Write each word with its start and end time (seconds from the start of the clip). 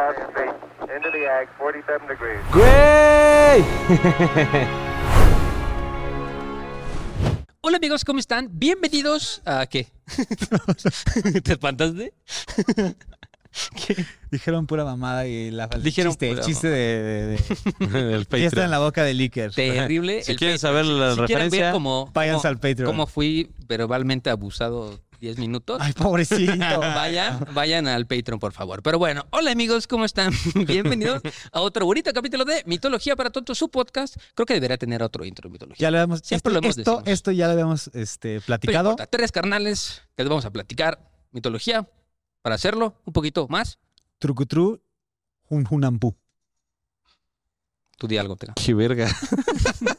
BlueNile.com. 0.00 0.90
Into 0.96 1.10
the 1.12 1.28
ag, 1.28 1.48
47 1.58 2.08
degrees. 2.08 2.40
¡Güey! 2.52 3.64
Hola 7.60 7.76
amigos, 7.76 8.04
¿cómo 8.04 8.18
están? 8.18 8.48
Bienvenidos 8.52 9.42
a 9.44 9.66
qué? 9.66 9.88
¿Te 11.44 11.52
espantaste? 11.52 12.14
Dijeron 14.30 14.66
pura 14.66 14.84
mamada 14.84 15.26
y 15.26 15.50
la 15.50 15.66
Dijeron 15.68 16.12
chiste, 16.12 16.28
el 16.30 16.34
pura 16.36 16.46
chiste 16.46 16.68
de, 16.68 17.02
de, 17.02 17.86
de- 17.88 18.14
el 18.14 18.24
fiesta 18.26 18.64
en 18.64 18.70
la 18.70 18.78
boca 18.78 19.04
de 19.04 19.12
Licker. 19.14 19.52
Terrible. 19.52 20.22
Si 20.22 20.32
el 20.32 20.38
quieren 20.38 20.56
Patreon. 20.56 20.58
saber 20.58 20.86
la 20.86 21.12
Si 21.14 21.20
ver 21.20 21.28
referencia, 21.28 21.72
cómo, 21.72 22.10
cómo- 22.14 22.48
al 22.48 22.58
Patreon. 22.58 22.86
cómo 22.86 23.06
fui 23.06 23.50
verbalmente 23.68 24.30
abusado 24.30 24.98
10 25.20 25.38
minutos. 25.38 25.78
Ay, 25.82 25.92
pobrecito. 25.92 26.52
Vayan, 26.80 27.46
vayan 27.52 27.86
al 27.86 28.06
Patreon, 28.06 28.40
por 28.40 28.52
favor. 28.52 28.82
Pero 28.82 28.98
bueno, 28.98 29.26
hola 29.30 29.50
amigos, 29.50 29.86
¿cómo 29.86 30.06
están? 30.06 30.32
Bienvenidos 30.66 31.20
a 31.52 31.60
otro 31.60 31.84
bonito 31.84 32.10
capítulo 32.14 32.46
de 32.46 32.62
Mitología 32.64 33.14
para 33.16 33.28
Tontos, 33.30 33.58
su 33.58 33.68
podcast. 33.68 34.16
Creo 34.34 34.46
que 34.46 34.54
debería 34.54 34.78
tener 34.78 35.02
otro 35.02 35.24
intro 35.26 35.48
de 35.48 35.52
mitología. 35.52 35.86
Ya 35.86 35.90
lo 35.90 35.98
habíamos, 35.98 36.20
Siempre 36.20 36.36
esto, 36.36 36.50
lo 36.50 36.58
hemos 36.58 36.78
esto, 36.78 36.90
decimos. 36.92 37.08
esto 37.08 37.30
ya 37.32 37.46
lo 37.46 37.52
habíamos 37.52 37.90
este, 37.92 38.40
platicado. 38.40 38.90
importa, 38.92 39.06
tres 39.06 39.30
carnales 39.30 40.02
que 40.16 40.22
les 40.22 40.30
vamos 40.30 40.44
a 40.46 40.50
platicar 40.50 40.98
mitología. 41.32 41.86
Para 42.42 42.54
hacerlo 42.54 42.94
un 43.04 43.12
poquito 43.12 43.46
más, 43.48 43.78
Trucutru, 44.18 44.80
un 45.50 45.66
hunampú. 45.70 46.16
Tú 48.00 48.08
di 48.08 48.16
algo, 48.16 48.34
Teca. 48.34 48.54
Qué 48.54 48.72
verga. 48.74 49.08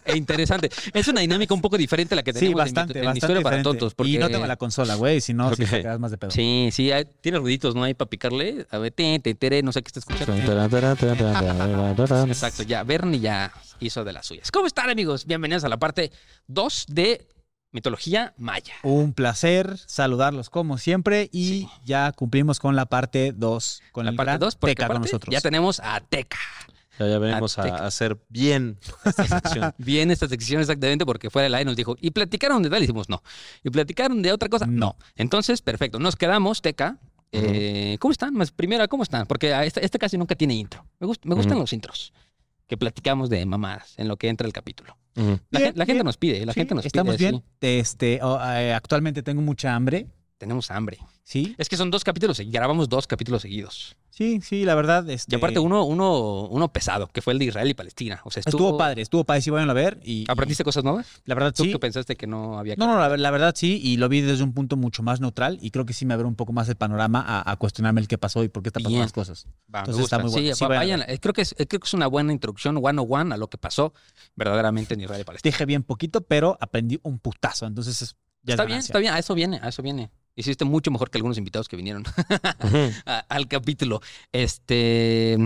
E 0.03 0.17
interesante. 0.17 0.69
Es 0.93 1.07
una 1.07 1.21
dinámica 1.21 1.53
un 1.53 1.61
poco 1.61 1.77
diferente 1.77 2.15
a 2.15 2.17
la 2.17 2.23
que 2.23 2.33
Sí, 2.33 2.39
tenemos 2.39 2.59
en 2.59 2.65
bastante, 2.73 2.99
en, 2.99 3.05
bastante 3.05 3.17
Historia 3.19 3.41
para. 3.43 3.61
Tontos. 3.63 3.93
Porque... 3.93 4.11
Y 4.11 4.17
no 4.17 4.27
tengo 4.29 4.45
la 4.45 4.57
consola, 4.57 4.95
güey, 4.95 5.21
si 5.21 5.33
no, 5.33 5.55
sí 5.55 5.63
Ok. 5.63 5.69
te 5.69 5.81
quedas 5.83 5.99
más 6.01 6.11
de 6.11 6.17
pedo. 6.17 6.31
Sí, 6.31 6.67
sí, 6.73 6.91
hay- 6.91 7.05
tiene 7.21 7.37
ruiditos, 7.37 7.75
¿no? 7.75 7.83
Hay 7.83 7.93
para 7.93 8.09
picarle. 8.09 8.65
A 8.71 8.77
ver, 8.79 8.91
te, 8.91 9.19
te, 9.19 9.35
tere, 9.35 9.63
no 9.63 9.71
sé 9.71 9.81
qué 9.81 9.87
está 9.87 9.99
escuchando. 10.01 10.33
Exacto, 12.27 12.63
ya, 12.63 12.83
Bernie 12.83 13.19
ya 13.21 13.53
hizo 13.79 14.03
de 14.03 14.11
las 14.13 14.25
suyas. 14.25 14.51
¿Cómo 14.51 14.67
están, 14.67 14.89
amigos? 14.89 15.25
Bienvenidos 15.25 15.63
a 15.63 15.69
la 15.69 15.77
parte 15.77 16.11
2 16.47 16.85
de 16.89 17.27
Mitología 17.71 18.33
Maya. 18.37 18.73
Un 18.83 19.13
placer 19.13 19.77
saludarlos 19.85 20.49
como 20.49 20.77
siempre 20.77 21.29
y 21.31 21.47
Sí. 21.47 21.69
ya 21.85 22.11
cumplimos 22.11 22.59
con 22.59 22.75
la 22.75 22.85
parte 22.85 23.33
2 23.35 23.81
con 23.93 24.05
La 24.05 24.11
parte 24.11 24.23
gran 24.31 24.39
2, 24.39 24.55
porque 24.55 24.75
Teca 24.75 24.87
con 24.89 25.01
nosotros. 25.01 25.31
ya 25.31 25.39
tenemos 25.39 25.79
a 25.79 26.01
Teca. 26.01 26.37
Ya, 26.99 27.07
ya 27.07 27.19
venimos 27.19 27.57
Azteca. 27.57 27.77
a 27.77 27.87
hacer 27.87 28.17
bien 28.29 28.77
esta 29.05 29.25
sección. 29.27 29.73
Bien 29.77 30.11
esta 30.11 30.27
sección 30.27 30.61
exactamente 30.61 31.05
porque 31.05 31.29
fuera 31.29 31.43
del 31.45 31.55
aire 31.55 31.65
nos 31.65 31.75
dijo, 31.77 31.95
¿y 32.01 32.11
platicaron 32.11 32.61
de 32.63 32.69
tal? 32.69 32.79
Y 32.79 32.81
dijimos, 32.81 33.07
no. 33.09 33.23
¿Y 33.63 33.69
platicaron 33.69 34.21
de 34.21 34.31
otra 34.31 34.49
cosa? 34.49 34.65
No. 34.67 34.97
Entonces, 35.15 35.61
perfecto. 35.61 35.99
Nos 35.99 36.15
quedamos, 36.15 36.61
Teca. 36.61 36.97
Eh, 37.31 37.95
¿Cómo 38.01 38.11
están? 38.11 38.33
Más 38.33 38.51
primera, 38.51 38.87
¿cómo 38.89 39.03
están? 39.03 39.25
Porque 39.25 39.53
a 39.53 39.63
este, 39.65 39.83
este 39.85 39.97
casi 39.97 40.17
nunca 40.17 40.35
tiene 40.35 40.53
intro. 40.53 40.85
Me, 40.99 41.07
gust- 41.07 41.23
me 41.23 41.33
gustan 41.33 41.53
Ujú. 41.53 41.61
los 41.61 41.73
intros. 41.73 42.11
Que 42.67 42.75
platicamos 42.77 43.29
de 43.29 43.45
mamadas 43.45 43.93
en 43.97 44.07
lo 44.09 44.17
que 44.17 44.27
entra 44.27 44.45
el 44.45 44.53
capítulo. 44.53 44.97
Ujú. 45.15 45.39
La, 45.49 45.59
Bien, 45.59 45.71
gen- 45.71 45.77
la 45.79 45.85
gente 45.85 45.93
bien. 45.93 46.05
nos 46.05 46.17
pide, 46.17 46.45
la 46.45 46.53
Sí, 46.53 46.59
gente 46.59 46.75
nos 46.75 46.85
estamos 46.85 47.15
pide. 47.15 47.29
bien. 47.31 47.41
sí. 47.41 47.67
Este, 47.67 48.19
oh, 48.21 48.37
eh, 48.43 48.73
actualmente 48.73 49.23
tengo 49.23 49.41
mucha 49.41 49.73
hambre, 49.73 50.07
Tenemos 50.41 50.71
hambre. 50.71 50.97
¿sí? 51.23 51.53
Es 51.59 51.69
que 51.69 51.77
son 51.77 51.91
dos 51.91 52.03
capítulos, 52.03 52.41
grabamos 52.47 52.89
dos 52.89 53.05
capítulos 53.05 53.43
seguidos. 53.43 53.95
Sí, 54.09 54.41
sí, 54.41 54.65
la 54.65 54.73
verdad. 54.73 55.07
Este, 55.07 55.35
Y 55.35 55.37
aparte 55.37 55.59
uno, 55.59 55.83
uno, 55.83 56.47
uno 56.47 56.73
pesado, 56.73 57.05
que 57.09 57.21
fue 57.21 57.33
el 57.33 57.39
de 57.39 57.45
Israel 57.45 57.69
y 57.69 57.75
Palestina. 57.75 58.21
O 58.23 58.31
sea, 58.31 58.39
estuvo... 58.41 58.63
estuvo, 58.69 58.77
padre, 58.79 59.03
estuvo 59.03 59.23
padre, 59.23 59.41
sí, 59.43 59.51
vayan 59.51 59.69
a 59.69 59.73
ver. 59.73 59.99
Y, 60.03 60.25
¿Aprendiste 60.27 60.63
cosas 60.63 60.83
nuevas? 60.83 61.05
la 61.25 61.35
verdad 61.35 61.53
¿Tú 61.55 61.65
sí. 61.65 61.71
que 61.73 61.77
pensaste 61.77 62.15
que 62.15 62.25
no 62.25 62.57
había 62.57 62.75
No, 62.75 62.87
no, 62.87 62.97
la, 62.97 63.15
la 63.15 63.29
verdad 63.31 63.53
sí, 63.55 63.79
y 63.83 63.97
lo 63.97 64.09
vi 64.09 64.21
desde 64.21 64.43
un 64.43 64.51
punto 64.53 64.77
mucho 64.77 65.03
más 65.03 65.21
neutral 65.21 65.59
y 65.61 65.69
creo 65.69 65.85
que 65.85 65.93
sí 65.93 66.07
me 66.07 66.15
abrió 66.15 66.27
un 66.27 66.33
poco 66.35 66.53
más 66.53 66.67
el 66.69 66.75
panorama 66.75 67.23
a, 67.23 67.51
a 67.51 67.55
cuestionarme 67.57 68.01
el 68.01 68.07
qué 68.07 68.17
pasó 68.17 68.43
y 68.43 68.49
por 68.49 68.63
qué 68.63 68.69
están 68.69 68.81
pasando 68.81 68.95
Bien. 68.95 69.03
las 69.03 69.13
cosas. 69.13 69.45
Va, 69.73 69.81
Entonces 69.81 70.05
está 70.05 70.17
muy 70.17 70.31
bueno. 70.31 70.47
Sí, 70.47 70.55
Sí, 70.55 70.63
va- 70.65 70.69
vayan 70.77 71.03
Creo 71.21 71.33
que, 71.33 71.43
es, 71.43 71.53
creo 71.55 71.79
que 71.79 71.85
es 71.87 71.93
una 71.93 72.07
buena 72.07 72.33
introducción, 72.33 72.77
one 72.81 72.99
on 72.99 73.07
one, 73.07 73.33
a 73.35 73.37
lo 73.37 73.47
que 73.47 73.59
pasó 73.59 73.93
verdaderamente 74.35 74.95
en 74.95 75.01
Israel 75.01 75.21
y 75.21 75.23
Palestina. 75.23 75.51
Dije 75.53 75.65
bien 75.67 75.83
poquito, 75.83 76.21
pero 76.21 76.57
aprendí 76.59 76.99
un 77.03 77.19
putazo, 77.19 77.67
entonces 77.67 78.01
es- 78.01 78.15
ya 78.43 78.55
es 78.55 78.59
Está 78.59 78.65
bien, 78.65 78.79
está 78.79 78.97
bien, 78.97 79.13
a 79.13 79.19
eso 79.19 79.35
viene, 79.35 79.59
a 79.61 79.69
eso 79.69 79.83
viene. 79.83 80.09
Hiciste 80.35 80.65
mucho 80.65 80.91
mejor 80.91 81.09
que 81.09 81.17
algunos 81.17 81.37
invitados 81.37 81.67
que 81.67 81.75
vinieron 81.75 82.03
a- 83.05 83.25
al 83.29 83.47
capítulo. 83.47 84.01
Este. 84.31 85.37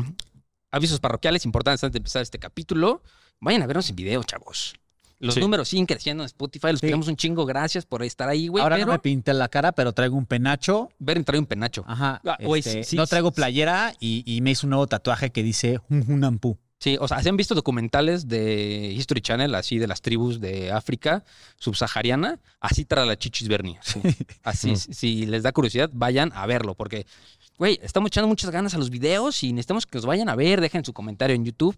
Avisos 0.72 1.00
parroquiales 1.00 1.46
importantes 1.46 1.84
antes 1.84 1.94
de 1.94 1.98
empezar 2.00 2.22
este 2.22 2.38
capítulo. 2.40 3.02
Vayan 3.40 3.62
a 3.64 3.68
vernos 3.68 3.90
en 3.90 3.96
video, 3.96 4.24
chavos. 4.24 4.76
Los 5.20 5.36
Sí. 5.36 5.40
números 5.40 5.70
siguen 5.70 5.86
creciendo 5.86 6.24
en 6.24 6.26
Spotify. 6.26 6.68
Los 6.72 6.82
Sí. 6.82 6.88
queremos 6.88 7.08
un 7.08 7.16
chingo. 7.16 7.46
Gracias 7.46 7.86
por 7.86 8.04
estar 8.04 8.28
ahí, 8.28 8.48
güey. 8.50 8.62
Ahora 8.62 8.76
pero 8.76 8.88
no 8.88 8.92
me 8.94 9.00
pinté 9.00 9.34
la 9.34 9.48
cara, 9.48 9.72
pero 9.72 9.94
traigo 9.94 10.18
un 10.18 10.26
penacho. 10.26 10.90
ver 11.00 11.24
trae 11.24 11.40
un 11.40 11.46
penacho. 11.46 11.86
Ajá. 11.88 12.22
Ah, 12.26 12.38
güey, 12.44 12.60
este, 12.60 12.84
sí, 12.84 12.96
no 12.98 13.08
traigo 13.08 13.32
playera 13.32 13.94
y, 14.02 14.24
y 14.26 14.42
me 14.42 14.52
hizo 14.52 14.68
un 14.68 14.72
nuevo 14.72 14.88
tatuaje 14.88 15.32
que 15.32 15.42
dice 15.42 15.80
un 15.90 16.04
hunampú. 16.12 16.58
Sí, 16.78 16.98
o 17.00 17.08
sea, 17.08 17.24
¿se 17.24 17.30
han 17.30 17.38
visto 17.38 17.56
documentales 17.56 18.28
de 18.28 18.92
History 18.96 19.22
Channel, 19.22 19.56
así 19.56 19.80
de 19.80 19.88
las 19.88 20.02
tribus 20.02 20.40
de 20.42 20.72
África 20.72 21.24
subsahariana? 21.58 22.40
Así 22.60 22.86
trae 22.86 23.06
la 23.06 23.18
chichis 23.18 23.48
Bernie. 23.48 23.78
sí. 23.82 24.02
Así, 24.44 24.72
Mm. 24.72 24.76
si 24.76 25.26
les 25.26 25.44
da 25.44 25.52
curiosidad, 25.52 25.90
vayan 25.94 26.32
a 26.36 26.46
verlo, 26.46 26.76
porque, 26.76 27.06
güey, 27.58 27.80
estamos 27.82 28.08
echando 28.08 28.28
muchas 28.28 28.52
ganas 28.52 28.74
a 28.76 28.78
los 28.78 28.90
videos 28.90 29.42
y 29.44 29.54
necesitamos 29.54 29.86
que 29.88 29.98
nos 29.98 30.06
vayan 30.06 30.30
a 30.30 30.36
ver, 30.36 30.62
dejen 30.62 30.84
su 30.86 30.94
comentario 30.94 31.36
en 31.36 31.46
YouTube. 31.46 31.76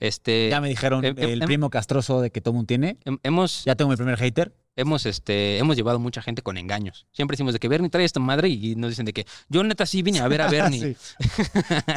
Este, 0.00 0.48
Ya 0.50 0.60
me 0.60 0.68
dijeron 0.68 1.04
em, 1.04 1.14
em, 1.16 1.28
el 1.30 1.42
em- 1.42 1.46
primo 1.46 1.70
castroso 1.70 2.20
de 2.20 2.30
que 2.30 2.40
todo 2.40 2.52
mundo 2.52 2.66
tiene. 2.66 2.98
hem- 3.04 3.20
hemos, 3.22 3.64
Ya 3.64 3.76
tengo 3.76 3.90
mi 3.90 3.96
primer 3.96 4.18
hater. 4.18 4.52
hemos, 4.76 5.06
este, 5.06 5.58
hemos 5.58 5.76
llevado 5.76 5.98
mucha 6.00 6.20
gente 6.22 6.42
con 6.42 6.58
engaños. 6.58 7.06
Siempre 7.12 7.34
decimos 7.36 7.52
de 7.52 7.60
que 7.60 7.68
Bernie 7.68 7.88
trae 7.88 8.04
esta 8.04 8.20
madre 8.20 8.48
y 8.48 8.74
nos 8.74 8.90
dicen 8.90 9.06
de 9.06 9.12
que 9.12 9.26
yo 9.48 9.62
neta 9.62 9.86
sí 9.86 10.02
vine 10.02 10.20
a 10.20 10.28
ver 10.28 10.42
a 10.42 10.48
Bernie. 10.50 10.96
sí. 10.96 10.96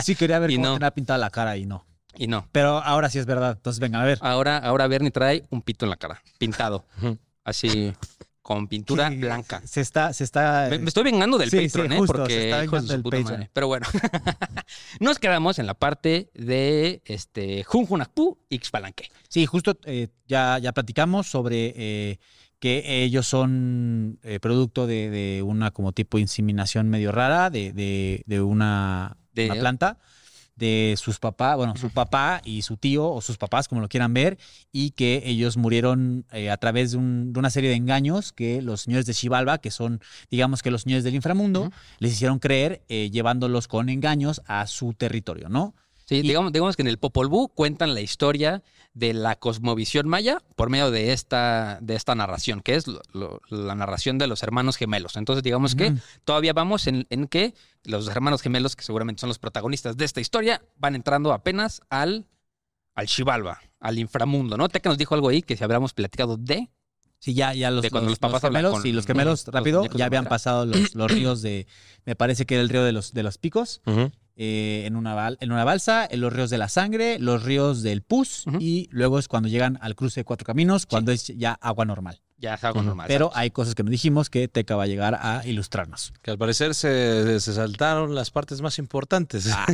Sí, 0.03 0.15
quería 0.15 0.39
ver 0.39 0.51
Y 0.51 0.55
cómo 0.55 0.67
no. 0.67 0.73
tenía 0.75 0.91
pintada 0.91 1.17
la 1.17 1.29
cara 1.31 1.57
y 1.57 1.65
no. 1.65 1.85
Y 2.17 2.27
no. 2.27 2.47
Pero 2.51 2.77
ahora 2.79 3.09
sí 3.09 3.19
es 3.19 3.25
verdad. 3.25 3.53
Entonces 3.57 3.79
vengan 3.79 4.01
a 4.01 4.05
ver. 4.05 4.17
Ahora, 4.21 4.57
ahora 4.57 4.87
Bernie 4.87 5.11
trae 5.11 5.45
un 5.49 5.61
pito 5.61 5.85
en 5.85 5.89
la 5.89 5.97
cara, 5.97 6.21
pintado. 6.37 6.85
Así, 7.43 7.93
con 8.41 8.67
pintura 8.67 9.09
Sí, 9.09 9.17
blanca. 9.17 9.61
Se 9.65 9.81
está, 9.81 10.13
se 10.13 10.23
está. 10.23 10.67
Me, 10.69 10.79
me 10.79 10.87
estoy 10.89 11.03
vengando 11.03 11.37
del 11.37 11.49
Sí, 11.49 11.67
Patreon, 11.67 11.91
¿eh? 11.93 11.97
justo, 11.97 12.13
Porque 12.13 12.43
está 12.49 12.63
hijos 12.63 12.87
de 12.87 12.95
su 12.97 13.03
puta 13.03 13.19
madre. 13.19 13.49
Pero 13.53 13.67
bueno, 13.67 13.87
nos 14.99 15.19
quedamos 15.19 15.59
en 15.59 15.65
la 15.65 15.73
parte 15.73 16.29
de 16.33 17.01
este 17.05 17.63
Junjunacpú 17.63 18.37
y 18.49 18.57
Xpalanque. 18.59 19.09
Sí, 19.29 19.45
justo 19.45 19.77
eh, 19.85 20.09
ya, 20.27 20.57
ya 20.59 20.71
platicamos 20.73 21.27
sobre 21.27 21.73
eh, 21.75 22.19
que 22.59 23.03
ellos 23.03 23.27
son 23.27 24.19
eh, 24.23 24.39
producto 24.39 24.87
de, 24.87 25.09
de 25.09 25.41
una 25.43 25.71
como 25.71 25.91
tipo 25.91 26.17
inseminación 26.17 26.89
medio 26.89 27.11
rara 27.11 27.49
de, 27.49 27.73
de- 27.73 28.23
de 28.25 28.41
una, 28.41 29.17
De- 29.33 29.45
una 29.45 29.55
planta 29.55 29.97
de 30.55 30.95
sus 30.97 31.19
papás, 31.19 31.57
bueno, 31.57 31.75
su 31.75 31.89
papá 31.89 32.41
y 32.45 32.61
su 32.61 32.77
tío 32.77 33.09
o 33.09 33.21
sus 33.21 33.37
papás, 33.37 33.67
como 33.67 33.81
lo 33.81 33.87
quieran 33.89 34.13
ver, 34.13 34.37
y 34.71 34.91
que 34.91 35.23
ellos 35.25 35.57
murieron 35.57 36.25
eh, 36.31 36.49
a 36.51 36.57
través 36.57 36.91
de, 36.91 36.97
un- 36.97 37.33
de 37.33 37.39
una 37.39 37.49
serie 37.49 37.69
de 37.71 37.75
engaños 37.75 38.31
que 38.33 38.61
los 38.61 38.81
señores 38.81 39.05
de 39.05 39.13
Xibalba, 39.13 39.57
que 39.57 39.71
son, 39.71 39.99
digamos 40.29 40.61
que 40.61 40.69
los 40.71 40.83
señores 40.83 41.03
del 41.03 41.15
inframundo, 41.15 41.71
les 41.99 42.13
hicieron 42.13 42.39
creer 42.39 42.83
eh, 42.87 43.09
llevándolos 43.11 43.67
con 43.67 43.89
engaños 43.89 44.41
a 44.45 44.67
su 44.67 44.93
territorio, 44.93 45.49
¿no? 45.49 45.73
Sí, 46.05 46.15
Y- 46.15 46.21
digamos, 46.21 46.51
digamos 46.51 46.75
que 46.75 46.81
en 46.81 46.87
el 46.87 46.97
Popol 46.97 47.27
Vuh 47.27 47.47
cuentan 47.49 47.93
la 47.93 48.01
historia 48.01 48.61
de 48.93 49.13
la 49.13 49.35
cosmovisión 49.37 50.07
maya 50.07 50.39
por 50.55 50.69
medio 50.69 50.91
de 50.91 51.13
esta, 51.13 51.79
de 51.81 51.95
esta 51.95 52.13
narración, 52.13 52.61
que 52.61 52.75
es 52.75 52.87
lo- 52.87 53.01
lo- 53.13 53.39
la 53.49 53.73
narración 53.73 54.17
de 54.17 54.27
los 54.27 54.43
hermanos 54.43 54.75
gemelos. 54.77 55.15
Entonces, 55.15 55.43
digamos 55.43 55.75
que 55.75 55.93
todavía 56.25 56.53
vamos 56.53 56.85
en, 56.87 57.07
en 57.09 57.27
que 57.27 57.53
los 57.85 58.07
hermanos 58.07 58.41
gemelos, 58.41 58.75
que 58.75 58.83
seguramente 58.83 59.21
son 59.21 59.29
los 59.29 59.39
protagonistas 59.39 59.97
de 59.97 60.05
esta 60.05 60.21
historia, 60.21 60.61
van 60.77 60.95
entrando 60.95 61.33
apenas 61.33 61.81
al, 61.89 62.27
al 62.95 63.07
Xibalba, 63.07 63.61
al 63.79 63.97
inframundo, 63.97 64.57
¿no? 64.57 64.69
Teca 64.69 64.89
nos 64.89 64.97
dijo 64.97 65.15
algo 65.15 65.29
ahí 65.29 65.41
que 65.41 65.57
si 65.57 65.63
habríamos 65.63 65.93
platicado 65.93 66.37
de. 66.37 66.69
Sí, 67.17 67.33
ya, 67.33 67.53
ya 67.53 67.71
los, 67.71 67.81
De 67.81 67.89
cuando 67.89 68.09
los- 68.09 68.11
los 68.11 68.19
papás 68.19 68.43
los 68.43 68.49
gemelos, 68.51 68.71
con- 68.73 68.81
sí, 68.83 68.91
los 68.91 69.05
gemelos 69.07 69.45
los 69.47 69.53
rápido, 69.55 69.85
ya 69.85 69.89
de 69.97 70.03
habían 70.03 70.25
pasado 70.25 70.65
los, 70.65 70.93
los 70.93 71.09
ríos 71.09 71.41
de, 71.41 71.65
me 72.05 72.15
parece 72.17 72.45
que 72.45 72.55
era 72.55 72.61
el 72.61 72.69
río 72.69 72.83
de 72.83 72.91
los, 72.91 73.13
de 73.13 73.23
los 73.23 73.37
picos, 73.37 73.81
Ujú. 73.85 74.11
Eh, 74.35 74.83
en, 74.85 74.95
una 74.95 75.13
bal- 75.15 75.37
en 75.41 75.51
una 75.51 75.63
balsa, 75.63 76.07
en 76.09 76.21
los 76.21 76.33
ríos 76.33 76.49
de 76.49 76.57
la 76.57 76.69
sangre, 76.69 77.19
los 77.19 77.43
ríos 77.43 77.83
del 77.83 78.01
Pus 78.01 78.45
y 78.59 78.87
luego 78.91 79.19
es 79.19 79.27
cuando 79.27 79.49
llegan 79.49 79.77
al 79.81 79.95
cruce 79.95 80.21
de 80.21 80.25
cuatro 80.25 80.45
caminos, 80.45 80.85
cuando 80.85 81.11
es 81.11 81.27
ya 81.27 81.53
agua 81.61 81.85
normal. 81.85 82.19
Ya 82.39 82.55
es 82.55 82.63
Ujú. 82.63 82.81
normal. 82.81 83.05
Pero 83.07 83.31
hay 83.35 83.51
cosas 83.51 83.73
que 83.73 83.83
no 83.83 83.89
dijimos 83.89 84.29
que 84.29 84.49
Teca 84.49 84.75
va 84.75 84.83
a 84.83 84.87
llegar 84.87 85.15
a 85.21 85.45
ilustrarnos. 85.47 86.11
Que 86.21 86.31
al 86.31 86.37
parecer 86.37 86.75
se, 86.75 87.39
se 87.39 87.53
saltaron 87.53 88.15
las 88.15 88.31
partes 88.31 88.59
más 88.61 88.79
importantes. 88.79 89.47
Ah. 89.49 89.65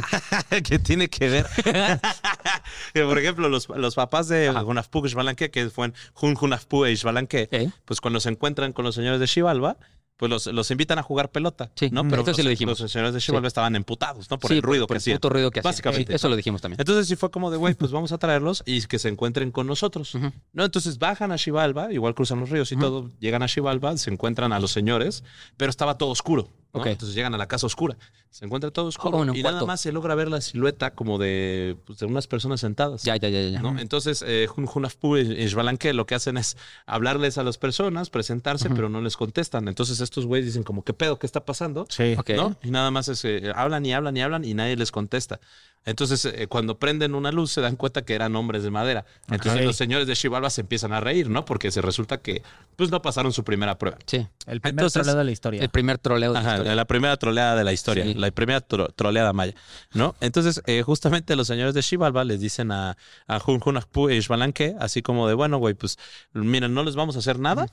que 0.63 0.77
tiene 0.77 1.07
que 1.09 1.29
ver. 1.29 1.47
que 2.94 3.03
por 3.03 3.17
ejemplo, 3.17 3.50
los, 3.50 3.67
los 3.69 3.95
papás 3.95 4.27
de 4.27 4.50
Hunafpu 4.51 5.06
y 5.06 5.09
Xbalanque, 5.09 5.50
que 5.50 5.69
fue 5.69 5.91
Hun 6.21 6.38
Hunafpu 6.39 6.85
y 6.85 6.95
Xbalanque, 6.97 7.50
¿Eh? 7.51 7.69
pues 7.85 8.01
cuando 8.01 8.19
se 8.19 8.29
encuentran 8.29 8.71
con 8.73 8.85
los 8.85 8.94
señores 8.95 9.19
de 9.19 9.27
Xibalba, 9.27 9.77
pues 10.19 10.30
los, 10.30 10.48
los 10.48 10.69
invitan 10.69 11.00
a 11.00 11.01
jugar 11.04 11.31
pelota. 11.31 11.71
Sí, 11.75 11.89
¿no? 11.92 12.04
mm, 12.04 12.10
Pero 12.10 12.21
esto 12.24 12.33
sí 12.33 12.42
los, 12.42 12.45
lo 12.45 12.50
dijimos. 12.50 12.77
los 12.81 12.92
señores 12.92 13.13
de 13.13 13.21
Xibalba 13.21 13.48
Sí. 13.48 13.51
estaban 13.51 13.74
emputados, 13.77 14.30
¿no? 14.30 14.38
Por 14.38 14.50
Sí, 14.51 14.57
el 14.57 14.62
ruido 14.62 14.86
por 14.86 14.95
que 14.95 14.98
el 14.98 15.01
hacían. 15.01 15.16
puto 15.18 15.30
ruido 15.30 15.50
que 15.50 15.62
hacían. 15.62 15.71
Básicamente, 15.71 16.13
Eso 16.13 16.27
¿no? 16.27 16.31
lo 16.31 16.36
dijimos 16.36 16.62
también. 16.62 16.77
Entonces 16.81 17.07
sí 17.07 17.16
fue 17.16 17.31
como 17.31 17.50
de, 17.51 17.56
güey, 17.57 17.74
pues 17.74 17.92
vamos 17.92 18.12
a 18.12 18.18
traerlos 18.18 18.62
y 18.66 18.81
que 18.81 19.00
se 19.00 19.07
encuentren 19.07 19.51
con 19.51 19.66
nosotros. 19.66 20.13
¿no? 20.51 20.66
Entonces 20.66 21.00
bajan 21.00 21.31
a 21.31 21.38
Xibalba, 21.38 21.94
igual 21.94 22.13
cruzan 22.16 22.42
los 22.42 22.50
ríos 22.50 22.69
y 22.74 22.75
Ujú. 22.75 22.83
todo, 22.83 23.12
llegan 23.21 23.44
a 23.44 23.48
Xibalba, 23.48 23.95
se 23.98 24.12
encuentran 24.12 24.51
a 24.51 24.60
los 24.60 24.71
señores, 24.71 25.24
pero 25.56 25.69
estaba 25.69 25.98
todo 25.98 26.10
oscuro. 26.10 26.50
Entonces 26.74 27.16
llegan 27.16 27.33
a 27.33 27.38
la 27.38 27.48
casa 27.48 27.66
oscura, 27.66 27.98
se 28.30 28.45
encuentra 28.45 28.69
todo 28.69 28.86
oscuro 28.86 29.24
y 29.24 29.42
cuarto. 29.42 29.51
nada 29.51 29.66
más 29.66 29.81
se 29.81 29.92
logra 29.92 30.13
ver 30.13 30.30
la 30.30 30.39
silueta 30.39 30.92
como 30.92 31.18
de, 31.18 31.77
pues, 31.86 32.00
de 32.00 32.06
unas 32.06 32.27
personas 32.27 32.60
sentadas. 32.60 33.04
Ya, 33.04 33.16
ya, 33.18 33.27
ya, 33.27 33.42
ya. 33.42 33.62
¿no? 33.62 33.80
Entonces, 33.80 34.24
eh, 34.25 34.48
y 34.48 35.48
Xbalanque 35.48 35.94
lo 35.94 36.06
que 36.06 36.16
hacen 36.16 36.38
es 36.38 36.57
hablarles 36.86 37.38
a 37.38 37.44
las 37.44 37.57
personas, 37.57 38.10
presentarse, 38.10 38.69
pero 38.69 38.88
no 38.88 39.01
les 39.01 39.18
contestan. 39.18 39.68
Entonces, 39.68 40.00
estos 40.00 40.25
güeyes 40.25 40.45
dicen 40.45 40.63
como, 40.63 40.83
¿qué 40.83 40.94
pedo? 40.94 41.18
¿Qué 41.18 41.25
está 41.25 41.44
pasando? 41.44 41.88
Sí. 41.89 42.16
¿no? 42.36 42.56
Y 42.63 42.69
nada 42.69 42.92
más 42.92 43.07
es, 43.07 43.25
eh, 43.25 43.51
hablan 43.56 43.86
y 43.86 43.94
hablan 43.94 44.16
y 44.16 44.21
hablan 44.21 44.45
y 44.45 44.54
nadie 44.54 44.75
les 44.75 44.92
contesta. 44.92 45.39
Entonces, 45.86 46.25
eh, 46.25 46.48
cuando 46.48 46.77
prenden 46.77 47.16
una 47.16 47.31
luz, 47.31 47.51
se 47.51 47.62
dan 47.62 47.75
cuenta 47.75 48.04
que 48.04 48.13
eran 48.13 48.36
hombres 48.36 48.63
de 48.63 48.69
madera. 48.69 49.06
Entonces, 49.30 49.66
los 49.66 49.75
señores 49.75 50.07
de 50.07 50.16
Chivalba 50.16 50.50
se 50.50 50.62
empiezan 50.62 50.94
a 50.94 51.00
reír, 51.00 51.30
¿no? 51.30 51.45
Porque 51.45 51.71
se 51.71 51.81
resulta 51.81 52.18
que, 52.18 52.44
pues, 52.75 52.92
no 52.92 53.01
pasaron 53.01 53.31
su 53.31 53.44
primera 53.44 53.77
prueba. 53.77 53.98
Sí. 54.06 54.27
El 54.45 54.62
primer 54.62 54.81
Entonces, 54.81 55.01
troleo 55.01 55.18
de 55.18 55.24
la 55.24 55.31
historia. 55.31 55.62
El 55.62 55.69
primer 55.69 55.98
troleo 55.98 56.33
de 56.33 56.42
la 56.42 56.54
Ajá, 56.54 56.58
la 56.63 56.85
primera 56.85 57.17
troleada 57.17 57.56
de 57.56 57.63
la 57.63 57.73
historia, 57.73 58.03
Sí. 58.03 58.13
la 58.13 58.31
primera 58.31 58.65
tro- 58.67 58.94
troleada 58.95 59.33
maya, 59.33 59.53
¿no? 59.94 60.15
Entonces, 60.21 60.61
eh, 60.65 60.81
justamente 60.83 61.35
los 61.35 61.47
señores 61.47 61.73
de 61.73 61.81
Xibalba 61.81 62.23
les 62.23 62.39
dicen 62.39 62.71
a, 62.71 62.97
a 63.27 63.39
Jun 63.39 63.59
Junakpu 63.59 64.09
y 64.09 64.21
Xbalanque, 64.21 64.75
así 64.79 65.01
como 65.01 65.27
de, 65.27 65.33
bueno, 65.33 65.57
güey, 65.57 65.73
pues, 65.73 65.97
miren, 66.33 66.73
no 66.73 66.83
les 66.83 66.95
vamos 66.95 67.15
a 67.15 67.19
hacer 67.19 67.39
nada. 67.39 67.67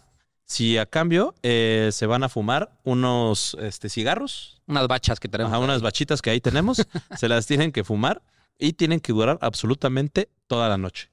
Si 0.48 0.78
a 0.78 0.86
cambio 0.86 1.34
eh, 1.42 1.90
se 1.92 2.06
van 2.06 2.22
a 2.22 2.28
fumar 2.28 2.70
unos 2.84 3.56
este, 3.60 3.88
cigarros, 3.88 4.60
Unas 4.68 4.86
bachas 4.86 5.18
que 5.18 5.28
tenemos. 5.28 5.58
unas 5.58 5.82
bachitas 5.82 6.22
que 6.22 6.30
ahí 6.30 6.40
tenemos, 6.40 6.76
se 7.18 7.28
las 7.28 7.46
tienen 7.46 7.72
que 7.72 7.82
fumar 7.82 8.22
y 8.58 8.74
tienen 8.74 9.00
que 9.00 9.12
durar 9.12 9.38
absolutamente 9.40 10.28
toda 10.46 10.68
la 10.68 10.78
noche. 10.78 11.10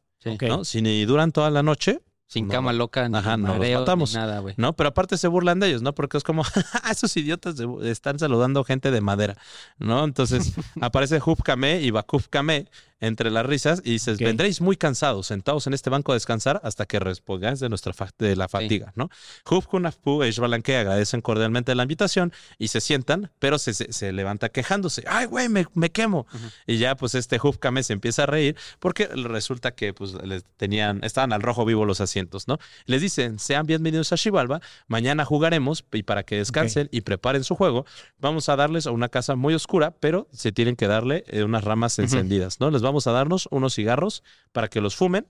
Si 0.63 0.81
ni 0.81 1.03
duran 1.05 1.31
toda 1.31 1.49
la 1.49 1.63
noche, 1.63 1.99
Sin 2.27 2.47
No, 2.47 2.53
cama 2.53 2.73
loca, 2.73 3.07
ni 3.07 3.17
ajá, 3.17 3.37
no 3.37 3.57
los 3.57 3.97
ni 4.09 4.15
nada, 4.15 4.39
güey. 4.39 4.55
¿no? 4.57 4.73
Pero 4.73 4.89
aparte 4.89 5.17
se 5.17 5.27
burlan 5.27 5.59
de 5.59 5.67
ellos, 5.67 5.81
¿no? 5.81 5.93
Porque 5.93 6.17
es 6.17 6.23
como, 6.23 6.43
esos 6.89 7.15
idiotas 7.15 7.55
están 7.83 8.17
saludando 8.17 8.63
gente 8.63 8.89
de 8.91 9.01
madera, 9.01 9.37
¿no? 9.77 10.03
Entonces 10.03 10.53
aparece 10.81 11.19
Hub 11.23 11.43
Kame 11.43 11.81
y 11.81 11.91
Bakuf 11.91 12.27
Kame 12.29 12.65
entre 13.05 13.29
las 13.31 13.45
risas 13.45 13.81
y 13.83 13.91
dices, 13.91 14.17
vendréis 14.25 14.61
muy 14.61 14.77
cansados, 14.77 15.27
sentados 15.27 15.67
en 15.67 15.73
este 15.73 15.89
banco 15.89 16.11
a 16.13 16.15
descansar 16.15 16.61
hasta 16.63 16.85
que 16.85 16.99
respondáis 16.99 17.59
de 17.59 17.69
nuestra 17.69 17.93
fa- 17.93 18.09
de 18.17 18.35
la 18.35 18.47
fatiga, 18.47 18.93
¿no? 18.95 19.09
Hub 19.49 19.65
Kunafpu 19.65 20.23
e 20.23 20.29
Ishbalanque 20.29 20.77
agradecen 20.77 21.21
cordialmente 21.21 21.75
la 21.75 21.83
invitación 21.83 22.31
y 22.57 22.69
se 22.69 22.79
sientan, 22.81 23.29
pero 23.39 23.57
se, 23.59 23.73
se, 23.73 23.91
se 23.91 24.13
levanta 24.13 24.49
quejándose. 24.49 25.03
¡Ay, 25.07 25.25
güey, 25.25 25.49
me, 25.49 25.65
me 25.73 25.91
quemo! 25.91 26.25
Ujú. 26.33 26.47
Y 26.65 26.77
ya, 26.77 26.95
pues, 26.95 27.13
este 27.15 27.39
Hub 27.43 27.59
Kame 27.59 27.83
se 27.83 27.93
empieza 27.93 28.23
a 28.23 28.25
reír 28.25 28.55
porque 28.79 29.07
resulta 29.07 29.71
que, 29.71 29.93
pues, 29.93 30.13
les 30.23 30.43
tenían, 30.57 31.03
estaban 31.03 31.33
al 31.33 31.41
rojo 31.41 31.65
vivo 31.65 31.85
los 31.85 31.99
asientos, 31.99 32.47
¿no? 32.47 32.57
Les 32.85 33.01
dicen, 33.01 33.37
sean 33.37 33.65
bienvenidos 33.65 34.13
a 34.13 34.17
Xibalba, 34.17 34.61
mañana 34.87 35.25
jugaremos 35.25 35.83
y 35.91 36.03
para 36.03 36.23
que 36.23 36.37
descansen 36.37 36.87
y 36.91 37.01
preparen 37.01 37.43
su 37.43 37.55
juego, 37.55 37.85
vamos 38.19 38.47
a 38.47 38.55
darles 38.55 38.87
a 38.87 38.91
una 38.91 39.09
casa 39.09 39.35
muy 39.35 39.53
oscura, 39.53 39.91
pero 39.99 40.27
se 40.31 40.51
tienen 40.53 40.75
que 40.77 40.87
darle 40.87 41.25
eh, 41.27 41.43
unas 41.43 41.63
ramas 41.65 41.99
encendidas, 41.99 42.59
¿no? 42.61 42.71
Les 42.71 42.81
vamos 42.81 42.92
a 43.07 43.11
darnos 43.11 43.47
unos 43.51 43.75
cigarros 43.75 44.23
para 44.51 44.67
que 44.67 44.81
los 44.81 44.95
fumen 44.95 45.25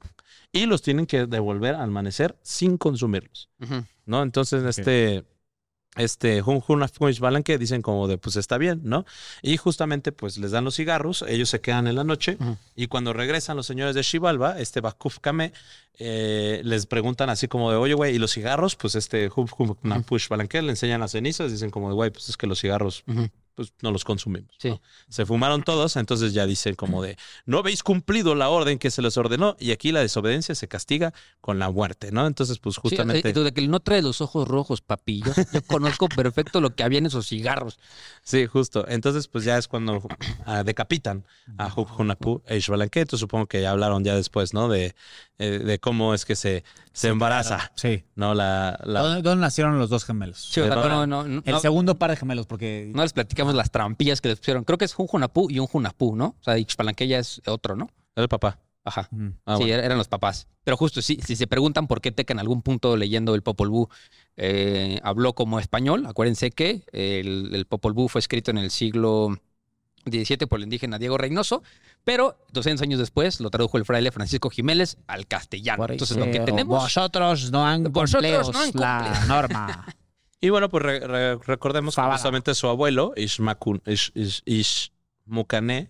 y 0.52 0.66
los 0.66 0.82
tienen 0.82 1.06
que 1.06 1.26
devolver 1.26 1.76
al 1.76 1.84
amanecer 1.84 2.38
sin 2.44 2.78
consumirlos. 2.78 3.50
¿no? 4.06 4.24
Entonces, 4.24 4.64
este... 4.64 5.26
Este, 5.96 6.42
Jun 6.42 6.60
Jun 6.60 6.84
Balanque 7.20 7.60
dicen 7.60 7.84
como 7.84 8.08
de, 8.08 8.18
pues 8.18 8.36
está 8.36 8.58
bien, 8.58 8.82
¿no? 8.84 9.06
Y 9.44 9.58
justamente, 9.58 10.12
pues 10.12 10.40
les 10.40 10.50
dan 10.50 10.64
los 10.64 10.76
cigarros, 10.76 11.24
ellos 11.28 11.50
se 11.50 11.62
quedan 11.62 11.86
en 11.86 11.96
la 11.96 12.04
noche, 12.04 12.38
y 12.76 12.88
cuando 12.88 13.14
regresan 13.14 13.58
los 13.58 13.68
señores 13.68 13.94
de 13.94 14.02
Xibalba, 14.02 14.60
este 14.60 14.82
Bakuf 14.82 15.20
Kame, 15.20 15.54
eh, 16.00 16.62
les 16.64 16.88
preguntan 16.88 17.30
así 17.30 17.48
como 17.48 17.70
de, 17.70 17.78
oye, 17.78 17.94
güey, 17.94 18.16
¿y 18.16 18.18
los 18.18 18.34
cigarros? 18.34 18.76
Pues 18.76 18.96
este 18.96 19.30
Hub 19.36 19.78
Napush 19.84 20.30
Balanque 20.30 20.64
le 20.64 20.72
enseñan 20.72 21.00
las 21.00 21.12
cenizas, 21.12 21.52
dicen 21.52 21.70
como 21.70 21.90
de, 21.90 21.94
güey, 21.94 22.10
pues 22.10 22.28
es 22.28 22.38
que 22.38 22.48
los 22.48 22.60
cigarros. 22.60 23.04
Pues 23.56 23.74
no 23.82 23.92
los 23.92 24.04
consumimos. 24.04 24.56
Sí. 24.58 24.70
¿no? 24.70 24.82
Se 25.10 25.26
fumaron 25.26 25.64
todos, 25.64 25.96
entonces 25.96 26.34
ya 26.34 26.46
dicen 26.46 26.76
como 26.76 27.02
de, 27.04 27.18
no 27.46 27.60
habéis 27.60 27.84
cumplido 27.84 28.36
la 28.36 28.50
orden 28.50 28.80
que 28.80 28.92
se 28.92 29.02
les 29.02 29.18
ordenó, 29.18 29.56
y 29.60 29.72
aquí 29.72 29.92
la 29.92 30.00
desobediencia 30.02 30.56
se 30.56 30.68
castiga 30.68 31.14
con 31.42 31.60
la 31.60 31.70
muerte, 31.70 32.12
¿no? 32.12 32.26
Entonces, 32.28 32.60
pues 32.60 32.76
Sí, 32.76 32.82
justamente... 32.82 33.34
tú 33.34 33.44
de 33.44 33.54
que 33.54 33.68
no 33.68 33.80
trae 33.80 34.02
los 34.02 34.22
ojos 34.22 34.48
rojos, 34.48 34.82
papi. 34.82 35.22
Yo, 35.24 35.32
yo 35.54 35.62
conozco 35.68 36.08
perfecto 36.10 36.62
lo 36.62 36.76
que 36.76 36.84
había 36.84 37.00
en 37.00 37.06
esos 37.06 37.28
cigarros. 37.28 37.80
Sí, 38.24 38.46
justo. 38.48 38.86
Entonces, 38.88 39.28
pues 39.28 39.44
ya 39.44 39.58
es 39.58 39.68
cuando 39.68 40.02
ah, 40.46 40.64
decapitan 40.64 41.26
a 41.58 41.68
Hub 41.74 41.88
Hunapu 41.98 42.42
e. 42.48 42.60
Entonces, 42.64 43.20
supongo 43.20 43.48
que 43.48 43.62
ya 43.62 43.72
hablaron 43.72 44.04
ya 44.04 44.16
después, 44.16 44.54
¿no? 44.54 44.70
De, 44.70 44.96
eh, 45.40 45.60
de 45.60 45.80
cómo 45.80 46.14
es 46.14 46.26
que 46.26 46.36
se, 46.36 46.64
se 46.94 47.10
embaraza, 47.10 47.72
Sí. 47.76 48.04
¿no? 48.16 48.34
La, 48.34 48.80
la- 48.84 49.02
¿Dónde, 49.02 49.22
dónde 49.22 49.42
nacieron 49.42 49.78
los 49.78 49.90
dos 49.90 50.06
gemelos? 50.06 50.40
Sí, 50.40 50.62
o 50.62 50.66
sea, 50.68 50.76
Pero- 50.82 50.90
no, 50.90 51.08
no, 51.08 51.24
no, 51.28 51.42
El 51.46 51.52
no- 51.54 51.60
segundo 51.60 51.96
par 51.96 52.12
de 52.12 52.18
gemelos, 52.18 52.46
porque 52.48 52.90
no 52.94 53.02
les 53.04 53.14
platicamos 53.14 53.43
las 53.52 53.72
trampillas 53.72 54.22
que 54.22 54.30
les 54.30 54.40
pusieron. 54.40 54.64
Creo 54.64 54.78
que 54.78 54.86
es 54.86 54.98
un 54.98 55.08
Junapú 55.08 55.50
y 55.50 55.60
un 55.60 55.68
Junapú, 55.68 56.16
¿no? 56.16 56.36
O 56.40 56.44
sea, 56.44 56.58
Ixpalanque 56.58 57.08
ya 57.08 57.20
es 57.20 57.42
otro, 57.48 57.76
¿no? 57.76 57.90
el 58.16 58.28
papá. 58.30 58.60
Ajá. 58.86 59.10
Ah, 59.46 59.56
sí, 59.58 59.64
bueno. 59.64 59.76
er- 59.76 59.84
eran 59.86 59.98
los 59.98 60.08
papás. 60.10 60.48
Pero 60.64 60.76
justo, 60.78 61.02
sí, 61.02 61.18
si 61.26 61.36
se 61.36 61.48
preguntan 61.48 61.88
por 61.88 62.00
qué 62.02 62.12
Teca 62.12 62.34
en 62.34 62.40
algún 62.40 62.62
punto 62.62 62.96
leyendo 62.98 63.34
el 63.34 63.42
Popol 63.42 63.70
Vuh 63.70 63.88
eh, 64.38 65.00
habló 65.04 65.34
como 65.34 65.60
español, 65.60 66.06
acuérdense 66.06 66.52
que 66.52 66.84
el, 66.92 67.56
el 67.56 67.66
Popol 67.66 67.94
Vuh 67.94 68.08
fue 68.10 68.20
escrito 68.20 68.52
en 68.52 68.58
el 68.58 68.72
siglo 68.72 69.38
XVII 70.06 70.48
por 70.48 70.60
el 70.60 70.64
indígena 70.64 71.00
Diego 71.00 71.18
Reynoso, 71.18 71.64
pero 72.04 72.38
200 72.52 72.82
años 72.84 73.00
después 73.00 73.40
lo 73.40 73.50
tradujo 73.50 73.78
el 73.78 73.86
fraile 73.86 74.12
Francisco 74.12 74.50
Jiménez 74.50 74.98
al 75.08 75.28
castellano. 75.28 75.86
Entonces 75.90 76.18
lo 76.18 76.26
que 76.30 76.42
tenemos... 76.42 76.84
Vosotros 76.84 77.52
no 77.52 77.66
han 77.66 77.84
Vosotros 77.86 78.48
cumplido 78.48 78.52
no 78.52 78.60
han 78.60 79.12
la 79.12 79.26
norma. 79.28 79.86
Y 80.44 80.50
bueno, 80.50 80.68
pues 80.68 80.84
re- 80.84 81.00
re- 81.00 81.38
recordemos 81.38 81.96
que 81.96 82.02
justamente 82.02 82.54
su 82.54 82.68
abuelo, 82.68 83.14
Ishmakun, 83.16 83.82
Ish, 83.86 84.12
Ish- 84.14 84.92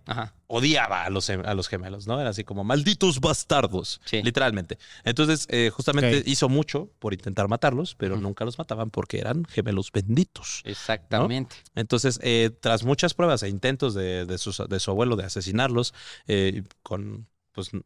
Ajá. 0.05 0.36
odiaba 0.45 1.05
a 1.05 1.10
los, 1.10 1.27
a 1.31 1.53
los 1.55 1.67
gemelos, 1.67 2.05
¿no? 2.05 2.22
Era 2.22 2.29
así 2.29 2.43
como 2.43 2.63
malditos 2.63 3.19
bastardos, 3.19 4.00
Sí. 4.05 4.22
literalmente. 4.22 4.77
Entonces, 5.05 5.48
eh, 5.50 5.72
justamente 5.74 6.22
hizo 6.27 6.50
mucho 6.50 6.91
por 7.00 7.15
intentar 7.15 7.48
matarlos, 7.48 7.95
pero 7.95 8.15
nunca 8.17 8.45
los 8.45 8.60
mataban 8.60 8.91
porque 8.91 9.17
eran 9.17 9.43
gemelos 9.45 9.91
benditos. 9.91 10.62
Exactamente. 10.65 11.55
Entonces, 11.74 12.19
eh, 12.22 12.51
tras 12.62 12.83
muchas 12.83 13.15
pruebas 13.15 13.41
e 13.41 13.50
intentos 13.50 13.95
de, 13.95 14.27
de, 14.27 14.38
sus- 14.38 14.62
de 14.69 14.79
su 14.79 14.91
abuelo 14.91 15.15
de 15.15 15.24
asesinarlos, 15.24 15.95
eh, 16.27 16.62
con 16.83 17.25
pues 17.53 17.69
no, 17.74 17.81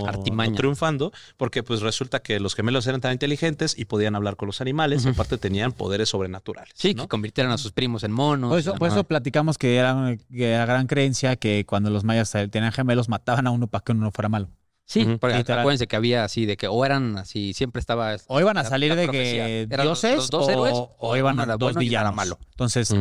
no 0.00 0.52
triunfando, 0.54 1.12
porque 1.36 1.62
pues 1.62 1.80
resulta 1.80 2.20
que 2.20 2.40
los 2.40 2.54
gemelos 2.54 2.86
eran 2.86 3.00
tan 3.00 3.12
inteligentes 3.12 3.78
y 3.78 3.84
podían 3.84 4.14
hablar 4.14 4.36
con 4.36 4.46
los 4.46 4.60
animales, 4.60 5.04
y 5.04 5.08
aparte 5.08 5.36
tenían 5.38 5.72
poderes 5.72 6.08
sobrenaturales. 6.08 6.72
Sí, 6.74 6.94
¿no? 6.94 7.02
que 7.02 7.08
convirtieran 7.08 7.52
a 7.52 7.58
sus 7.58 7.72
primos 7.72 8.04
en 8.04 8.12
monos. 8.12 8.48
Por 8.50 8.58
eso, 8.58 8.74
por 8.76 8.88
eso 8.88 9.04
platicamos 9.04 9.58
que 9.58 9.76
era, 9.76 10.16
que 10.30 10.50
era 10.52 10.64
gran 10.66 10.86
creencia 10.86 11.36
que 11.36 11.66
cuando 11.66 11.90
los 11.90 12.04
mayas 12.04 12.32
tenían 12.50 12.72
gemelos 12.72 13.08
mataban 13.08 13.46
a 13.46 13.50
uno 13.50 13.66
para 13.66 13.84
que 13.84 13.92
uno 13.92 14.02
no 14.04 14.12
fuera 14.12 14.28
malo. 14.28 14.48
Sí, 14.86 15.02
Ujú. 15.02 15.18
porque 15.18 15.36
Literal. 15.36 15.58
acuérdense 15.60 15.86
que 15.86 15.96
había 15.96 16.24
así 16.24 16.46
de 16.46 16.56
que 16.56 16.66
o 16.66 16.82
eran 16.82 17.18
así, 17.18 17.52
siempre 17.52 17.78
estaba... 17.80 18.16
O 18.26 18.40
iban 18.40 18.56
a 18.56 18.62
La- 18.62 18.68
salir 18.70 18.88
la 18.88 18.96
de 18.96 19.04
profecía. 19.04 19.44
que 19.44 19.66
los- 19.70 19.82
dioses 19.82 20.16
los 20.16 20.30
dos 20.30 20.46
o, 20.46 20.50
héroes, 20.50 20.72
o 20.74 20.96
o 20.98 21.16
iban 21.16 21.38
a 21.40 21.44
dos 21.44 21.58
bueno 21.58 21.82
y 21.82 21.88
uno 21.88 21.98
era 21.98 22.10
villanos. 22.10 22.14
malo. 22.16 22.38
Entonces. 22.52 22.94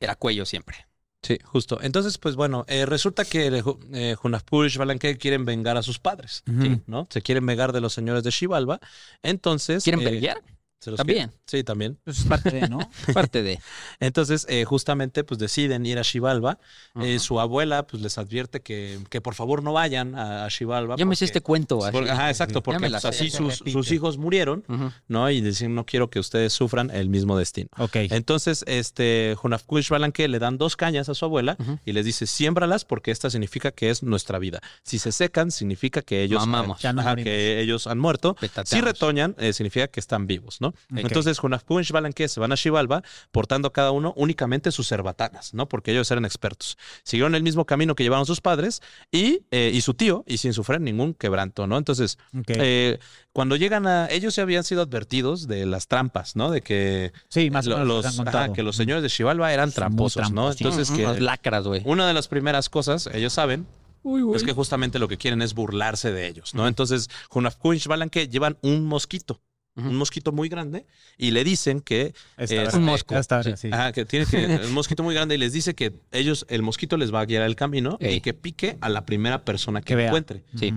Era 0.00 0.16
cuello 0.16 0.44
siempre. 0.44 0.76
Sí, 1.22 1.38
justo. 1.44 1.78
Entonces, 1.82 2.18
pues 2.18 2.34
bueno, 2.34 2.64
eh, 2.66 2.84
resulta 2.84 3.24
que 3.24 3.46
eh, 3.92 4.16
Hunahpu 4.22 4.64
y 4.64 4.70
quieren 5.18 5.44
vengar 5.44 5.76
a 5.76 5.82
sus 5.82 6.00
padres. 6.00 6.42
¿no? 6.86 7.06
Se 7.10 7.22
quieren 7.22 7.46
vengar 7.46 7.72
de 7.72 7.80
los 7.80 7.92
señores 7.92 8.24
de 8.24 8.32
Xibalba. 8.32 8.80
Entonces... 9.22 9.84
¿Quieren 9.84 10.00
eh, 10.00 10.04
pelear? 10.04 10.42
Se 10.82 10.90
los 10.90 10.96
También. 10.98 11.28
quiere- 11.28 11.42
Sí, 11.46 11.62
también. 11.64 11.98
Pues 12.02 12.18
es 12.20 12.24
parte 12.24 12.50
de, 12.50 12.68
¿no? 12.68 12.78
Parte 13.14 13.42
de. 13.42 13.60
Entonces, 14.00 14.46
eh, 14.48 14.64
justamente, 14.64 15.22
pues 15.22 15.38
deciden 15.38 15.86
ir 15.86 15.98
a 15.98 16.04
Xibalba. 16.04 16.58
Eh, 17.00 17.18
su 17.18 17.38
abuela, 17.40 17.86
pues 17.86 18.02
les 18.02 18.18
advierte 18.18 18.60
que, 18.60 18.98
que 19.10 19.20
por 19.20 19.34
favor 19.34 19.62
no 19.62 19.72
vayan 19.74 20.14
a, 20.16 20.44
a 20.44 20.50
Xibalba. 20.50 20.96
Ya 20.96 21.04
me 21.04 21.10
porque- 21.14 21.24
este 21.24 21.40
cuento. 21.40 21.84
así. 21.84 21.92
porque- 21.92 22.10
ajá, 22.10 22.30
exacto, 22.30 22.62
porque 22.62 22.88
pues, 22.88 23.00
sé, 23.02 23.08
así 23.08 23.30
sus, 23.30 23.62
sus 23.70 23.92
hijos 23.92 24.18
murieron. 24.18 24.64
¿no? 25.08 25.30
Y 25.30 25.40
dicen, 25.40 25.74
no 25.74 25.86
quiero 25.86 26.10
que 26.10 26.18
ustedes 26.18 26.52
sufran 26.52 26.90
el 26.90 27.08
mismo 27.08 27.36
destino. 27.38 27.68
Ok. 27.78 27.96
Entonces, 28.10 28.64
este, 28.66 29.36
Hunafkush 29.42 29.88
Balanque 29.90 30.26
le 30.26 30.38
dan 30.38 30.58
dos 30.58 30.74
cañas 30.76 31.08
a 31.08 31.14
su 31.14 31.24
abuela 31.24 31.56
y 31.84 31.92
les 31.92 32.04
dice, 32.04 32.26
siémbralas 32.26 32.84
porque 32.84 33.10
esta 33.12 33.30
significa 33.30 33.70
que 33.70 33.90
es 33.90 34.02
nuestra 34.02 34.38
vida. 34.38 34.60
Si 34.82 34.98
se 34.98 35.12
secan, 35.12 35.50
significa 35.52 36.02
que 36.02 36.22
ellos, 36.24 36.40
Mamamos. 36.46 36.78
eh, 36.78 36.82
Ya 36.82 36.92
nos 36.92 37.02
ajá, 37.02 37.10
morimos. 37.10 37.24
que 37.26 37.60
ellos 37.60 37.86
han 37.86 37.98
muerto. 37.98 38.36
Si 38.64 38.80
retoñan, 38.80 39.36
eh, 39.38 39.52
significa 39.52 39.86
que 39.88 40.00
están 40.00 40.26
vivos, 40.26 40.60
¿no? 40.60 40.71
Ok. 40.92 40.98
Entonces, 40.98 41.42
Hunafkush 41.42 41.90
Balanque 41.92 42.28
se 42.28 42.40
van 42.40 42.52
a 42.52 42.56
Xibalba 42.56 43.02
portando 43.30 43.72
cada 43.72 43.90
uno 43.90 44.12
únicamente 44.16 44.70
sus 44.72 44.88
cerbatanas, 44.88 45.54
¿no? 45.54 45.68
Porque 45.68 45.92
ellos 45.92 46.10
eran 46.10 46.24
expertos. 46.24 46.76
Siguieron 47.04 47.34
el 47.34 47.42
mismo 47.42 47.64
camino 47.64 47.94
que 47.94 48.02
llevaron 48.02 48.26
sus 48.26 48.40
padres 48.40 48.82
y, 49.10 49.42
eh, 49.50 49.70
y 49.72 49.80
su 49.80 49.94
tío, 49.94 50.24
y 50.26 50.38
sin 50.38 50.52
sufrir 50.52 50.80
ningún 50.80 51.14
quebranto, 51.14 51.66
¿no? 51.66 51.78
Entonces, 51.78 52.18
eh, 52.48 52.98
cuando 53.32 53.56
llegan 53.56 53.86
a. 53.86 54.06
Ellos 54.10 54.36
ya 54.36 54.42
habían 54.42 54.64
sido 54.64 54.82
advertidos 54.82 55.46
de 55.48 55.66
las 55.66 55.86
trampas, 55.88 56.36
¿no? 56.36 56.50
De 56.50 56.60
que. 56.60 57.12
sí, 57.28 57.50
más 57.50 57.66
lo- 57.66 57.84
los, 57.84 58.18
ajá, 58.20 58.52
que 58.52 58.62
los 58.62 58.76
señores 58.76 59.02
de 59.02 59.08
Xibalba 59.08 59.52
eran 59.52 59.72
tramposos, 59.72 60.30
¿no? 60.32 60.52
sí. 60.52 60.64
Entonces, 60.64 60.90
que 60.90 61.20
lacras, 61.20 61.66
güey. 61.66 61.82
una 61.84 62.06
de 62.06 62.14
las 62.14 62.28
primeras 62.28 62.68
cosas, 62.68 63.08
ellos 63.12 63.32
saben, 63.32 63.66
Uy, 64.04 64.22
es 64.34 64.42
que 64.42 64.52
justamente 64.52 64.98
lo 64.98 65.06
que 65.08 65.16
quieren 65.16 65.42
es 65.42 65.54
burlarse 65.54 66.12
de 66.12 66.26
ellos, 66.26 66.54
¿no? 66.54 66.66
Entonces, 66.66 67.08
Hunafkunch 67.32 67.86
Balanque 67.86 68.28
llevan 68.28 68.58
un 68.60 68.84
mosquito, 68.84 69.40
Un 69.74 69.96
mosquito 69.96 70.32
muy 70.32 70.48
grande, 70.48 70.86
y 71.16 71.30
le 71.30 71.44
dicen 71.44 71.80
que. 71.80 72.14
Esta 72.36 72.54
eh, 72.54 72.58
verga. 72.58 72.78
un 72.78 72.84
mosco. 72.84 73.16
Esta 73.16 73.42
Sí. 73.56 73.70
Ajá, 73.72 73.92
que 73.92 74.04
tiene 74.04 74.26
que. 74.26 74.36
Un 74.66 74.72
mosquito 74.72 75.02
muy 75.02 75.14
grande, 75.14 75.36
y 75.36 75.38
les 75.38 75.52
dice 75.52 75.74
que 75.74 75.94
ellos, 76.10 76.44
el 76.50 76.62
mosquito 76.62 76.96
les 76.98 77.12
va 77.12 77.20
a 77.20 77.24
guiar 77.24 77.42
el 77.42 77.56
camino 77.56 77.96
y 78.00 78.20
que 78.20 78.34
pique 78.34 78.76
a 78.80 78.88
la 78.88 79.06
primera 79.06 79.44
persona 79.44 79.80
que, 79.80 79.94
encuentre. 79.94 80.44
Sí. 80.56 80.74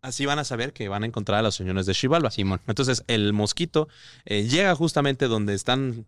Así 0.00 0.26
van 0.26 0.38
a 0.38 0.44
saber 0.44 0.72
que 0.72 0.88
van 0.88 1.02
a 1.02 1.06
encontrar 1.06 1.40
a 1.40 1.42
los 1.42 1.56
señores 1.56 1.86
de 1.86 1.94
Xibalba. 1.94 2.30
Simón. 2.30 2.60
Entonces 2.68 3.02
el 3.08 3.32
mosquito 3.32 3.88
eh, 4.24 4.44
llega 4.44 4.74
justamente 4.76 5.26
donde 5.26 5.54
están 5.54 6.06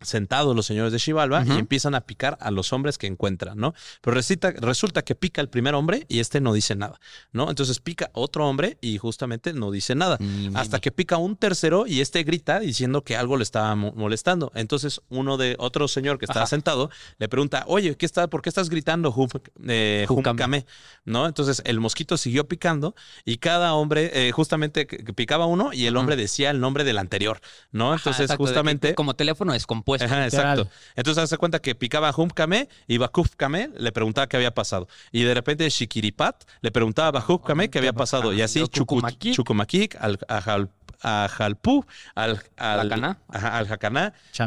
sentados 0.00 0.54
los 0.54 0.66
señores 0.66 0.92
de 0.92 0.98
Xibalba 0.98 1.44
y 1.46 1.52
empiezan 1.52 1.94
a 1.94 2.02
picar 2.02 2.36
a 2.40 2.50
los 2.50 2.72
hombres 2.72 2.98
que 2.98 3.06
encuentran, 3.06 3.56
¿no? 3.58 3.74
Pero 4.02 4.14
resulta, 4.14 4.52
resulta 4.52 5.02
que 5.02 5.14
pica 5.14 5.40
el 5.40 5.48
primer 5.48 5.74
hombre 5.74 6.04
y 6.08 6.20
este 6.20 6.40
no 6.40 6.52
dice 6.52 6.74
nada, 6.74 7.00
¿no? 7.32 7.48
Entonces 7.50 7.80
pica 7.80 8.10
otro 8.12 8.46
hombre 8.48 8.76
y 8.80 8.98
justamente 8.98 9.52
no 9.52 9.70
dice 9.70 9.94
nada. 9.94 10.18
Hasta 10.54 10.80
que 10.80 10.92
pica 10.92 11.16
un 11.16 11.36
tercero 11.36 11.86
y 11.86 12.00
este 12.00 12.22
grita 12.24 12.60
diciendo 12.60 13.02
que 13.04 13.16
algo 13.16 13.36
le 13.36 13.42
estaba 13.42 13.74
mo- 13.74 13.92
molestando. 13.96 14.52
Entonces 14.54 15.00
uno 15.08 15.36
de 15.36 15.56
otro 15.58 15.88
señor 15.88 16.18
que 16.18 16.26
estaba 16.26 16.42
Ajá. 16.42 16.50
sentado 16.50 16.90
le 17.18 17.28
pregunta, 17.28 17.64
oye, 17.66 17.96
¿qué 17.96 18.04
está, 18.06 18.28
¿por 18.28 18.42
qué 18.42 18.48
estás 18.50 18.68
gritando, 18.68 19.10
Hum- 19.12 19.28
eh. 19.66 20.04
Júcame?", 20.08 20.66
¿No? 21.04 21.26
Entonces 21.26 21.62
el 21.64 21.80
mosquito 21.80 22.16
siguió 22.16 22.46
picando 22.48 22.94
y 23.24 23.38
cada 23.38 23.74
hombre, 23.74 24.10
eh, 24.28 24.32
justamente 24.32 24.86
picaba 25.14 25.46
uno 25.46 25.72
y 25.72 25.86
el 25.86 25.96
hombre 25.96 26.16
decía 26.16 26.50
el 26.50 26.60
nombre 26.60 26.84
del 26.84 26.98
anterior, 26.98 27.40
¿no? 27.72 27.92
Ajá, 27.92 27.96
Entonces 28.00 28.28
de 28.28 28.34
que- 28.34 28.38
justamente... 28.38 28.94
Como 28.94 29.14
teléfono 29.14 29.52
descompuesto. 29.52 29.85
Ajá, 29.94 30.24
Literal. 30.24 30.58
exacto. 30.58 30.76
Entonces 30.96 31.22
hace 31.24 31.36
cuenta 31.38 31.60
que 31.60 31.74
picaba 31.74 32.12
Humkame 32.16 32.68
y 32.88 32.98
Bakufkame 32.98 33.70
le 33.78 33.92
preguntaba 33.92 34.26
qué 34.26 34.36
había 34.36 34.52
pasado. 34.52 34.88
Y 35.12 35.22
de 35.22 35.32
repente 35.34 35.68
Shikiripat 35.68 36.44
le 36.60 36.70
preguntaba 36.72 37.08
a 37.08 37.10
Bakufkame 37.12 37.70
qué 37.70 37.78
había 37.78 37.92
pasado. 37.92 38.32
Y 38.32 38.42
así 38.42 38.60
Chucu- 38.62 38.78
Cucumaquic. 38.80 39.34
Chucumaquic, 39.34 39.96
al, 40.00 40.18
a, 40.28 40.40
Jal- 40.40 40.70
a 41.02 41.28
Jalpú, 41.30 41.84
al, 42.14 42.42
al, 42.56 42.88
ajá, 43.28 43.58
al 43.58 43.66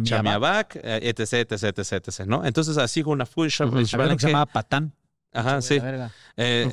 Chamiabac. 0.03 0.75
Eh, 0.83 0.99
etc, 1.15 1.33
etc, 1.51 1.63
etc, 1.77 1.91
etc, 2.07 2.25
¿no? 2.25 2.43
Entonces 2.45 2.77
así 2.77 3.01
una. 3.05 3.25
Había 3.93 4.05
uno 4.07 4.17
que 4.17 4.21
se 4.21 4.27
llamaba 4.27 4.45
Patán. 4.51 4.93
Ajá, 5.31 5.61
sí. 5.61 5.79
Eh, 6.37 6.67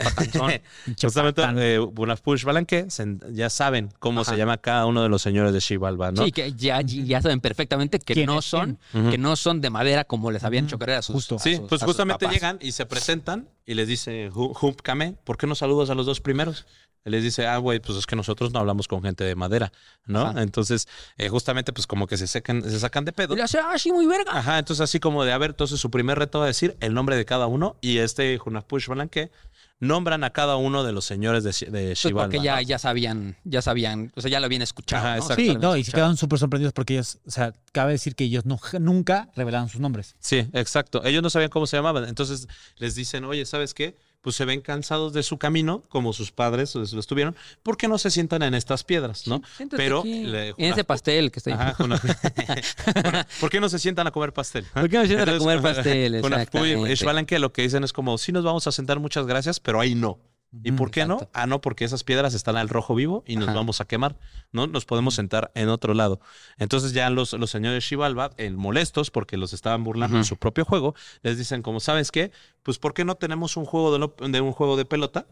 Justamente 1.01 1.43
eh, 1.57 1.79
Bunafush 1.79 2.45
Balanque 2.45 2.87
se- 2.89 3.19
ya 3.33 3.51
saben 3.51 3.91
cómo 3.99 4.23
Ajá. 4.23 4.31
se 4.33 4.39
llama 4.39 4.57
cada 4.59 4.87
uno 4.87 5.03
de 5.03 5.09
los 5.09 5.21
señores 5.23 5.53
de 5.53 5.61
Xibalba, 5.61 6.13
¿no? 6.13 6.25
Sí, 6.25 6.33
que 6.33 6.53
ya, 6.53 6.81
ya 6.81 7.21
saben 7.21 7.41
perfectamente 7.41 7.99
que 7.99 8.15
¿Quién 8.15 8.27
no 8.27 8.41
son, 8.43 8.79
que 8.93 9.19
no 9.19 9.37
son 9.37 9.61
de 9.61 9.69
madera 9.71 10.05
como 10.05 10.31
les 10.31 10.45
habían 10.45 10.65
hecho 10.67 10.79
creer 10.79 10.99
a 10.99 11.03
sus, 11.03 11.15
Justo. 11.15 11.37
a 11.37 11.39
Sí, 11.39 11.57
sus- 11.57 11.69
pues 11.69 11.83
justamente 11.83 12.27
llegan 12.29 12.59
y 12.63 12.73
se 12.73 12.87
presentan 12.87 13.49
y 13.67 13.75
les 13.75 13.89
dice 13.89 14.31
Humpkame, 14.35 15.17
¿por 15.25 15.37
qué 15.37 15.47
no 15.47 15.55
saludas 15.55 15.91
a 15.91 15.95
los 15.95 16.07
dos 16.07 16.21
primeros? 16.21 16.67
Él 17.07 17.13
les 17.13 17.23
dice, 17.23 17.47
ah, 17.47 17.57
güey, 17.59 17.79
pues 17.79 17.97
es 17.97 18.05
que 18.05 18.17
nosotros 18.17 18.53
no 18.53 18.59
hablamos 18.59 18.89
con 18.89 19.01
gente 19.01 19.23
de 19.23 19.37
madera, 19.37 19.71
¿no? 20.07 20.23
Ajá. 20.23 20.43
Entonces, 20.43 20.89
eh, 21.19 21.29
justamente, 21.29 21.73
pues 21.73 21.87
como 21.87 22.09
que 22.09 22.17
se, 22.17 22.27
secan, 22.27 22.65
se 22.65 22.81
sacan 22.81 23.05
de 23.05 23.13
pedo. 23.13 23.35
Y 23.35 23.37
le 23.37 23.45
hace, 23.45 23.61
ah, 23.61 23.79
sí, 23.79 23.93
muy 23.93 24.07
verga. 24.07 24.37
Ajá, 24.37 24.59
entonces 24.59 24.83
así 24.83 24.99
como 24.99 25.25
de, 25.25 25.31
a 25.31 25.39
ver, 25.39 25.51
entonces 25.51 25.79
su 25.79 25.89
primer 25.89 26.19
reto 26.19 26.41
va 26.41 26.47
a 26.47 26.49
decir 26.49 26.77
el 26.81 26.95
nombre 26.95 27.15
de 27.17 27.25
cada 27.25 27.47
uno 27.47 27.77
y 27.81 27.99
este 27.99 28.41
Hunapush 28.45 28.89
Balanque 28.89 29.31
nombran 29.79 30.25
a 30.25 30.31
cada 30.31 30.57
uno 30.57 30.83
de 30.83 30.93
los 30.93 31.05
señores 31.05 31.45
de, 31.45 31.51
de 31.71 31.87
Pues 31.89 31.99
Xibalba. 32.01 32.23
porque 32.25 32.45
ya, 32.45 32.57
¿no? 32.57 32.63
ya 32.63 32.79
sabían, 32.81 33.37
ya 33.45 33.63
sabían, 33.63 34.11
o 34.17 34.21
sea, 34.21 34.29
ya 34.29 34.41
lo 34.41 34.47
habían 34.47 34.63
escuchado. 34.63 35.07
Ajá, 35.07 35.17
¿no? 35.17 35.23
exacto. 35.23 35.43
Sí, 35.43 35.55
no, 35.61 35.77
y 35.77 35.85
se 35.85 35.93
quedaron 35.93 36.17
súper 36.17 36.41
sorprendidos 36.41 36.73
porque 36.73 36.95
ellos, 36.95 37.19
o 37.25 37.31
sea, 37.31 37.53
cabe 37.71 37.93
decir 37.93 38.17
que 38.17 38.25
ellos 38.25 38.45
no, 38.47 38.59
nunca 38.81 39.31
revelaron 39.37 39.69
sus 39.69 39.81
nombres. 39.81 40.17
Sí, 40.19 40.49
exacto. 40.55 41.05
Ellos 41.05 41.23
no 41.23 41.31
sabían 41.31 41.51
cómo 41.51 41.69
se 41.69 41.77
llamaban. 41.77 42.09
Entonces 42.09 42.49
les 42.79 42.97
dicen, 42.97 43.25
oye, 43.25 43.47
¿sabes 43.47 43.75
qué? 43.75 43.97
Pues 44.27 44.35
se 44.35 44.45
ven 44.45 44.61
cansados 44.61 45.13
de 45.13 45.23
su 45.23 45.39
camino, 45.39 45.85
como 45.89 46.13
sus 46.13 46.33
padres 46.33 46.75
lo 46.75 46.83
estuvieron. 46.83 47.37
¿Por 47.63 47.77
qué 47.77 47.87
no 47.87 47.97
se 47.97 48.11
sientan 48.11 48.43
en 48.43 48.55
estas 48.55 48.83
piedras, 48.83 49.29
no? 49.29 49.41
Siéntate 49.57 49.81
Pero 49.81 50.03
le- 50.05 50.49
en 50.49 50.73
ese 50.73 50.83
pastel 50.83 51.31
que 51.31 51.39
está 51.39 51.51
ahí. 51.51 51.57
Ajá, 51.57 51.77
¿Por 53.41 53.51
qué 53.51 53.61
no 53.61 53.69
se 53.69 53.79
sientan 53.79 54.09
a 54.09 54.11
comer 54.11 54.33
pastel? 54.33 54.67
¿Por 54.75 54.89
qué 54.91 54.97
no 54.97 55.03
se 55.03 55.09
sientan 55.11 55.29
a 55.37 55.39
comer 55.39 55.63
pastel? 55.63 56.21
Que 57.27 57.39
lo 57.39 57.53
que 57.53 57.63
dicen 57.63 57.85
es 57.85 57.93
como, 57.93 58.19
sí 58.19 58.33
nos 58.33 58.43
vamos 58.43 58.67
a 58.67 58.73
sentar, 58.73 58.99
muchas 58.99 59.29
gracias, 59.29 59.61
pero 59.61 59.79
ahí 59.79 59.95
no. 59.95 60.19
¿Y 60.63 60.73
por 60.73 60.91
qué 60.91 61.07
no? 61.07 61.29
Ah, 61.33 61.47
no, 61.47 61.61
porque 61.61 61.85
esas 61.85 62.03
piedras 62.03 62.35
están 62.35 62.57
al 62.57 62.69
rojo 62.69 62.95
vivo 62.95 63.23
y 63.27 63.37
nos 63.37 63.49
Ajá. 63.49 63.57
vamos 63.59 63.81
a 63.81 63.85
quemar, 63.85 64.17
¿no? 64.53 64.67
Nos 64.67 64.85
podemos 64.85 65.15
sentar 65.15 65.51
en 65.55 65.69
otro 65.69 65.95
lado. 65.95 66.21
Entonces 66.59 66.93
ya 66.93 67.11
los, 67.11 67.33
los 67.35 67.51
señores 67.51 67.85
Xibalba, 67.85 68.31
el 68.37 68.57
molestos 68.57 69.11
porque 69.11 69.37
los 69.37 69.53
estaban 69.53 69.85
burlando 69.85 70.17
en 70.17 70.25
su 70.25 70.37
propio 70.37 70.65
juego, 70.65 70.95
les 71.23 71.39
dicen 71.39 71.63
como, 71.63 71.81
¿sabes 71.81 72.11
qué? 72.11 72.33
Pues 72.63 72.79
¿por 72.79 72.95
qué 72.95 73.05
no 73.05 73.17
tenemos 73.17 73.57
un 73.57 73.65
juego 73.65 73.93
de, 73.93 73.99
lo- 73.99 74.17
de 74.29 74.41
un 74.41 74.53
juego 74.53 74.77
de 74.77 74.85
pelota? 74.85 75.27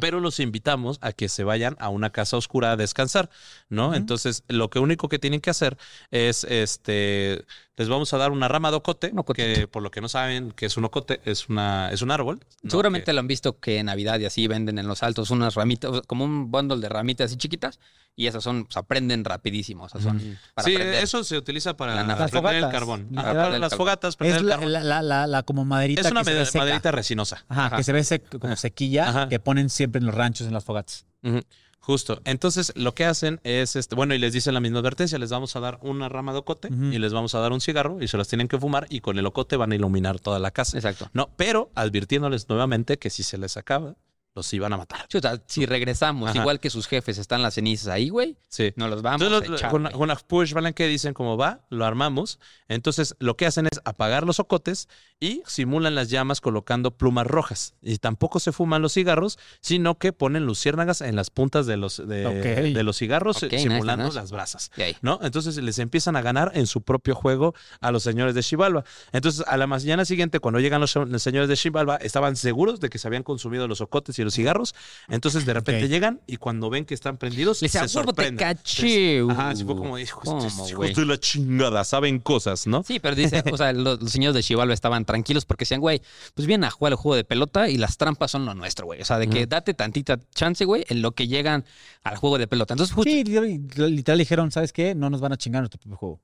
Pero 0.00 0.20
los 0.20 0.38
invitamos 0.38 0.98
a 1.00 1.12
que 1.12 1.28
se 1.28 1.42
vayan 1.42 1.74
a 1.80 1.88
una 1.88 2.10
casa 2.10 2.36
oscura 2.36 2.70
a 2.70 2.76
descansar, 2.76 3.30
¿no? 3.68 3.94
Entonces, 3.94 4.44
lo 4.46 4.70
que 4.70 4.78
único 4.78 5.08
que 5.08 5.18
tienen 5.18 5.40
que 5.40 5.50
hacer 5.50 5.76
es, 6.12 6.44
este, 6.44 7.44
les 7.76 7.88
vamos 7.88 8.12
a 8.12 8.18
dar 8.18 8.30
una 8.32 8.48
rama 8.48 8.70
de 8.70 8.76
ocote, 8.76 9.12
que 9.34 9.66
por 9.66 9.82
lo 9.82 9.90
que 9.90 10.00
no 10.02 10.08
saben 10.08 10.52
que 10.52 10.66
es 10.66 10.76
un 10.76 10.84
ocote, 10.84 11.20
es 11.24 11.48
una, 11.48 11.90
es 11.90 12.02
un 12.02 12.10
árbol. 12.10 12.40
¿no? 12.62 12.70
Seguramente 12.70 13.06
Que- 13.06 13.12
lo 13.14 13.20
han 13.20 13.26
visto 13.28 13.58
que 13.60 13.78
en 13.78 13.86
Navidad 13.86 14.18
y 14.20 14.26
así 14.26 14.46
venden 14.46 14.78
en 14.78 14.86
los 14.86 15.02
altos 15.02 15.30
unas 15.30 15.54
ramitas, 15.54 16.02
como 16.06 16.24
un 16.24 16.50
bundle 16.50 16.80
de 16.80 16.88
ramitas 16.90 17.26
así 17.30 17.36
chiquitas, 17.36 17.80
y 18.14 18.26
esas 18.26 18.44
son, 18.44 18.66
se 18.68 18.78
aprenden 18.78 19.24
rapidísimo, 19.24 19.88
sea, 19.88 20.00
son 20.02 20.18
Ujú. 20.18 20.26
para 20.54 20.66
sí, 20.68 20.74
prender. 20.74 21.02
eso 21.02 21.24
se 21.24 21.38
utiliza 21.38 21.74
para 21.74 21.94
La 21.94 22.04
prender 22.04 22.24
el 22.24 22.30
fogatas, 22.30 22.70
carbón. 22.72 23.06
literal. 23.08 23.24
Ajá, 23.24 23.42
para 23.46 23.58
las 23.58 23.74
fogatas, 23.74 24.16
prender 24.16 24.36
Es 24.36 24.42
el 24.42 24.48
la, 24.50 24.54
carbón. 24.56 24.72
la, 24.74 24.80
la, 24.82 25.02
la- 25.02 25.26
la 25.26 25.42
como 25.42 25.64
maderita 25.64 26.02
es 26.02 26.10
una 26.10 26.20
que 26.20 26.24
se 26.26 26.34
ve 26.34 26.40
made- 26.40 26.46
seca. 26.46 26.58
maderita 26.58 26.90
resinosa. 26.92 27.44
Ajá, 27.48 27.66
Ajá. 27.66 27.76
que 27.78 27.84
se 27.84 27.92
ve 27.94 28.00
sec- 28.02 28.38
como 28.38 28.54
sequilla, 28.56 29.08
Ajá. 29.08 29.28
que 29.30 29.40
ponen 29.40 29.70
siempre 29.70 29.98
en 30.00 30.04
los 30.06 30.14
ranchos, 30.14 30.46
en 30.46 30.52
las 30.52 30.62
fogatas. 30.64 31.06
Ujú, 31.22 31.40
Justo. 31.82 32.20
Entonces, 32.24 32.72
lo 32.76 32.94
que 32.94 33.04
hacen 33.04 33.40
es, 33.42 33.74
este, 33.74 33.96
bueno, 33.96 34.14
y 34.14 34.18
les 34.18 34.32
dicen 34.32 34.54
la 34.54 34.60
misma 34.60 34.78
advertencia, 34.78 35.18
les 35.18 35.30
vamos 35.30 35.56
a 35.56 35.60
dar 35.60 35.80
una 35.82 36.08
rama 36.08 36.32
de 36.32 36.38
ocote 36.38 36.68
y 36.68 36.98
les 36.98 37.12
vamos 37.12 37.34
a 37.34 37.40
dar 37.40 37.52
un 37.52 37.60
cigarro 37.60 38.00
y 38.00 38.06
se 38.06 38.16
las 38.16 38.28
tienen 38.28 38.46
que 38.46 38.56
fumar 38.56 38.86
y 38.88 39.00
con 39.00 39.18
el 39.18 39.26
ocote 39.26 39.56
van 39.56 39.72
a 39.72 39.74
iluminar 39.74 40.20
toda 40.20 40.38
la 40.38 40.52
casa. 40.52 40.76
Exacto. 40.78 41.10
No, 41.12 41.30
pero 41.36 41.72
advirtiéndoles 41.74 42.48
nuevamente 42.48 42.98
que 42.98 43.10
si 43.10 43.24
se 43.24 43.36
les 43.36 43.56
acaba, 43.56 43.96
los 44.34 44.52
iban 44.54 44.72
a 44.72 44.76
matar. 44.78 45.06
Sea, 45.10 45.42
si 45.46 45.66
regresamos, 45.66 46.30
Ajá. 46.30 46.38
igual 46.40 46.58
que 46.60 46.70
sus 46.70 46.86
jefes 46.86 47.18
están 47.18 47.42
las 47.42 47.54
cenizas 47.54 47.88
ahí, 47.88 48.08
güey, 48.08 48.36
Sí. 48.48 48.72
nos 48.76 48.88
los 48.90 49.02
vamos 49.02 49.22
Entonces, 49.22 49.50
a 49.50 49.54
echar. 49.54 49.70
con, 49.70 49.90
con 49.90 50.08
la 50.08 50.16
push 50.16 50.54
que 50.74 50.86
dicen 50.88 51.12
como 51.14 51.36
va, 51.36 51.60
lo 51.70 51.84
armamos. 51.84 52.38
Entonces, 52.68 53.14
lo 53.18 53.36
que 53.36 53.46
hacen 53.46 53.66
es 53.70 53.80
apagar 53.84 54.24
los 54.24 54.40
ocotes 54.40 54.88
y 55.20 55.42
simulan 55.46 55.94
las 55.94 56.08
llamas 56.08 56.40
colocando 56.40 56.92
plumas 56.92 57.26
rojas. 57.26 57.74
Y 57.82 57.98
tampoco 57.98 58.40
se 58.40 58.52
fuman 58.52 58.80
los 58.82 58.94
cigarros, 58.94 59.38
sino 59.60 59.98
que 59.98 60.12
ponen 60.12 60.46
luciérnagas 60.46 61.00
en 61.00 61.14
las 61.14 61.30
puntas 61.30 61.66
de 61.66 61.76
los, 61.76 61.96
de, 61.96 62.82
los 62.82 62.96
cigarros, 62.96 63.42
eh, 63.42 63.48
nice, 63.52 63.58
simulando 63.62 64.06
nice. 64.06 64.16
las 64.16 64.32
brasas. 64.32 64.70
¿no? 65.02 65.18
Entonces 65.22 65.56
les 65.58 65.78
empiezan 65.78 66.16
a 66.16 66.22
ganar 66.22 66.52
en 66.54 66.66
su 66.66 66.82
propio 66.82 67.14
juego 67.14 67.54
a 67.80 67.92
los 67.92 68.02
señores 68.02 68.34
de 68.34 68.42
Xibalba. 68.42 68.84
Entonces, 69.12 69.44
a 69.46 69.56
la 69.56 69.66
mañana 69.66 70.04
siguiente, 70.04 70.40
cuando 70.40 70.60
llegan 70.60 70.80
los, 70.80 70.94
los 70.96 71.22
señores 71.22 71.48
de 71.48 71.56
Xibalba, 71.56 71.96
estaban 71.96 72.36
seguros 72.36 72.80
de 72.80 72.88
que 72.88 72.98
se 72.98 73.06
habían 73.06 73.22
consumido 73.22 73.68
los 73.68 73.80
ocotes 73.80 74.18
y 74.18 74.21
y 74.22 74.24
los 74.24 74.34
cigarros. 74.34 74.74
Entonces 75.08 75.44
de 75.44 75.54
repente 75.54 75.88
llegan 75.88 76.20
y 76.26 76.36
cuando 76.38 76.70
ven 76.70 76.84
que 76.84 76.94
están 76.94 77.16
prendidos, 77.18 77.60
Le 77.62 77.66
dice, 77.66 77.78
se 77.78 77.98
"A 77.98 78.00
huevo 78.00 78.12
te 78.12 78.22
sorprenden. 78.22 78.36
caché". 78.38 79.20
Ajá, 79.28 79.50
así 79.50 79.64
fue 79.64 79.76
como, 79.76 79.94
Uh, 79.94 79.98
hijos, 79.98 80.24
¿cómo, 80.24 80.46
hijos 80.46 80.74
güey? 80.74 80.94
de 80.94 81.04
la 81.06 81.18
chingada, 81.18 81.84
saben 81.84 82.18
cosas, 82.18 82.66
¿no? 82.66 82.82
Sí, 82.82 82.98
pero 83.00 83.14
dice, 83.14 83.42
o 83.52 83.56
sea, 83.56 83.72
los, 83.72 84.00
los 84.00 84.10
señores 84.12 84.34
de 84.34 84.42
Chivalva 84.42 84.72
estaban 84.74 85.04
tranquilos 85.04 85.44
porque 85.44 85.62
decían, 85.62 85.80
güey, 85.80 86.00
pues 86.34 86.46
vienen 86.46 86.64
a 86.64 86.70
jugar 86.70 86.92
el 86.92 86.96
juego 86.96 87.16
de 87.16 87.24
pelota 87.24 87.68
y 87.68 87.76
las 87.76 87.96
trampas 87.98 88.30
son 88.30 88.46
lo 88.46 88.54
nuestro, 88.54 88.86
güey. 88.86 89.00
O 89.00 89.04
sea, 89.04 89.18
de 89.18 89.28
que 89.28 89.46
date 89.46 89.74
tantita 89.74 90.18
chance, 90.34 90.64
güey, 90.64 90.84
en 90.88 91.02
lo 91.02 91.12
que 91.12 91.28
llegan 91.28 91.64
al 92.04 92.16
juego 92.16 92.38
de 92.38 92.46
pelota. 92.46 92.74
Entonces, 92.74 92.94
justo, 92.94 93.10
Sí, 93.10 93.24
literal, 93.24 93.94
literal 93.94 94.18
dijeron, 94.18 94.50
¿sabes 94.50 94.72
qué? 94.72 94.94
No 94.94 95.10
nos 95.10 95.20
van 95.20 95.32
a 95.32 95.36
chingar 95.36 95.62
nuestro 95.62 95.78
propio 95.80 95.96
juego. 95.96 96.20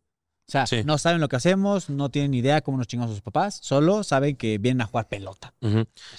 O 0.49 0.51
sea, 0.51 0.67
Sí. 0.67 0.83
no 0.83 0.97
saben 0.97 1.21
lo 1.21 1.29
que 1.29 1.37
hacemos, 1.37 1.91
no 1.91 2.09
tienen 2.09 2.31
ni 2.31 2.39
idea 2.39 2.63
cómo 2.63 2.79
nos 2.79 2.87
chingamos 2.87 3.13
sus 3.13 3.21
papás, 3.21 3.61
solo 3.63 4.03
saben 4.03 4.35
que 4.35 4.57
vienen 4.57 4.81
a 4.81 4.87
jugar 4.87 5.07
pelota. 5.07 5.53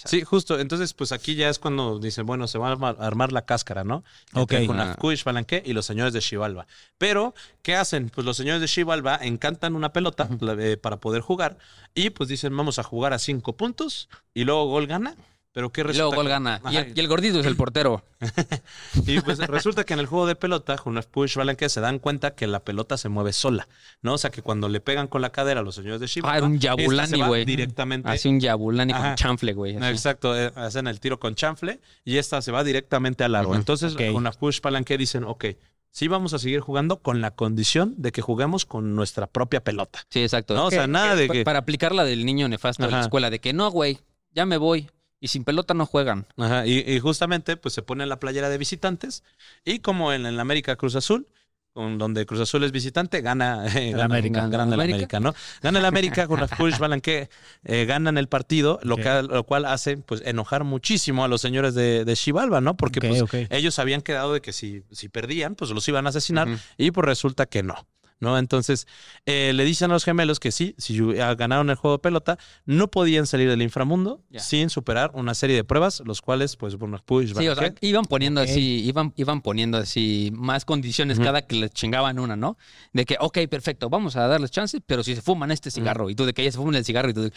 Sí, 0.05 0.21
justo. 0.21 0.59
Entonces, 0.59 0.93
pues 0.93 1.11
aquí 1.11 1.33
ya 1.33 1.49
es 1.49 1.57
cuando 1.57 1.97
dicen, 1.97 2.27
bueno, 2.27 2.47
se 2.47 2.59
va 2.59 2.67
a 2.69 2.71
armar, 2.73 2.95
armar 2.99 3.31
la 3.31 3.45
cáscara, 3.45 3.83
¿no? 3.83 4.03
Ok. 4.35 4.53
Con 4.67 4.79
Ah. 4.79 4.95
Kuish 4.99 5.23
Balanqué 5.23 5.63
y 5.65 5.73
los 5.73 5.87
señores 5.87 6.13
de 6.13 6.21
Xibalba. 6.21 6.67
Pero, 6.99 7.33
¿qué 7.63 7.75
hacen? 7.75 8.09
Pues 8.11 8.23
los 8.23 8.37
señores 8.37 8.61
de 8.61 8.67
Xibalba 8.67 9.17
encantan 9.19 9.75
una 9.75 9.91
pelota 9.93 10.29
la- 10.41 10.53
eh, 10.63 10.77
para 10.77 10.97
poder 10.97 11.21
jugar 11.23 11.57
y 11.95 12.11
pues 12.11 12.29
dicen, 12.29 12.55
vamos 12.55 12.77
a 12.77 12.83
jugar 12.83 13.13
a 13.13 13.19
cinco 13.19 13.53
puntos 13.57 14.09
y 14.35 14.43
luego 14.43 14.67
gol 14.67 14.85
gana. 14.85 15.15
Pero 15.51 15.71
¿qué 15.71 15.81
y 15.81 15.83
resulta? 15.85 16.03
luego 16.03 16.15
gol 16.17 16.27
gana. 16.29 16.61
Y 16.65 16.67
Ajá. 16.67 16.79
el, 16.81 16.93
y 16.95 16.99
el 16.99 17.07
gordito 17.07 17.39
es 17.39 17.45
el 17.45 17.55
portero. 17.55 18.03
Y 19.07 19.19
pues 19.21 19.39
resulta 19.39 19.83
que 19.83 19.93
en 19.93 19.99
el 19.99 20.05
juego 20.05 20.27
de 20.27 20.35
pelota, 20.35 20.77
con 20.77 20.99
Push 21.11 21.35
Balanqué 21.37 21.69
se 21.69 21.81
dan 21.81 21.99
cuenta 21.99 22.35
que 22.35 22.45
la 22.47 22.59
pelota 22.59 22.97
se 22.97 23.09
mueve 23.09 23.33
sola, 23.33 23.67
¿no? 24.01 24.13
O 24.13 24.17
sea, 24.17 24.29
que 24.29 24.41
cuando 24.41 24.69
le 24.69 24.79
pegan 24.79 25.07
con 25.07 25.21
la 25.21 25.31
cadera 25.31 25.61
a 25.61 25.63
los 25.63 25.75
señores 25.75 25.99
de 25.99 26.07
Xibalba, 26.07 26.33
Ah, 26.35 26.37
era 26.37 26.45
un 26.47 26.59
Yabulani, 26.59 27.21
güey. 27.23 27.45
Directamente. 27.45 28.07
Hace 28.09 28.29
un 28.29 28.39
yabulani 28.39 28.93
con 28.93 29.01
Ajá. 29.01 29.15
chanfle, 29.15 29.53
güey. 29.53 29.75
Exacto, 29.77 30.37
eh, 30.37 30.51
hacen 30.55 30.87
el 30.87 30.99
tiro 30.99 31.19
con 31.19 31.33
chanfle 31.35 31.79
y 32.05 32.17
esta 32.17 32.41
se 32.41 32.51
va 32.51 32.63
directamente 32.63 33.23
al. 33.23 33.35
Ujú. 33.45 33.55
Entonces, 33.55 33.93
Ok. 33.95 34.01
con 34.13 34.23
la 34.23 34.31
push 34.31 34.59
palanque 34.61 34.97
dicen, 34.97 35.23
ok, 35.23 35.45
sí 35.91 36.07
vamos 36.07 36.33
a 36.33 36.39
seguir 36.39 36.59
jugando 36.59 36.97
con 36.97 37.21
la 37.21 37.31
condición 37.31 37.95
de 37.97 38.11
que 38.11 38.21
juguemos 38.21 38.65
con 38.65 38.95
nuestra 38.95 39.25
propia 39.27 39.63
pelota. 39.63 40.01
Sí, 40.09 40.21
exacto. 40.21 40.53
¿no? 40.53 40.65
O 40.65 40.71
sea, 40.71 40.85
nada 40.87 41.15
de 41.15 41.27
que... 41.27 41.43
Para 41.43 41.59
aplicar 41.59 41.95
la 41.95 42.03
del 42.03 42.25
niño 42.25 42.47
nefasto 42.47 42.83
de 42.83 42.91
la 42.91 42.97
Ajá. 42.97 43.05
escuela, 43.05 43.29
de 43.31 43.39
que 43.39 43.53
no, 43.53 43.71
güey, 43.71 43.99
ya 44.33 44.45
me 44.45 44.57
voy. 44.57 44.89
Y 45.21 45.27
sin 45.27 45.43
pelota 45.43 45.73
no 45.73 45.85
juegan. 45.85 46.27
Ajá, 46.37 46.65
y, 46.65 46.79
y 46.79 46.99
justamente 46.99 47.57
pues 47.57 47.73
se 47.73 47.81
pone 47.81 48.05
la 48.05 48.19
playera 48.19 48.49
de 48.49 48.57
visitantes 48.57 49.23
y 49.65 49.79
como 49.79 50.13
en, 50.13 50.25
el 50.25 50.39
América 50.39 50.75
Cruz 50.77 50.95
Azul, 50.95 51.27
donde 51.75 52.25
Cruz 52.25 52.41
Azul 52.41 52.63
es 52.63 52.71
visitante, 52.71 53.21
gana, 53.21 53.65
eh, 53.67 53.91
gana, 53.95 54.05
América. 54.05 54.47
gana 54.47 54.63
el 54.65 54.73
América. 54.73 54.95
América, 54.95 55.19
¿no? 55.19 55.33
Gana 55.61 55.79
el 55.79 55.85
América 55.85 56.27
con 56.27 56.39
las 56.39 56.49
Push 56.51 56.77
Balanque, 56.79 57.29
eh, 57.63 57.85
ganan 57.85 58.17
el 58.17 58.27
partido, 58.27 58.79
lo, 58.83 58.95
Ok. 58.95 59.01
que- 59.01 59.23
lo 59.23 59.43
cual 59.45 59.65
hace 59.65 59.97
pues 59.97 60.21
enojar 60.25 60.63
muchísimo 60.63 61.23
a 61.23 61.27
los 61.27 61.41
señores 61.41 61.75
de, 61.75 62.03
de 62.05 62.15
Xibalba, 62.15 62.59
¿no? 62.59 62.75
Porque 62.75 62.99
pues 63.01 63.23
ellos 63.49 63.79
habían 63.79 64.01
quedado 64.01 64.33
de 64.33 64.41
que 64.41 64.51
si, 64.53 64.83
si 64.91 65.09
perdían, 65.09 65.55
pues 65.55 65.71
los 65.71 65.87
iban 65.87 66.05
a 66.05 66.09
asesinar 66.09 66.47
y 66.77 66.91
pues 66.91 67.05
resulta 67.05 67.45
que 67.45 67.63
no. 67.63 67.75
¿No? 68.19 68.37
Entonces, 68.37 68.85
eh, 69.25 69.53
le 69.53 69.63
dicen 69.63 69.91
a 69.91 69.93
los 69.93 70.03
gemelos 70.03 70.39
que 70.39 70.51
sí, 70.51 70.75
si 70.77 70.99
ah, 71.19 71.35
ganaron 71.35 71.69
el 71.69 71.75
juego 71.75 71.97
de 71.97 72.01
pelota, 72.01 72.37
no 72.65 72.89
podían 72.89 73.27
salir 73.27 73.49
del 73.49 73.61
inframundo 73.61 74.21
sin 74.37 74.69
superar 74.69 75.11
una 75.13 75.33
serie 75.33 75.55
de 75.55 75.63
pruebas, 75.63 76.01
los 76.05 76.21
cuales, 76.21 76.57
pues, 76.57 76.75
bueno, 76.75 76.99
Push, 77.05 77.27
Sí, 77.27 77.31
o 77.31 77.55
sea, 77.55 77.55
Balanque, 77.55 77.87
iban 77.87 78.05
poniendo 78.05 78.41
así, 78.41 78.83
iban, 78.83 79.13
iban 79.15 79.41
poniendo 79.41 79.77
así 79.77 80.31
más 80.33 80.65
condiciones 80.65 81.19
cada 81.19 81.43
que 81.43 81.55
les 81.55 81.71
chingaban 81.71 82.19
una, 82.19 82.35
¿no? 82.35 82.57
De 82.91 83.05
que, 83.05 83.15
ok, 83.19 83.39
perfecto, 83.49 83.89
vamos 83.89 84.15
a 84.15 84.27
darles 84.27 84.51
chances, 84.51 84.81
pero 84.85 85.03
si 85.03 85.15
se 85.15 85.21
fuman 85.21 85.51
este 85.51 85.71
cigarro, 85.71 86.09
y 86.09 86.15
tú 86.15 86.25
de 86.25 86.33
que 86.33 86.43
ya 86.43 86.51
se 86.51 86.57
fuman 86.57 86.75
el 86.75 86.85
cigarro, 86.85 87.09
y 87.09 87.13
tú 87.13 87.21
de, 87.21 87.33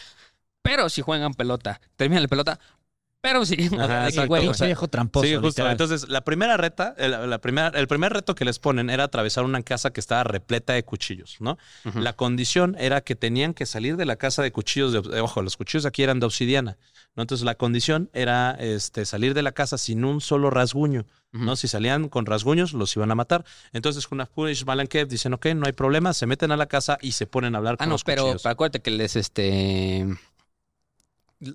pero 0.61 0.89
si 0.89 1.01
juegan 1.01 1.33
pelota, 1.33 1.79
terminan 1.97 2.23
la 2.23 2.29
pelota, 2.29 2.59
pero 3.23 3.45
sí, 3.45 3.69
Ajá, 3.79 4.09
exacto, 4.09 4.27
güey, 4.27 4.47
o 4.49 4.53
sea, 4.53 4.67
viejo 4.67 4.89
tramposo. 4.89 5.25
Sí, 5.25 5.33
justo. 5.35 5.47
literal. 5.47 5.71
Entonces, 5.71 6.09
la 6.09 6.25
primera 6.25 6.57
reta, 6.57 6.93
el, 6.97 7.29
la 7.29 7.37
primera, 7.39 7.69
el 7.69 7.87
primer 7.87 8.11
reto 8.11 8.35
que 8.35 8.43
les 8.43 8.59
ponen 8.59 8.89
era 8.89 9.05
atravesar 9.05 9.45
una 9.45 9.61
casa 9.63 9.91
que 9.93 10.01
estaba 10.01 10.25
repleta 10.25 10.73
de 10.73 10.83
cuchillos, 10.83 11.37
¿no? 11.39 11.57
La 11.95 12.11
condición 12.13 12.75
era 12.77 12.99
que 12.99 13.15
tenían 13.15 13.53
que 13.53 13.65
salir 13.65 13.95
de 13.95 14.03
la 14.05 14.17
casa 14.17 14.43
de 14.43 14.51
cuchillos, 14.51 14.91
de, 14.91 15.17
eh, 15.17 15.21
ojo, 15.21 15.41
los 15.41 15.55
cuchillos 15.55 15.85
aquí 15.85 16.03
eran 16.03 16.19
de 16.19 16.25
obsidiana, 16.25 16.77
¿no? 17.15 17.23
Entonces, 17.23 17.45
la 17.45 17.55
condición 17.55 18.09
era 18.13 18.57
este, 18.59 19.05
salir 19.05 19.33
de 19.33 19.41
la 19.41 19.53
casa 19.53 19.77
sin 19.77 20.03
un 20.03 20.19
solo 20.19 20.49
rasguño, 20.49 21.05
¿no? 21.31 21.55
Si 21.55 21.67
salían 21.69 22.09
con 22.09 22.25
rasguños, 22.25 22.73
los 22.73 22.93
iban 22.97 23.09
a 23.09 23.15
matar. 23.15 23.45
Entonces, 23.71 24.05
con 24.05 24.19
Punish 24.35 24.65
Balankev 24.65 25.07
dicen, 25.07 25.33
ok, 25.33 25.45
no 25.55 25.65
hay 25.65 25.71
problema, 25.71 26.13
se 26.13 26.27
meten 26.27 26.51
a 26.51 26.57
la 26.57 26.65
casa 26.67 26.97
y 27.01 27.13
se 27.13 27.25
ponen 27.25 27.55
a 27.55 27.59
hablar 27.59 27.75
Ah, 27.75 27.77
con 27.77 27.87
no, 27.89 27.93
los 27.93 28.03
pero 28.03 28.23
cuchillos. 28.23 28.45
acuérdate 28.45 28.81
que 28.81 28.91
les, 28.91 29.15
este, 29.15 30.05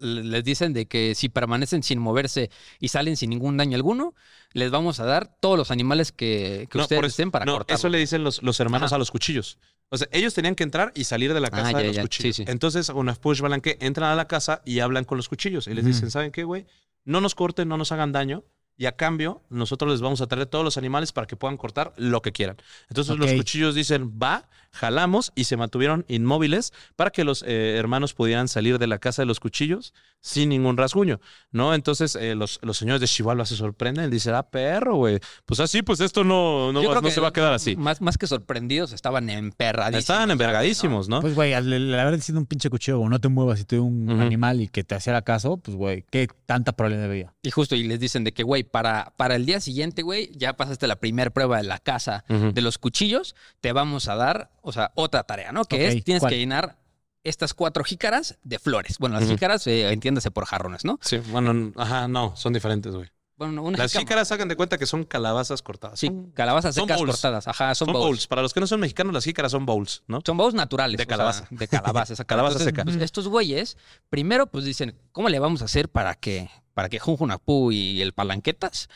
les 0.00 0.44
dicen 0.44 0.72
de 0.72 0.86
que 0.86 1.14
si 1.14 1.28
permanecen 1.28 1.82
sin 1.82 1.98
moverse 1.98 2.50
y 2.78 2.88
salen 2.88 3.16
sin 3.16 3.30
ningún 3.30 3.56
daño 3.56 3.76
alguno, 3.76 4.14
les 4.52 4.70
vamos 4.70 5.00
a 5.00 5.04
dar 5.04 5.34
todos 5.40 5.58
los 5.58 5.70
animales 5.70 6.12
que, 6.12 6.68
que 6.70 6.78
No, 6.78 6.84
ustedes 6.84 7.00
eso- 7.00 7.06
estén 7.08 7.30
para 7.30 7.44
no, 7.44 7.54
cortar. 7.54 7.76
Eso 7.76 7.88
le 7.88 7.98
dicen 7.98 8.24
los, 8.24 8.42
los 8.42 8.58
hermanos 8.60 8.88
Ajá. 8.88 8.96
a 8.96 8.98
los 8.98 9.10
cuchillos. 9.10 9.58
O 9.90 9.96
sea, 9.96 10.06
ellos 10.12 10.34
tenían 10.34 10.54
que 10.54 10.64
entrar 10.64 10.92
y 10.94 11.04
salir 11.04 11.32
de 11.32 11.40
la 11.40 11.48
Ah, 11.48 11.50
casa 11.50 11.72
ya, 11.72 11.78
de 11.78 11.84
los 11.86 11.96
ya. 11.96 12.02
cuchillos. 12.02 12.36
Sí, 12.36 12.44
sí. 12.44 12.50
Entonces, 12.50 12.88
una 12.90 13.14
push 13.14 13.40
balanque 13.40 13.78
entran 13.80 14.10
a 14.10 14.14
la 14.14 14.28
casa 14.28 14.60
y 14.66 14.80
hablan 14.80 15.04
con 15.04 15.16
los 15.16 15.28
cuchillos. 15.28 15.66
Y 15.66 15.74
les 15.74 15.84
dicen, 15.84 16.10
¿saben 16.10 16.30
qué, 16.30 16.44
güey? 16.44 16.66
No 17.04 17.20
nos 17.22 17.34
corten, 17.34 17.68
no 17.68 17.78
nos 17.78 17.90
hagan 17.92 18.12
daño. 18.12 18.44
Y 18.76 18.86
a 18.86 18.92
cambio, 18.92 19.42
nosotros 19.48 19.90
les 19.90 20.00
vamos 20.00 20.20
a 20.20 20.26
traer 20.28 20.46
todos 20.46 20.64
los 20.64 20.76
animales 20.76 21.10
para 21.12 21.26
que 21.26 21.34
puedan 21.36 21.56
cortar 21.56 21.94
lo 21.96 22.22
que 22.22 22.30
quieran. 22.32 22.58
Entonces 22.88 23.16
los 23.16 23.32
cuchillos 23.32 23.74
dicen, 23.74 24.12
va, 24.22 24.48
jalamos 24.70 25.32
y 25.34 25.44
se 25.44 25.56
mantuvieron 25.56 26.04
inmóviles 26.08 26.72
para 26.96 27.10
que 27.10 27.24
los 27.24 27.42
eh, 27.46 27.76
hermanos 27.76 28.14
pudieran 28.14 28.48
salir 28.48 28.78
de 28.78 28.86
la 28.86 28.98
casa 28.98 29.22
de 29.22 29.26
los 29.26 29.40
cuchillos 29.40 29.94
sin 30.20 30.48
ningún 30.48 30.76
rasguño, 30.76 31.20
¿no? 31.52 31.74
Entonces 31.74 32.16
eh, 32.16 32.34
los, 32.34 32.58
los 32.62 32.76
señores 32.76 33.00
de 33.00 33.06
Chihuahua 33.06 33.46
se 33.46 33.54
sorprenden, 33.56 34.10
dicen, 34.10 34.34
ah, 34.34 34.42
perro, 34.42 34.96
güey. 34.96 35.20
Pues 35.46 35.60
así, 35.60 35.82
pues 35.82 36.00
esto 36.00 36.24
no, 36.24 36.72
no, 36.72 36.80
va- 36.88 37.10
se 37.10 37.20
va 37.20 37.28
a 37.28 37.32
quedar 37.32 37.52
así. 37.52 37.76
Más, 37.76 38.00
más 38.00 38.18
que 38.18 38.26
sorprendidos, 38.26 38.92
estaban 38.92 39.30
emperradísimos. 39.30 40.00
Estaban 40.00 40.30
envergadísimos, 40.32 41.08
¿no? 41.08 41.20
Pues, 41.20 41.34
güey, 41.34 41.52
al, 41.54 41.72
al 41.72 41.94
haber 42.00 42.20
sido 42.20 42.38
un 42.40 42.46
pinche 42.46 42.68
cuchillo, 42.68 42.98
güey, 42.98 43.10
no 43.10 43.20
te 43.20 43.28
muevas 43.28 43.60
si 43.60 43.64
tú 43.64 43.84
un 43.84 44.10
animal 44.20 44.60
y 44.60 44.68
que 44.68 44.82
te 44.84 44.96
hiciera 44.96 45.22
caso, 45.22 45.56
pues, 45.58 45.76
güey, 45.76 46.04
qué 46.10 46.28
tanta 46.46 46.72
probabilidad 46.72 47.08
había. 47.10 47.34
Y 47.42 47.50
justo, 47.52 47.76
y 47.76 47.84
les 47.84 48.00
dicen 48.00 48.24
de 48.24 48.32
que, 48.32 48.42
güey, 48.42 48.64
para, 48.64 49.12
para 49.16 49.36
el 49.36 49.46
día 49.46 49.60
siguiente, 49.60 50.02
güey, 50.02 50.30
ya 50.34 50.54
pasaste 50.56 50.86
la 50.88 50.96
primera 50.96 51.30
prueba 51.30 51.58
de 51.58 51.62
la 51.62 51.78
casa 51.78 52.24
de 52.28 52.60
los 52.60 52.78
cuchillos, 52.78 53.36
te 53.60 53.72
vamos 53.72 54.08
a 54.08 54.16
dar, 54.16 54.50
o 54.68 54.72
sea, 54.72 54.92
otra 54.94 55.24
tarea, 55.24 55.52
¿no? 55.52 55.64
Que 55.64 55.88
es, 55.88 56.04
tienes 56.04 56.20
¿cuál? 56.20 56.32
que 56.32 56.38
llenar 56.38 56.76
estas 57.24 57.52
cuatro 57.54 57.84
jícaras 57.84 58.38
de 58.44 58.58
flores. 58.58 58.96
Bueno, 58.98 59.16
las 59.16 59.24
Ujú. 59.24 59.32
jícaras, 59.34 59.66
eh, 59.66 59.90
entiéndase 59.90 60.30
por 60.30 60.44
jarrones, 60.46 60.84
¿no? 60.84 60.98
Sí, 61.02 61.18
bueno, 61.18 61.72
ajá, 61.76 62.08
no, 62.08 62.36
son 62.36 62.52
diferentes, 62.52 62.94
güey. 62.94 63.08
Bueno, 63.36 63.62
una 63.62 63.78
Las 63.78 63.92
jícama- 63.92 64.00
jícaras 64.00 64.32
hagan 64.32 64.48
de 64.48 64.56
cuenta 64.56 64.78
que 64.78 64.86
son 64.86 65.04
calabazas 65.04 65.62
cortadas. 65.62 66.00
Sí, 66.00 66.10
calabazas 66.34 66.74
son 66.74 66.84
secas 66.86 66.98
bowls. 66.98 67.12
cortadas. 67.12 67.46
Ajá, 67.46 67.72
son, 67.76 67.86
son 67.86 67.92
bowls. 67.92 68.06
bowls. 68.06 68.26
Para 68.26 68.42
los 68.42 68.52
que 68.52 68.58
no 68.58 68.66
son 68.66 68.80
mexicanos, 68.80 69.12
las 69.14 69.22
jícaras 69.24 69.52
son 69.52 69.64
bowls, 69.64 70.02
¿no? 70.08 70.20
Son 70.26 70.36
bowls 70.36 70.54
naturales. 70.54 70.96
De 70.96 71.04
o 71.04 71.06
sea, 71.06 71.16
calabaza. 71.16 71.46
de 71.50 71.68
calabaza, 71.68 72.12
exacto. 72.14 72.26
Calabaza 72.28 72.52
Entonces, 72.54 72.72
seca. 72.74 72.84
pues, 72.84 72.96
estos 72.96 73.28
güeyes, 73.28 73.76
primero, 74.10 74.46
pues 74.48 74.64
dicen, 74.64 74.98
¿cómo 75.12 75.28
le 75.28 75.38
vamos 75.38 75.62
a 75.62 75.66
hacer 75.66 75.88
para 75.88 76.14
que, 76.16 76.50
para 76.74 76.88
que 76.88 76.98
Junjunapú 76.98 77.70
y 77.70 78.02
el 78.02 78.12
Palanquetas 78.12 78.88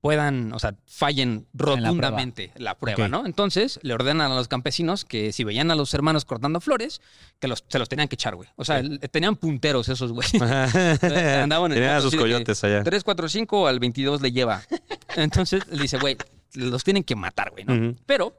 puedan, 0.00 0.52
o 0.52 0.58
sea, 0.58 0.74
fallen 0.86 1.46
rotundamente 1.52 2.52
la 2.56 2.76
prueba. 2.76 3.08
¿no? 3.08 3.26
Entonces, 3.26 3.80
le 3.82 3.94
ordenan 3.94 4.30
a 4.30 4.34
los 4.34 4.48
campesinos 4.48 5.04
que 5.04 5.32
si 5.32 5.44
veían 5.44 5.70
a 5.70 5.74
los 5.74 5.92
hermanos 5.94 6.24
cortando 6.24 6.60
flores, 6.60 7.00
que 7.40 7.48
los, 7.48 7.64
se 7.68 7.78
los 7.78 7.88
tenían 7.88 8.08
que 8.08 8.14
echar, 8.14 8.36
güey. 8.36 8.48
O 8.56 8.64
sea, 8.64 8.82
tenían 9.10 9.36
punteros 9.36 9.88
esos, 9.88 10.12
güey. 10.12 10.28
Andaban 10.40 11.72
en 11.72 11.78
Tenían 11.78 11.96
a 11.96 12.00
sus 12.00 12.14
coyotes 12.14 12.62
allá. 12.64 12.84
3, 12.84 13.04
4, 13.04 13.28
5 13.28 13.66
al 13.66 13.80
22 13.80 14.20
le 14.20 14.32
lleva. 14.32 14.62
Entonces, 15.16 15.66
le 15.68 15.82
dice, 15.82 15.98
güey, 15.98 16.16
los 16.54 16.84
tienen 16.84 17.04
que 17.04 17.16
matar, 17.16 17.50
güey, 17.50 17.64
¿no? 17.64 17.96
Pero, 18.06 18.36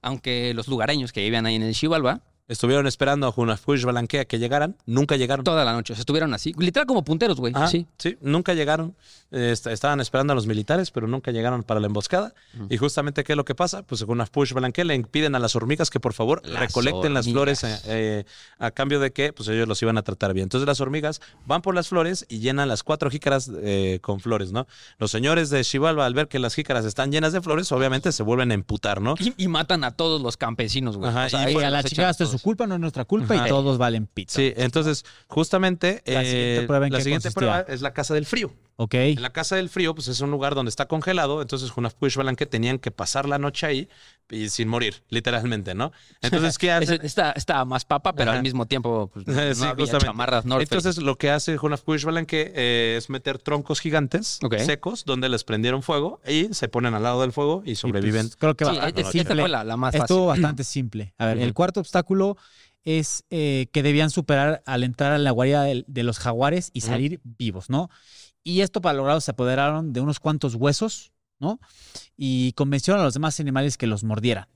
aunque 0.00 0.54
los 0.54 0.68
lugareños 0.68 1.12
que 1.12 1.20
vivían 1.20 1.46
ahí 1.46 1.56
en 1.56 1.62
el 1.62 1.74
Chivalba, 1.74 2.22
Estuvieron 2.48 2.86
esperando 2.88 3.26
a 3.28 3.32
Junafush 3.32 3.84
Balanquea 3.84 4.24
que 4.24 4.38
llegaran. 4.38 4.76
Nunca 4.84 5.16
llegaron. 5.16 5.44
toda 5.44 5.64
la 5.64 5.72
noche, 5.72 5.92
o 5.92 5.96
sea, 5.96 6.00
estuvieron 6.00 6.34
así, 6.34 6.52
literal 6.58 6.86
como 6.86 7.04
punteros, 7.04 7.38
güey. 7.38 7.52
Ajá, 7.54 7.68
Sí. 7.68 7.86
sí, 7.98 8.16
nunca 8.20 8.52
llegaron. 8.52 8.94
Eh, 9.30 9.50
est- 9.52 9.66
estaban 9.68 10.00
esperando 10.00 10.32
a 10.32 10.36
los 10.36 10.46
militares, 10.46 10.90
pero 10.90 11.06
nunca 11.06 11.30
llegaron 11.30 11.62
para 11.62 11.80
la 11.80 11.86
emboscada. 11.86 12.34
Y 12.68 12.76
justamente, 12.76 13.24
¿qué 13.24 13.32
es 13.32 13.36
lo 13.36 13.44
que 13.44 13.54
pasa? 13.54 13.82
Pues 13.84 14.04
con 14.04 14.18
Push 14.30 14.52
Balanque 14.52 14.84
le 14.84 14.94
impiden 14.94 15.34
a 15.34 15.38
las 15.38 15.56
hormigas 15.56 15.88
que 15.88 16.00
por 16.00 16.12
favor 16.12 16.42
Las 16.44 16.60
recolecten 16.60 17.14
las 17.14 17.26
flores 17.28 17.64
eh, 17.64 17.78
eh, 17.86 18.24
a 18.58 18.70
cambio 18.72 19.00
de 19.00 19.12
que 19.12 19.32
pues 19.32 19.48
ellos 19.48 19.66
los 19.68 19.80
iban 19.80 19.96
a 19.96 20.02
tratar 20.02 20.34
bien. 20.34 20.44
Entonces 20.44 20.66
las 20.66 20.80
hormigas 20.80 21.20
van 21.46 21.62
por 21.62 21.74
las 21.74 21.88
flores 21.88 22.26
y 22.28 22.40
llenan 22.40 22.68
las 22.68 22.82
cuatro 22.82 23.08
jícaras 23.10 23.50
eh, 23.62 24.00
con 24.02 24.20
flores, 24.20 24.52
¿no? 24.52 24.66
Los 24.98 25.10
señores 25.10 25.48
de 25.50 25.64
Chivalba, 25.64 26.04
al 26.06 26.14
ver 26.14 26.28
que 26.28 26.38
las 26.38 26.54
jícaras 26.54 26.84
están 26.84 27.10
llenas 27.12 27.32
de 27.32 27.40
flores, 27.40 27.70
obviamente 27.72 28.12
se 28.12 28.22
vuelven 28.22 28.50
a 28.50 28.54
emputar, 28.54 29.00
¿no? 29.00 29.14
Y, 29.18 29.32
y 29.44 29.48
matan 29.48 29.84
a 29.84 29.92
todos 29.92 30.20
los 30.20 30.36
campesinos, 30.36 30.96
güey. 30.98 31.08
Ajá, 31.10 31.26
O 31.26 31.28
sea, 31.30 31.50
y 31.50 31.56
ahí 31.56 31.62
a 31.64 31.70
la 31.70 31.82
chica 31.82 32.10
es 32.10 32.31
su 32.32 32.40
culpa, 32.40 32.66
no 32.66 32.74
es 32.74 32.80
nuestra 32.80 33.04
culpa 33.04 33.34
Ajá. 33.34 33.46
y 33.46 33.48
todos 33.48 33.78
valen 33.78 34.06
pizza. 34.06 34.36
Sí, 34.40 34.52
entonces 34.56 35.04
justamente 35.28 36.02
La 36.06 36.22
eh, 36.22 36.26
siguiente 36.26 36.66
prueba, 36.66 36.86
¿en 36.86 36.92
la 36.92 36.98
qué 36.98 37.04
siguiente 37.04 37.28
consistía? 37.28 37.52
prueba 37.62 37.74
es 37.74 37.82
la 37.82 37.92
casa 37.92 38.14
del 38.14 38.26
frío. 38.26 38.52
Ok. 38.76 38.94
En 38.94 39.22
la 39.22 39.32
casa 39.32 39.56
del 39.56 39.68
frío, 39.68 39.94
pues 39.94 40.08
es 40.08 40.20
un 40.20 40.30
lugar 40.30 40.54
donde 40.54 40.70
está 40.70 40.86
congelado, 40.86 41.42
entonces 41.42 41.70
Hunahpu 41.76 42.06
y 42.06 42.10
Xbalanque 42.10 42.46
tenían 42.46 42.78
que 42.78 42.90
pasar 42.90 43.28
la 43.28 43.38
noche 43.38 43.66
ahí 43.66 43.88
y 44.30 44.48
sin 44.48 44.66
morir, 44.68 45.02
literalmente, 45.10 45.74
¿no? 45.74 45.92
Entonces, 46.22 46.56
¿qué 46.58 46.70
hace? 46.72 46.98
está, 47.02 47.32
está 47.32 47.64
más 47.64 47.84
papa, 47.84 48.14
pero 48.14 48.30
Ajá. 48.30 48.38
al 48.38 48.42
mismo 48.42 48.66
tiempo 48.66 49.10
pues, 49.12 49.26
no 49.26 49.34
Sí, 49.54 49.64
había 49.64 49.74
justamente. 49.74 50.06
chamarras 50.06 50.44
North. 50.46 50.62
Entonces, 50.62 50.96
lo 50.98 51.16
que 51.18 51.30
hace 51.30 51.58
Hunahpu 51.58 51.94
y 51.94 51.98
Xbalanque 51.98 52.52
eh, 52.54 52.94
es 52.98 53.10
meter 53.10 53.38
troncos 53.38 53.80
gigantes 53.80 54.38
Ok. 54.42 54.56
secos 54.58 55.04
donde 55.04 55.28
les 55.28 55.44
prendieron 55.44 55.82
fuego 55.82 56.20
y 56.26 56.52
se 56.54 56.68
ponen 56.68 56.94
al 56.94 57.02
lado 57.02 57.20
del 57.20 57.32
fuego 57.32 57.62
y 57.64 57.72
Y, 57.72 57.74
pues, 57.74 57.78
sobreviven. 57.80 58.30
creo 58.38 58.56
que 58.56 58.64
Sí, 58.64 58.70
bastante 58.70 59.00
esta 59.00 59.10
esta 59.10 59.12
simple. 59.28 59.42
fue 59.42 59.48
la, 59.50 59.64
la 59.64 59.76
más 59.76 59.92
fácil. 59.92 60.02
Estuvo 60.04 60.26
bastante 60.28 60.64
simple. 60.64 61.14
A 61.18 61.26
ver, 61.26 61.38
el 61.38 61.48
Ujú. 61.48 61.54
cuarto 61.54 61.80
obstáculo 61.80 62.36
es 62.84 63.24
eh, 63.30 63.68
que 63.72 63.82
debían 63.82 64.10
superar 64.10 64.62
al 64.66 64.82
entrar 64.82 65.12
a 65.12 65.18
la 65.18 65.30
guarida 65.30 65.62
del- 65.62 65.84
de, 65.86 66.02
los 66.02 66.18
jaguares 66.18 66.70
y 66.72 66.80
salir 66.80 67.20
vivos, 67.22 67.70
¿no? 67.70 67.90
Y 68.44 68.60
esto 68.60 68.80
para 68.80 68.94
lograrlo 68.94 69.20
se 69.20 69.30
apoderaron 69.30 69.92
de 69.92 70.00
unos 70.00 70.18
cuantos 70.20 70.54
huesos, 70.54 71.12
¿no? 71.38 71.60
Y 72.16 72.52
convencieron 72.52 73.00
a 73.00 73.04
los 73.04 73.14
demás 73.14 73.38
animales 73.40 73.76
que 73.76 73.86
los 73.86 74.04
mordieran 74.04 74.46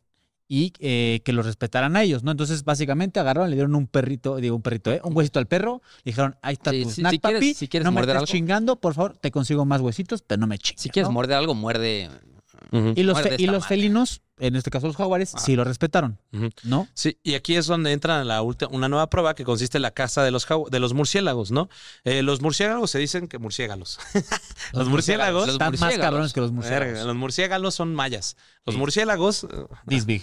y 0.49 0.73
eh, 0.79 1.21
que 1.25 1.33
los 1.33 1.45
respetaran 1.47 1.97
a 1.97 2.03
ellos, 2.03 2.23
¿no? 2.23 2.31
Entonces, 2.31 2.65
básicamente 2.65 3.19
agarraron, 3.21 3.51
le 3.51 3.57
dieron 3.57 3.75
un 3.75 3.87
perrito, 3.89 4.37
digo, 4.37 4.55
un 4.57 4.63
perrito, 4.63 4.93
¿eh? 4.93 5.01
Un 5.05 5.17
huesito 5.17 5.39
al 5.39 5.47
perro, 5.47 5.83
le 6.05 6.11
dijeron, 6.11 6.37
ahí 6.43 6.55
está 6.55 6.71
Sí, 6.71 6.83
tu 6.83 6.91
sí, 6.91 7.01
snack, 7.01 7.13
si 7.13 7.19
quieres- 7.19 7.57
si 7.57 7.69
quieres 7.69 7.85
no 7.85 7.91
me 7.93 7.97
morder 8.01 8.17
estés 8.17 8.31
algo". 8.31 8.33
chingando, 8.39 8.77
por 8.77 8.95
favor, 8.95 9.17
te 9.19 9.31
consigo 9.31 9.65
más 9.65 9.81
huesitos, 9.81 10.23
pero 10.23 10.41
no 10.41 10.47
me 10.47 10.59
chingues, 10.59 10.83
Si 10.83 10.91
quieres 10.91 11.09
¿no? 11.09 11.15
morder 11.15 11.37
algo, 11.39 11.55
muerde. 11.55 12.09
Y 12.73 13.03
los, 13.05 13.21
fe- 13.23 13.37
y 13.39 13.47
los 13.47 13.67
felinos, 13.67 14.23
en 14.39 14.57
este 14.57 14.71
caso 14.71 14.87
los 14.89 14.97
jaguares, 14.97 15.35
Ah. 15.35 15.39
sí 15.39 15.55
lo 15.57 15.65
respetaron. 15.65 16.19
¿no? 16.65 16.89
Sí, 16.95 17.19
y 17.23 17.35
aquí 17.35 17.55
es 17.57 17.67
donde 17.67 17.93
entra 17.93 18.25
la 18.25 18.43
una 18.43 18.89
nueva 18.89 19.09
prueba 19.09 19.35
que 19.35 19.45
consiste 19.45 19.79
en 19.79 19.83
la 19.83 19.93
caza 19.93 20.23
de 20.25 20.31
los, 20.31 20.47
de 20.71 20.81
los 20.81 20.93
murciélagos, 20.95 21.51
¿no? 21.53 21.69
Eh, 22.05 22.23
los 22.23 22.41
murciélagos 22.43 22.91
se 22.91 22.99
dicen 22.99 23.29
que 23.29 23.39
murciélagos. 23.39 23.99
los 24.73 24.89
murciélagos. 24.89 25.47
Los 25.47 25.55
Están 25.55 25.75
más 25.79 25.97
cabrones 25.99 26.33
que 26.33 26.41
los 26.41 26.51
Verga, 26.51 26.69
murciélagos. 26.71 27.07
los 27.07 27.17
murciélagos 27.17 27.75
son 27.75 27.95
mayas. 27.95 28.37
Los 28.65 28.75
Sí. 28.75 28.79
murciélagos. 28.81 29.47
This 29.89 30.05
big. 30.07 30.23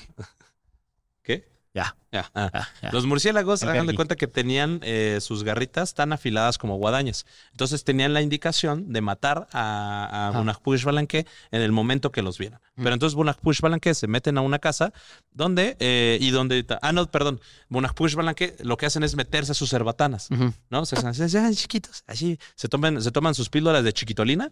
¿Qué? 1.24 1.48
Ya. 1.74 1.96
Ah. 2.14 2.68
Los 2.92 3.06
murciélagos, 3.06 3.64
hagan 3.64 3.88
de 3.88 3.96
cuenta 3.96 4.16
que 4.16 4.28
tenían 4.28 4.80
eh, 4.84 5.20
sus 5.22 5.44
garritas 5.44 5.94
tan 5.94 6.14
afiladas 6.14 6.58
como 6.58 6.78
guadañas. 6.78 7.26
Entonces 7.52 7.84
tenían 7.84 8.14
la 8.14 8.22
indicación 8.22 8.92
de 8.94 9.02
matar 9.02 9.48
a, 9.52 10.32
a 10.34 10.78
Xbalanque 10.78 11.26
en 11.52 11.62
el 11.62 11.72
momento 11.72 12.12
que 12.12 12.22
los 12.22 12.38
vieran. 12.38 12.60
Mm. 12.76 12.84
Pero 12.84 12.94
entonces 12.94 13.16
Bunakpu 13.16 13.52
y 13.52 13.56
Xbalanque 13.56 13.94
se 13.94 14.08
meten 14.08 14.38
a 14.38 14.42
una 14.42 14.60
casa 14.60 14.94
donde, 15.32 15.76
eh, 15.80 16.18
y 16.22 16.32
donde, 16.32 16.66
ah, 16.82 16.92
no, 16.92 17.06
perdón, 17.08 17.40
Bunakpu 17.70 18.08
y 18.08 18.10
Xbalanque 18.10 18.56
lo 18.60 18.78
que 18.78 18.86
hacen 18.86 19.04
es 19.04 19.16
meterse 19.16 19.52
a 19.52 19.56
sus 19.56 19.70
cerbatanas. 19.70 20.30
¿no? 20.70 20.86
Se 20.86 20.96
hacen 20.96 21.10
así, 21.24 21.38
"Ay, 21.38 21.56
chiquitos, 21.56 22.04
así, 22.08 22.40
se 22.56 22.68
toman, 22.68 23.02
se 23.02 23.12
toman 23.12 23.36
sus 23.36 23.50
píldoras 23.50 23.84
de 23.84 23.94
chiquitolina 23.94 24.52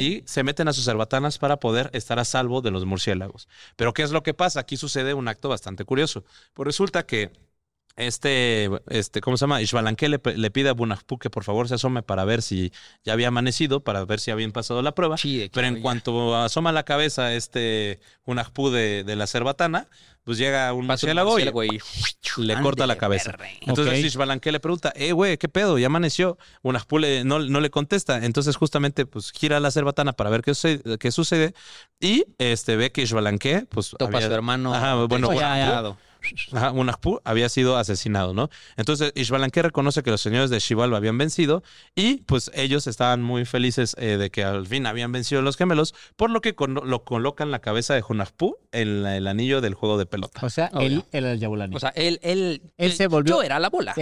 y 0.00 0.22
se 0.26 0.42
meten 0.42 0.68
a 0.68 0.72
sus 0.72 0.84
cerbatanas 0.84 1.38
para 1.38 1.58
poder 1.58 1.90
estar 1.92 2.18
a 2.18 2.24
salvo 2.24 2.60
de 2.60 2.70
los 2.70 2.84
murciélagos. 2.84 3.48
Pero 3.76 3.92
¿qué 3.92 4.02
es 4.02 4.10
lo 4.10 4.22
que 4.22 4.34
pasa? 4.34 4.60
Aquí 4.60 4.76
sucede 4.76 5.14
un 5.14 5.28
acto 5.28 5.48
bastante 5.48 5.84
curioso. 5.84 6.24
Pues 6.54 6.66
resulta 6.66 7.01
que 7.06 7.30
este, 7.96 8.70
este 8.88 9.20
¿cómo 9.20 9.36
se 9.36 9.42
llama? 9.42 9.60
Ishbalanque 9.60 10.08
le, 10.08 10.18
pide 10.18 10.70
a 10.70 10.72
Bunakpu 10.72 11.18
que 11.18 11.28
por 11.28 11.44
favor 11.44 11.68
se 11.68 11.74
asome 11.74 12.02
para 12.02 12.24
ver 12.24 12.40
si 12.40 12.72
ya 13.04 13.12
había 13.12 13.28
amanecido, 13.28 13.80
para 13.80 14.04
ver 14.06 14.18
si 14.18 14.30
habían 14.30 14.52
pasado 14.52 14.80
la 14.82 14.94
prueba. 14.94 15.16
Pero 15.52 15.66
en 15.66 15.80
cuanto 15.82 16.34
asoma 16.36 16.72
la 16.72 16.84
cabeza 16.84 17.34
este 17.34 18.00
Bunakpu 18.24 18.70
de, 18.70 19.04
de 19.04 19.16
la 19.16 19.26
cerbatana, 19.26 19.88
pues 20.24 20.38
llega 20.38 20.72
un 20.72 20.86
murciélago 20.86 21.38
y 21.38 21.42
y- 21.66 21.80
le 22.38 22.58
corta 22.62 22.86
la 22.86 22.96
cabeza. 22.96 23.36
Entonces 23.60 23.98
Ok. 23.98 24.04
Ishbalanque 24.06 24.52
le 24.52 24.60
pregunta, 24.60 24.92
eh, 24.96 25.12
güey, 25.12 25.36
¿qué 25.36 25.48
pedo? 25.48 25.78
¿Ya 25.78 25.86
amaneció? 25.86 26.38
Unajpu 26.62 26.98
le- 26.98 27.24
no, 27.24 27.40
no 27.40 27.60
le 27.60 27.68
contesta. 27.70 28.24
Entonces 28.24 28.56
justamente 28.56 29.04
pues 29.04 29.32
gira 29.32 29.60
la 29.60 29.70
cerbatana 29.70 30.14
para 30.14 30.30
ver 30.30 30.40
qué 30.40 30.54
sucede, 30.54 30.96
qué 30.98 31.10
sucede 31.10 31.54
y 32.00 32.24
este, 32.38 32.76
ve 32.76 32.90
que 32.90 33.02
Ishbalanque 33.02 33.66
pues 33.68 33.90
Topa 33.98 34.16
a 34.18 34.22
su 34.22 34.32
hermano. 34.32 34.72
Ajá, 34.72 34.94
bueno, 35.04 35.28
descuartizado. 35.28 35.98
Ajá, 36.52 36.70
Unajpu 36.72 37.20
había 37.24 37.48
sido 37.48 37.76
asesinado, 37.76 38.34
¿no? 38.34 38.48
Entonces 38.76 39.12
Ishbalanque 39.14 39.62
reconoce 39.62 40.02
que 40.02 40.10
los 40.10 40.20
señores 40.20 40.50
de 40.50 40.60
Xibalba 40.60 40.96
habían 40.96 41.18
vencido 41.18 41.62
y 41.94 42.18
pues 42.18 42.50
ellos 42.54 42.86
estaban 42.86 43.22
muy 43.22 43.44
felices 43.44 43.94
eh, 43.98 44.16
de 44.16 44.30
que 44.30 44.44
al 44.44 44.66
fin 44.66 44.86
habían 44.86 45.12
vencido 45.12 45.42
los 45.42 45.56
gemelos, 45.56 45.94
por 46.16 46.30
lo 46.30 46.40
que 46.40 46.54
con- 46.54 46.74
lo 46.74 47.04
colocan 47.04 47.50
la 47.50 47.58
cabeza 47.60 47.94
de 47.94 48.04
Unajpu 48.08 48.56
en 48.72 49.02
la- 49.02 49.16
el 49.16 49.26
anillo 49.26 49.60
del 49.60 49.74
juego 49.74 49.98
de 49.98 50.06
pelota. 50.06 50.40
O 50.44 50.50
sea, 50.50 50.70
él 50.80 51.04
era 51.12 51.32
el 51.32 51.38
Yabulani. 51.40 51.74
O 51.76 51.80
sea, 51.80 51.90
él, 51.90 52.18
él, 52.22 52.62
Él 52.78 52.92
se 52.92 53.06
volvió- 53.08 53.36
Yo 53.36 53.42
era 53.42 53.58
la 53.60 53.68
bola. 53.70 53.92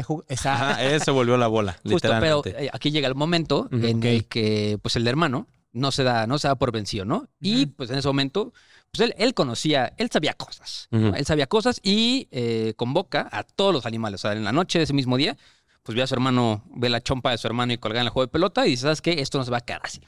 Ajá, 0.54 0.84
él 0.84 1.00
se 1.02 1.10
volvió 1.10 1.36
la 1.36 1.46
bola, 1.46 1.72
Justo, 1.94 2.08
pero 2.20 2.42
eh, 2.58 2.70
aquí 2.72 2.90
llega 2.90 3.08
el 3.08 3.14
momento 3.14 3.68
en 3.72 4.00
el 4.16 4.26
que 4.26 4.78
pues 4.82 4.96
el 4.96 5.06
hermano 5.06 5.48
no 5.72 5.92
se 5.92 6.02
da, 6.02 6.26
no 6.26 6.36
se 6.38 6.48
da 6.48 6.56
por 6.56 6.72
vencido, 6.72 7.04
¿no? 7.04 7.28
Y 7.40 7.66
pues 7.66 7.90
en 7.90 7.98
ese 7.98 8.08
momento, 8.08 8.52
pues 8.92 9.08
él, 9.08 9.14
él 9.18 9.34
conocía, 9.34 9.92
él 9.96 10.10
sabía 10.10 10.34
cosas. 10.34 10.88
Él 10.90 11.24
sabía 11.24 11.46
cosas 11.46 11.80
y 11.82 12.28
eh, 12.30 12.74
convoca 12.76 13.28
a 13.30 13.44
todos 13.44 13.72
los 13.72 13.86
animales. 13.86 14.20
O 14.20 14.22
sea, 14.22 14.32
en 14.32 14.44
la 14.44 14.52
noche 14.52 14.78
de 14.78 14.84
ese 14.84 14.92
mismo 14.92 15.16
día, 15.16 15.36
pues 15.82 15.96
ve 15.96 16.02
a 16.02 16.06
su 16.06 16.14
hermano, 16.14 16.64
ve 16.74 16.88
la 16.88 17.00
chompa 17.00 17.30
de 17.30 17.38
su 17.38 17.46
hermano 17.46 17.72
y 17.72 17.78
colgada 17.78 18.02
en 18.02 18.06
el 18.06 18.12
juego 18.12 18.26
de 18.26 18.32
pelota 18.32 18.66
y 18.66 18.70
dice, 18.70 18.82
¿sabes 18.82 19.00
qué? 19.00 19.20
Esto 19.20 19.38
no 19.38 19.44
se 19.44 19.50
va 19.50 19.58
a 19.58 19.60
quedar 19.60 19.82
así. 19.84 20.00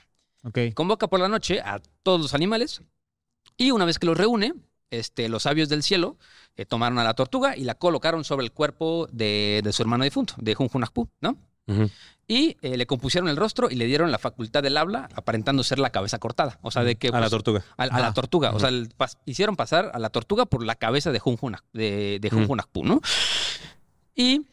Ok. 0.45 0.59
Convoca 0.75 1.07
por 1.07 1.21
la 1.21 1.29
noche 1.29 1.61
a 1.61 1.81
todos 2.03 2.21
los 2.21 2.35
animales 2.35 2.83
y 3.57 3.71
una 3.71 3.85
vez 3.85 3.99
que 3.99 4.07
los 4.07 4.17
reúne, 4.17 4.55
este, 4.91 5.29
los 5.29 5.45
sabios 5.45 5.69
del 5.69 5.83
cielo 5.83 6.19
eh, 6.57 6.67
tomaron 6.67 6.99
a 6.99 7.05
la 7.05 7.15
tortuga 7.15 7.57
y 7.57 7.65
la 7.65 7.77
colocaron 7.77 8.25
sobre 8.25 8.45
el 8.45 8.53
cuerpo 8.53 9.09
de, 9.13 9.61
de 9.63 9.73
su 9.73 9.83
hermano 9.83 10.05
difunto, 10.05 10.35
de 10.39 10.55
Junjunajpu, 10.55 11.09
¿no? 11.21 11.39
Y 12.29 12.57
eh, 12.63 12.77
le 12.77 12.87
compusieron 12.87 13.29
el 13.29 13.37
rostro 13.37 13.69
y 13.71 13.75
le 13.75 13.87
dieron 13.87 14.11
la 14.11 14.19
facultad 14.19 14.63
del 14.63 14.77
habla, 14.77 15.09
aparentando 15.15 15.63
ser 15.65 15.79
la 15.79 15.91
cabeza 15.91 16.19
cortada. 16.19 16.59
O 16.63 16.71
sea, 16.71 16.83
de 16.85 16.97
que. 16.97 17.09
a 17.09 17.13
la 17.13 17.19
pues, 17.21 17.31
tortuga. 17.31 17.65
a, 17.77 17.83
a 17.85 18.01
la 18.01 18.07
Ah. 18.09 18.15
tortuga. 18.15 18.51
O 18.53 18.61
sea, 18.61 18.69
el 18.69 18.89
pas- 18.97 19.19
hicieron 19.27 19.57
pasar 19.57 19.91
a 19.93 19.99
la 19.99 20.11
tortuga 20.11 20.47
por 20.47 20.65
la 20.65 20.75
cabeza 20.77 21.13
de 21.13 21.19
Junjunaj, 21.19 21.61
de, 21.73 22.19
de 22.21 22.31
Junjunajpu, 22.31 22.85
¿no? 22.85 23.01
Y 24.15 24.47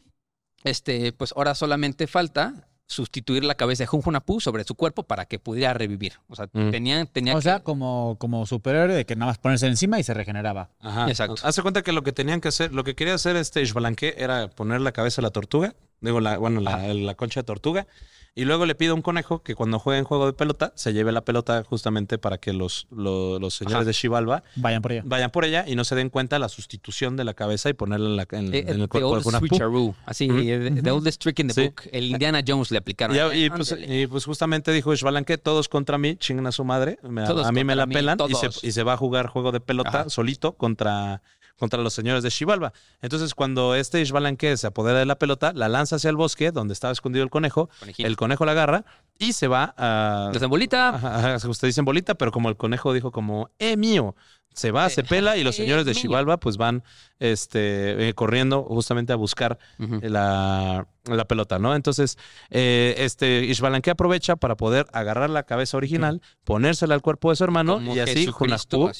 este, 0.63 1.13
pues 1.13 1.33
ahora 1.35 1.55
solamente 1.55 2.07
falta 2.07 2.65
sustituir 2.87 3.43
la 3.43 3.53
cabeza 3.55 3.83
de 3.83 3.87
Junjunajpu 3.87 4.41
sobre 4.41 4.63
su 4.63 4.73
cuerpo 4.73 5.03
para 5.03 5.25
que 5.25 5.37
pudiera 5.37 5.73
revivir. 5.75 6.13
O 6.27 6.35
sea, 6.35 6.47
Mm. 6.51 6.71
tenían, 6.71 7.07
tenía 7.07 7.33
O 7.33 7.37
que- 7.37 7.43
sea, 7.43 7.59
como, 7.59 8.17
como 8.19 8.45
superhéroe 8.47 8.95
de 8.95 9.05
que 9.05 9.15
nada 9.15 9.31
más 9.31 9.37
ponerse 9.37 9.67
encima 9.67 9.99
y 9.99 10.03
se 10.03 10.13
regeneraba. 10.15 10.71
Ajá. 10.79 11.07
Exacto. 11.07 11.35
Hace 11.43 11.61
cuenta 11.61 11.83
que 11.83 11.91
lo 11.91 12.01
que 12.01 12.13
tenían 12.13 12.41
que 12.41 12.47
hacer, 12.47 12.73
lo 12.73 12.83
que 12.83 12.95
quería 12.95 13.13
hacer 13.13 13.35
este 13.35 13.61
Ishbalanque 13.61 14.15
era 14.17 14.49
poner 14.49 14.81
la 14.81 14.91
cabeza 14.91 15.21
a 15.21 15.23
la 15.23 15.29
tortuga, 15.29 15.75
digo, 16.01 16.19
la, 16.21 16.37
bueno, 16.37 16.61
la, 16.61 16.93
la 16.93 17.15
concha 17.15 17.41
de 17.41 17.45
tortuga, 17.45 17.87
y 18.35 18.45
luego 18.45 18.65
le 18.65 18.75
pide 18.75 18.91
a 18.91 18.93
un 18.93 19.01
conejo 19.01 19.41
que 19.43 19.53
cuando 19.55 19.79
juegue 19.79 19.99
en 19.99 20.05
juego 20.05 20.27
de 20.27 20.33
pelota, 20.33 20.71
se 20.75 20.93
lleve 20.93 21.11
la 21.11 21.21
pelota 21.25 21.63
justamente 21.67 22.17
para 22.19 22.37
que 22.37 22.53
los, 22.53 22.87
lo- 22.91 23.37
los 23.39 23.55
señores 23.55 23.77
Ajá. 23.77 23.85
de 23.85 23.93
Xibalba 23.93 24.43
Vayan 24.55 24.81
por 24.81 24.91
ella. 24.93 25.01
vayan 25.03 25.31
por 25.31 25.43
ella 25.45 25.65
y 25.67 25.75
no 25.75 25.83
se 25.83 25.95
den 25.95 26.09
cuenta 26.09 26.35
de 26.37 26.39
la 26.39 26.47
sustitución 26.47 27.17
de 27.17 27.23
la 27.25 27.33
cabeza 27.33 27.69
y 27.69 27.73
ponerla 27.73 28.07
en, 28.07 28.15
la- 28.15 28.27
en- 28.31 28.53
eh, 28.53 28.59
en 28.59 28.67
eh, 28.67 28.71
el 28.71 28.79
the 28.81 28.87
cuerpo 28.87 29.19
de 29.19 29.27
Hunahpu. 29.27 29.47
switcheroo. 29.47 29.95
Así, 30.05 30.29
eh, 30.31 30.71
the, 30.73 30.81
the 30.83 30.91
oldest 30.91 31.21
trick 31.21 31.39
in 31.39 31.47
the 31.47 31.53
Sí. 31.53 31.63
book. 31.67 31.81
El 31.91 32.05
Indiana 32.05 32.41
Jones 32.47 32.71
le 32.71 32.77
aplicaron. 32.77 33.17
Y, 33.35 33.45
y, 33.45 33.49
pues, 33.49 33.75
y, 33.77 34.07
pues 34.07 34.23
justamente 34.25 34.71
dijo 34.71 34.93
Ishbalanque, 34.93 35.37
todos 35.37 35.67
contra 35.67 35.97
mí, 35.97 36.15
chingan 36.15 36.47
a 36.47 36.51
su 36.53 36.63
madre, 36.63 36.97
me- 37.03 37.23
a 37.25 37.51
mí 37.51 37.63
me 37.65 37.75
la 37.75 37.87
mí, 37.87 37.93
pelan 37.95 38.17
y 38.29 38.35
se, 38.35 38.67
y 38.67 38.71
se 38.71 38.83
va 38.83 38.93
a 38.93 38.97
jugar 38.97 39.27
juego 39.27 39.51
de 39.51 39.59
pelota 39.59 40.01
Ajá. 40.01 40.09
solito 40.09 40.53
contra, 40.53 41.23
contra 41.59 41.81
los 41.81 41.93
señores 41.93 42.23
de 42.23 42.31
Xibalba. 42.31 42.73
Entonces 43.01 43.35
cuando 43.35 43.75
este 43.75 44.01
Ishbalanque 44.01 44.57
se 44.57 44.67
apodera 44.67 44.99
de 44.99 45.05
la 45.05 45.19
pelota, 45.19 45.51
la 45.53 45.69
lanza 45.69 45.97
hacia 45.97 46.09
el 46.09 46.15
bosque 46.15 46.51
donde 46.51 46.73
estaba 46.73 46.91
escondido 46.93 47.23
el 47.23 47.29
conejo, 47.29 47.69
Conejito. 47.79 48.07
el 48.07 48.17
conejo 48.17 48.45
la 48.45 48.53
agarra 48.53 48.85
y 49.19 49.33
se 49.33 49.47
va 49.47 49.75
a... 49.77 50.31
Desde 50.33 50.47
bolita. 50.47 50.89
Ajá, 50.89 51.35
ajá, 51.35 51.47
usted 51.47 51.67
dice 51.67 51.81
en 51.81 51.85
bolita, 51.85 52.15
pero 52.15 52.31
como 52.31 52.49
el 52.49 52.55
conejo 52.55 52.93
dijo 52.93 53.11
como, 53.11 53.51
eh, 53.59 53.77
mío. 53.77 54.15
Se 54.53 54.71
va, 54.71 54.89
se 54.89 55.03
pela 55.03 55.37
y 55.37 55.43
los 55.43 55.55
eh, 55.59 55.61
señores 55.63 55.85
de. 55.85 55.93
Xibalba 55.93 56.37
pues 56.39 56.57
van 56.57 56.83
este, 57.19 58.09
eh, 58.09 58.13
corriendo 58.13 58.63
justamente 58.63 59.13
a 59.13 59.15
buscar 59.15 59.59
la, 59.77 60.87
la 61.05 61.25
pelota, 61.25 61.59
¿no? 61.59 61.75
Entonces, 61.75 62.17
eh, 62.49 62.95
este 62.97 63.45
Ishbalanque 63.45 63.89
aprovecha 63.91 64.35
para 64.35 64.55
poder 64.57 64.87
agarrar 64.93 65.29
la 65.29 65.43
cabeza 65.43 65.77
original, 65.77 66.21
ponérsela 66.43 66.93
al 66.95 67.01
cuerpo 67.01 67.29
de 67.29 67.35
su 67.35 67.43
hermano 67.43 67.75
Como 67.75 67.95
y 67.95 67.99
así 67.99 68.27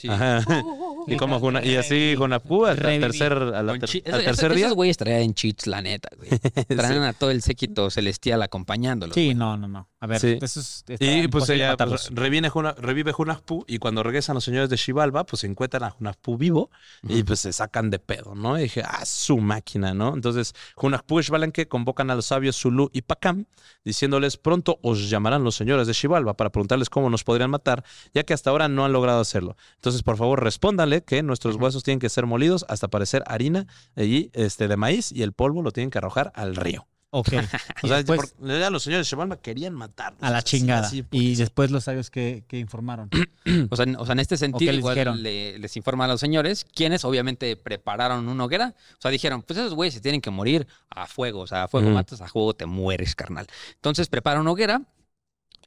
ajá, 0.10 0.44
y 1.08 1.16
como 1.18 1.40
Juna- 1.40 1.64
y 1.64 1.76
así 1.76 2.16
Hunahpu 2.18 2.66
al 2.66 2.78
Reviví. 2.78 3.02
tercer, 3.02 3.34
la 3.38 3.52
ter- 3.52 3.56
al 3.56 3.80
esos- 3.84 4.04
tercer 4.04 4.54
día. 4.56 4.66
Esos 4.68 4.76
güeyes 4.76 4.98
traían 4.98 5.22
en 5.22 5.34
cheats, 5.34 5.68
la 5.68 5.82
neta, 5.82 6.10
güey. 6.16 6.30
Traían 6.68 7.04
a 7.04 7.14
todo 7.14 7.32
el 7.32 7.42
séquito 7.42 7.90
celestial 7.90 8.42
acompañándolos. 8.42 9.14
Sí, 9.16 9.34
no, 9.34 9.58
no, 9.58 9.68
no. 9.68 9.90
A 10.00 10.08
ver, 10.08 10.20
Sí. 10.20 10.38
eso 10.42 10.60
es. 10.62 10.86
Y 11.00 11.28
pues 11.28 11.50
ella 11.50 11.68
pues, 11.68 11.72
matarlos. 11.74 12.10
reviene 12.12 12.50
Juna- 12.50 12.74
revive 12.78 13.14
Hunahpu 13.18 13.66
y 13.68 13.80
cuando 13.80 14.02
regresan 14.04 14.36
los 14.36 14.44
señores 14.44 14.70
de 14.70 14.78
Xibalba, 14.78 15.26
pues 15.26 15.44
encuentran 15.44 15.84
a 15.84 15.96
Hunahpu 16.00 16.38
vivo 16.38 16.70
y 17.04 17.24
pues 17.24 17.42
se 17.42 17.52
sacan 17.54 17.90
de 17.90 18.00
pedo, 18.00 18.36
¿no? 18.36 18.58
Y 18.58 18.64
dije, 18.64 18.82
ah, 18.86 19.06
su 19.06 19.38
máquina, 19.40 19.94
¿no? 19.94 20.14
Entonces, 20.14 20.54
Hunahpu 20.78 21.20
y 21.20 21.24
Xbalanque 21.24 21.68
a 22.08 22.16
los 22.16 22.28
sabios 22.28 22.60
Zulu 22.60 22.90
y 22.94 23.02
Pacam, 23.02 23.46
diciéndoles, 23.84 24.38
pronto 24.38 24.80
os 24.82 25.10
llamarán 25.10 25.44
los 25.44 25.56
señores 25.56 25.88
de 25.88 25.94
Xibalba 25.94 26.36
para 26.36 26.52
preguntarles 26.52 26.90
cómo 26.90 27.10
nos 27.10 27.24
podrían 27.24 27.50
matar, 27.50 27.84
ya 28.14 28.24
que 28.24 28.34
hasta 28.34 28.50
ahora 28.50 28.68
no 28.68 28.86
han 28.86 28.94
logrado 28.94 29.20
hacerlo. 29.20 29.56
Entonces, 29.76 30.04
por 30.04 30.18
favor, 30.18 30.44
respóndanle 30.44 31.04
que 31.04 31.24
nuestros 31.24 31.56
huesos 31.56 31.84
tienen 31.84 32.00
que 32.00 32.10
ser 32.10 32.26
molidos 32.26 32.66
hasta 32.70 32.88
parecer 32.88 33.24
harina 33.28 33.68
y, 33.96 34.30
este, 34.34 34.68
de 34.68 34.78
maíz 34.78 35.12
y 35.12 35.24
el 35.24 35.34
polvo 35.34 35.62
lo 35.62 35.72
tienen 35.72 35.90
que 35.90 35.98
arrojar 35.98 36.32
al 36.36 36.56
río. 36.56 36.88
Ok. 37.12 37.30
O 37.84 37.88
sea, 37.88 37.98
después, 37.98 38.34
por- 38.40 38.48
ya 38.48 38.70
los 38.70 38.84
señores 38.84 39.08
de 39.08 39.10
Xibalba 39.10 39.38
querían 39.42 39.74
matarlos. 39.74 40.22
a 40.22 40.30
la 40.30 40.42
chingada. 40.44 40.86
así, 40.88 41.02
porque 41.04 41.18
y 41.18 41.36
después 41.36 41.72
los 41.72 41.86
sabios 41.86 42.10
que, 42.12 42.44
informaron. 42.52 43.10
O 43.72 43.76
sea, 43.76 43.86
o 43.98 44.06
sea, 44.06 44.14
en 44.14 44.20
este 44.20 44.38
sentido, 44.38 44.72
les 44.72 44.80
igual 44.80 45.24
le- 45.24 45.58
les 45.58 45.76
informa 45.78 46.06
a 46.06 46.08
los 46.08 46.20
señores, 46.20 46.66
quienes 46.76 47.04
obviamente 47.04 47.56
prepararon 47.56 48.28
una 48.30 48.44
hoguera. 48.46 48.76
O 48.94 49.02
sea, 49.02 49.10
dijeron, 49.10 49.42
pues 49.42 49.58
esos 49.58 49.74
güeyes 49.74 49.94
se 49.96 50.02
tienen 50.02 50.22
que 50.22 50.30
morir 50.30 50.68
a 50.90 51.08
fuego. 51.08 51.40
O 51.42 51.48
sea, 51.48 51.64
a 51.64 51.68
fuego 51.68 51.88
Ujú. 51.88 51.96
matas, 51.96 52.22
a 52.22 52.28
fuego 52.28 52.54
te 52.54 52.66
mueres, 52.68 53.16
carnal. 53.16 53.48
Entonces 53.76 54.08
preparan 54.08 54.42
una 54.42 54.52
hoguera 54.52 54.84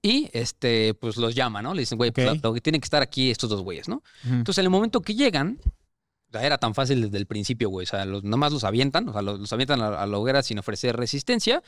y 0.01 0.31
este, 0.33 0.95
pues 0.95 1.17
los 1.17 1.35
llaman, 1.35 1.65
¿no? 1.65 1.75
Le 1.75 1.81
dicen, 1.81 1.97
güey, 1.99 2.11
pues, 2.13 2.29
Ok. 2.29 2.39
lo 2.43 2.53
que 2.55 2.61
tienen 2.61 2.81
que 2.81 2.87
estar 2.87 3.03
aquí 3.03 3.31
estos 3.31 3.51
dos 3.51 3.63
güeyes, 3.63 3.89
¿no? 3.89 4.03
Entonces, 4.25 4.59
en 4.59 4.65
el 4.67 4.71
momento 4.71 5.01
que 5.01 5.15
llegan, 5.15 5.59
sea, 6.33 6.47
era 6.47 6.59
tan 6.59 6.75
fácil 6.75 7.03
desde 7.03 7.19
el 7.19 7.27
principio, 7.27 7.69
güey. 7.69 7.85
O 7.85 7.89
sea, 7.89 8.05
los, 8.05 8.25
nomás 8.25 8.53
los 8.53 8.65
avientan, 8.65 9.09
o 9.09 9.13
sea, 9.13 9.23
los, 9.23 9.39
los 9.41 9.53
avientan 9.53 9.81
a, 9.83 9.89
a 10.03 10.07
la 10.07 10.19
hoguera 10.19 10.43
sin 10.43 10.59
ofrecer 10.59 10.97
resistencia. 10.97 11.63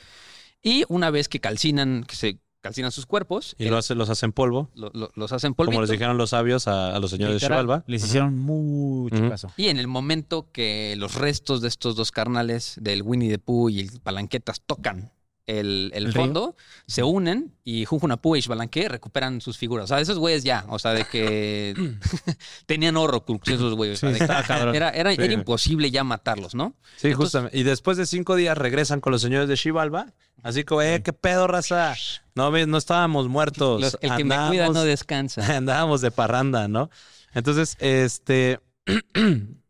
Y 0.62 0.84
una 0.88 1.10
vez 1.10 1.28
que 1.28 1.40
calcinan, 1.40 2.04
que 2.04 2.16
se 2.16 2.38
calcinan 2.62 2.90
sus 2.90 3.04
cuerpos, 3.04 3.54
Y 3.58 3.66
eh, 3.66 3.70
lo 3.70 3.76
hace- 3.76 3.94
los 3.94 4.08
hacen 4.08 4.32
polvo, 4.32 4.70
lo- 4.74 4.90
lo- 4.94 5.10
los 5.14 5.32
hacen 5.32 5.52
polvito. 5.52 5.72
como 5.72 5.82
les 5.82 5.90
dijeron 5.90 6.16
los 6.16 6.30
sabios 6.30 6.66
a, 6.66 6.96
a 6.96 6.98
los 6.98 7.10
señores 7.10 7.34
de 7.38 7.46
Xibalba. 7.46 7.84
Les 7.86 8.02
hicieron 8.02 8.38
mucho 8.38 9.28
caso. 9.28 9.52
Y 9.58 9.68
en 9.68 9.76
el 9.78 9.86
momento 9.86 10.48
que 10.50 10.94
los 10.96 11.14
restos 11.16 11.60
de 11.60 11.68
estos 11.68 11.94
dos 11.96 12.10
carnales, 12.10 12.76
del 12.80 13.02
Winnie 13.02 13.28
the 13.28 13.38
Pooh 13.38 13.68
y 13.68 13.80
el 13.80 14.00
Palanquetas, 14.00 14.62
tocan 14.64 15.12
el, 15.46 15.90
el 15.94 16.06
¿El 16.06 16.12
río? 16.14 16.22
fondo, 16.22 16.56
se 16.86 17.02
unen 17.02 17.54
y 17.64 17.84
Junjunapú 17.84 18.34
y 18.36 18.42
Xbalanque 18.42 18.88
recuperan 18.88 19.40
sus 19.40 19.58
figuras. 19.58 19.84
O 19.84 19.88
sea, 19.88 20.00
esos 20.00 20.18
güeyes 20.18 20.42
ya, 20.44 20.64
o 20.68 20.78
sea, 20.78 20.92
de 20.92 21.04
que 21.04 21.74
tenían 22.66 22.96
Horrocrux 22.96 23.46
esos 23.48 23.74
güeyes. 23.74 24.02
o 24.02 24.12
sea, 24.14 24.70
era, 24.72 24.90
era, 24.90 25.14
Sí. 25.14 25.20
era 25.22 25.32
imposible 25.32 25.90
ya 25.90 26.04
matarlos, 26.04 26.54
¿no? 26.54 26.74
Sí, 26.96 27.08
Entonces- 27.08 27.16
justamente. 27.16 27.58
Y 27.58 27.62
después 27.62 27.96
de 27.96 28.06
cinco 28.06 28.36
días 28.36 28.56
regresan 28.56 29.00
con 29.00 29.12
los 29.12 29.22
señores 29.22 29.48
de 29.48 29.56
Xibalba. 29.56 30.12
Así 30.42 30.64
como, 30.64 30.82
eh, 30.82 31.02
qué 31.02 31.12
pedo, 31.12 31.46
raza. 31.46 31.94
No, 32.34 32.50
no 32.50 32.78
estábamos 32.78 33.28
muertos. 33.28 33.80
Los- 33.80 33.98
el 34.02 34.14
que 34.16 34.24
me 34.24 34.36
cuida 34.48 34.68
no 34.68 34.82
descansa. 34.84 35.40
Andábamos 35.56 36.00
de 36.00 36.10
parranda, 36.10 36.68
¿no? 36.68 36.90
Entonces, 37.34 37.76
este. 37.80 38.60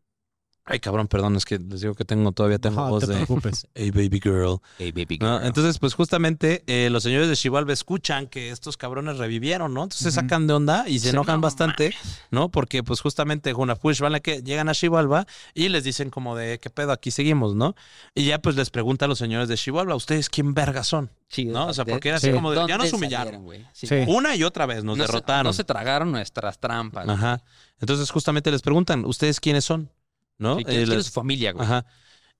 Ay, 0.67 0.79
cabrón, 0.79 1.07
perdón, 1.07 1.35
es 1.35 1.45
que 1.45 1.59
les 1.59 1.81
digo 1.81 1.93
que 1.93 2.05
tengo, 2.05 2.31
todavía 2.31 2.57
tengo 2.57 2.81
No 2.81 2.89
voz 2.89 3.01
te 3.05 3.11
de. 3.11 3.15
preocupes. 3.17 3.67
Hey, 3.75 3.91
baby 3.91 4.19
girl. 4.19 4.57
Hey, 4.79 4.91
baby 4.91 5.19
¿no? 5.19 5.35
girl. 5.37 5.45
Entonces, 5.47 5.77
pues 5.77 5.93
justamente 5.93 6.63
eh, 6.65 6.89
los 6.89 7.03
señores 7.03 7.27
de 7.29 7.35
Xibalba 7.35 7.71
escuchan 7.71 8.25
que 8.25 8.49
estos 8.49 8.75
cabrones 8.75 9.17
revivieron, 9.19 9.75
¿no? 9.75 9.83
Entonces 9.83 10.01
se 10.13 10.19
Ujú. 10.19 10.25
sacan 10.27 10.47
de 10.47 10.53
onda 10.53 10.89
y 10.89 10.97
se 10.97 11.11
enojan 11.11 11.35
no 11.35 11.41
bastante, 11.41 11.93
¿no? 12.31 12.49
Porque 12.49 12.81
pues 12.81 12.99
justamente 13.01 13.53
Junapu 13.53 13.91
y 13.91 13.95
Xbalanque 13.95 14.41
llegan 14.43 14.67
a 14.67 14.73
Xibalba 14.73 15.27
y 15.53 15.69
les 15.69 15.83
dicen 15.83 16.09
como 16.09 16.35
de, 16.35 16.59
¿qué 16.59 16.71
pedo? 16.71 16.91
Aquí 16.93 17.11
seguimos, 17.11 17.53
¿no? 17.53 17.75
Y 18.15 18.25
ya 18.25 18.39
pues 18.39 18.55
les 18.55 18.71
pregunta 18.71 19.05
a 19.05 19.07
los 19.07 19.19
señores 19.19 19.47
de 19.47 19.57
Xibalba, 19.57 19.93
¿ustedes 19.93 20.29
quién 20.31 20.55
vergas 20.55 20.87
son? 20.87 21.11
Sí, 21.27 21.45
¿no? 21.45 21.67
O 21.67 21.73
sea, 21.73 21.85
porque 21.85 22.07
era 22.09 22.17
así 22.17 22.27
Sí. 22.27 22.33
como 22.33 22.49
de, 22.49 22.55
ya 22.55 22.61
¿dónde 22.61 22.77
nos 22.79 22.93
humillaron. 22.93 23.25
salieron, 23.25 23.43
güey? 23.43 23.65
Sí. 23.73 23.87
Una 24.07 24.35
y 24.35 24.43
otra 24.43 24.65
vez 24.65 24.83
nos 24.83 24.97
No 24.97 25.03
se- 25.05 25.11
derrotaron. 25.11 25.43
no 25.45 25.53
se 25.53 25.63
tragaron 25.63 26.11
nuestras 26.11 26.57
trampas. 26.59 27.07
Ajá. 27.07 27.43
Entonces 27.79 28.09
justamente 28.09 28.49
les 28.49 28.61
preguntan, 28.63 29.05
¿ustedes 29.05 29.39
quiénes 29.39 29.65
son? 29.65 29.91
¿No? 30.37 30.57
Sí, 30.57 30.63
¿quién, 30.65 30.77
Eh, 30.81 30.83
quién 30.85 30.89
les- 30.97 30.99
es 30.99 31.05
su 31.07 31.13
familia, 31.13 31.51
güey? 31.51 31.65
Ajá. 31.65 31.85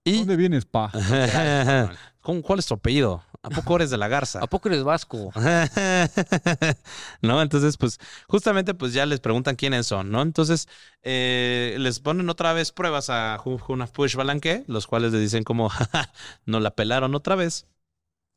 Y 0.03 0.17
¿Dónde 0.19 0.35
vienes, 0.35 0.65
pa? 0.65 0.91
¿Cómo- 2.21 2.41
¿Cuál 2.43 2.59
es 2.59 2.65
tu 2.67 2.75
apellido? 2.75 3.23
¿A 3.41 3.49
poco 3.49 3.75
eres 3.75 3.89
de 3.91 3.97
la 3.97 4.07
Garza? 4.07 4.39
¿A 4.41 4.47
poco 4.47 4.69
eres 4.69 4.83
vasco? 4.83 5.31
¿No? 7.21 7.41
Entonces, 7.41 7.77
pues, 7.77 7.99
justamente, 8.27 8.73
pues 8.73 8.93
ya 8.93 9.05
les 9.05 9.19
preguntan 9.19 9.55
quiénes 9.55 9.87
son, 9.87 10.11
¿no? 10.11 10.21
Entonces, 10.21 10.67
eh, 11.03 11.75
les 11.79 11.99
ponen 11.99 12.29
otra 12.29 12.53
vez 12.53 12.71
pruebas 12.71 13.09
a 13.09 13.37
Junapush 13.37 14.15
Balanque, 14.15 14.63
los 14.67 14.87
cuales 14.87 15.11
le 15.13 15.19
dicen 15.19 15.43
como, 15.43 15.69
"Jaja, 15.69 16.11
no 16.45 16.59
la 16.59 16.71
pelaron 16.71 17.15
otra 17.15 17.35
vez. 17.35 17.67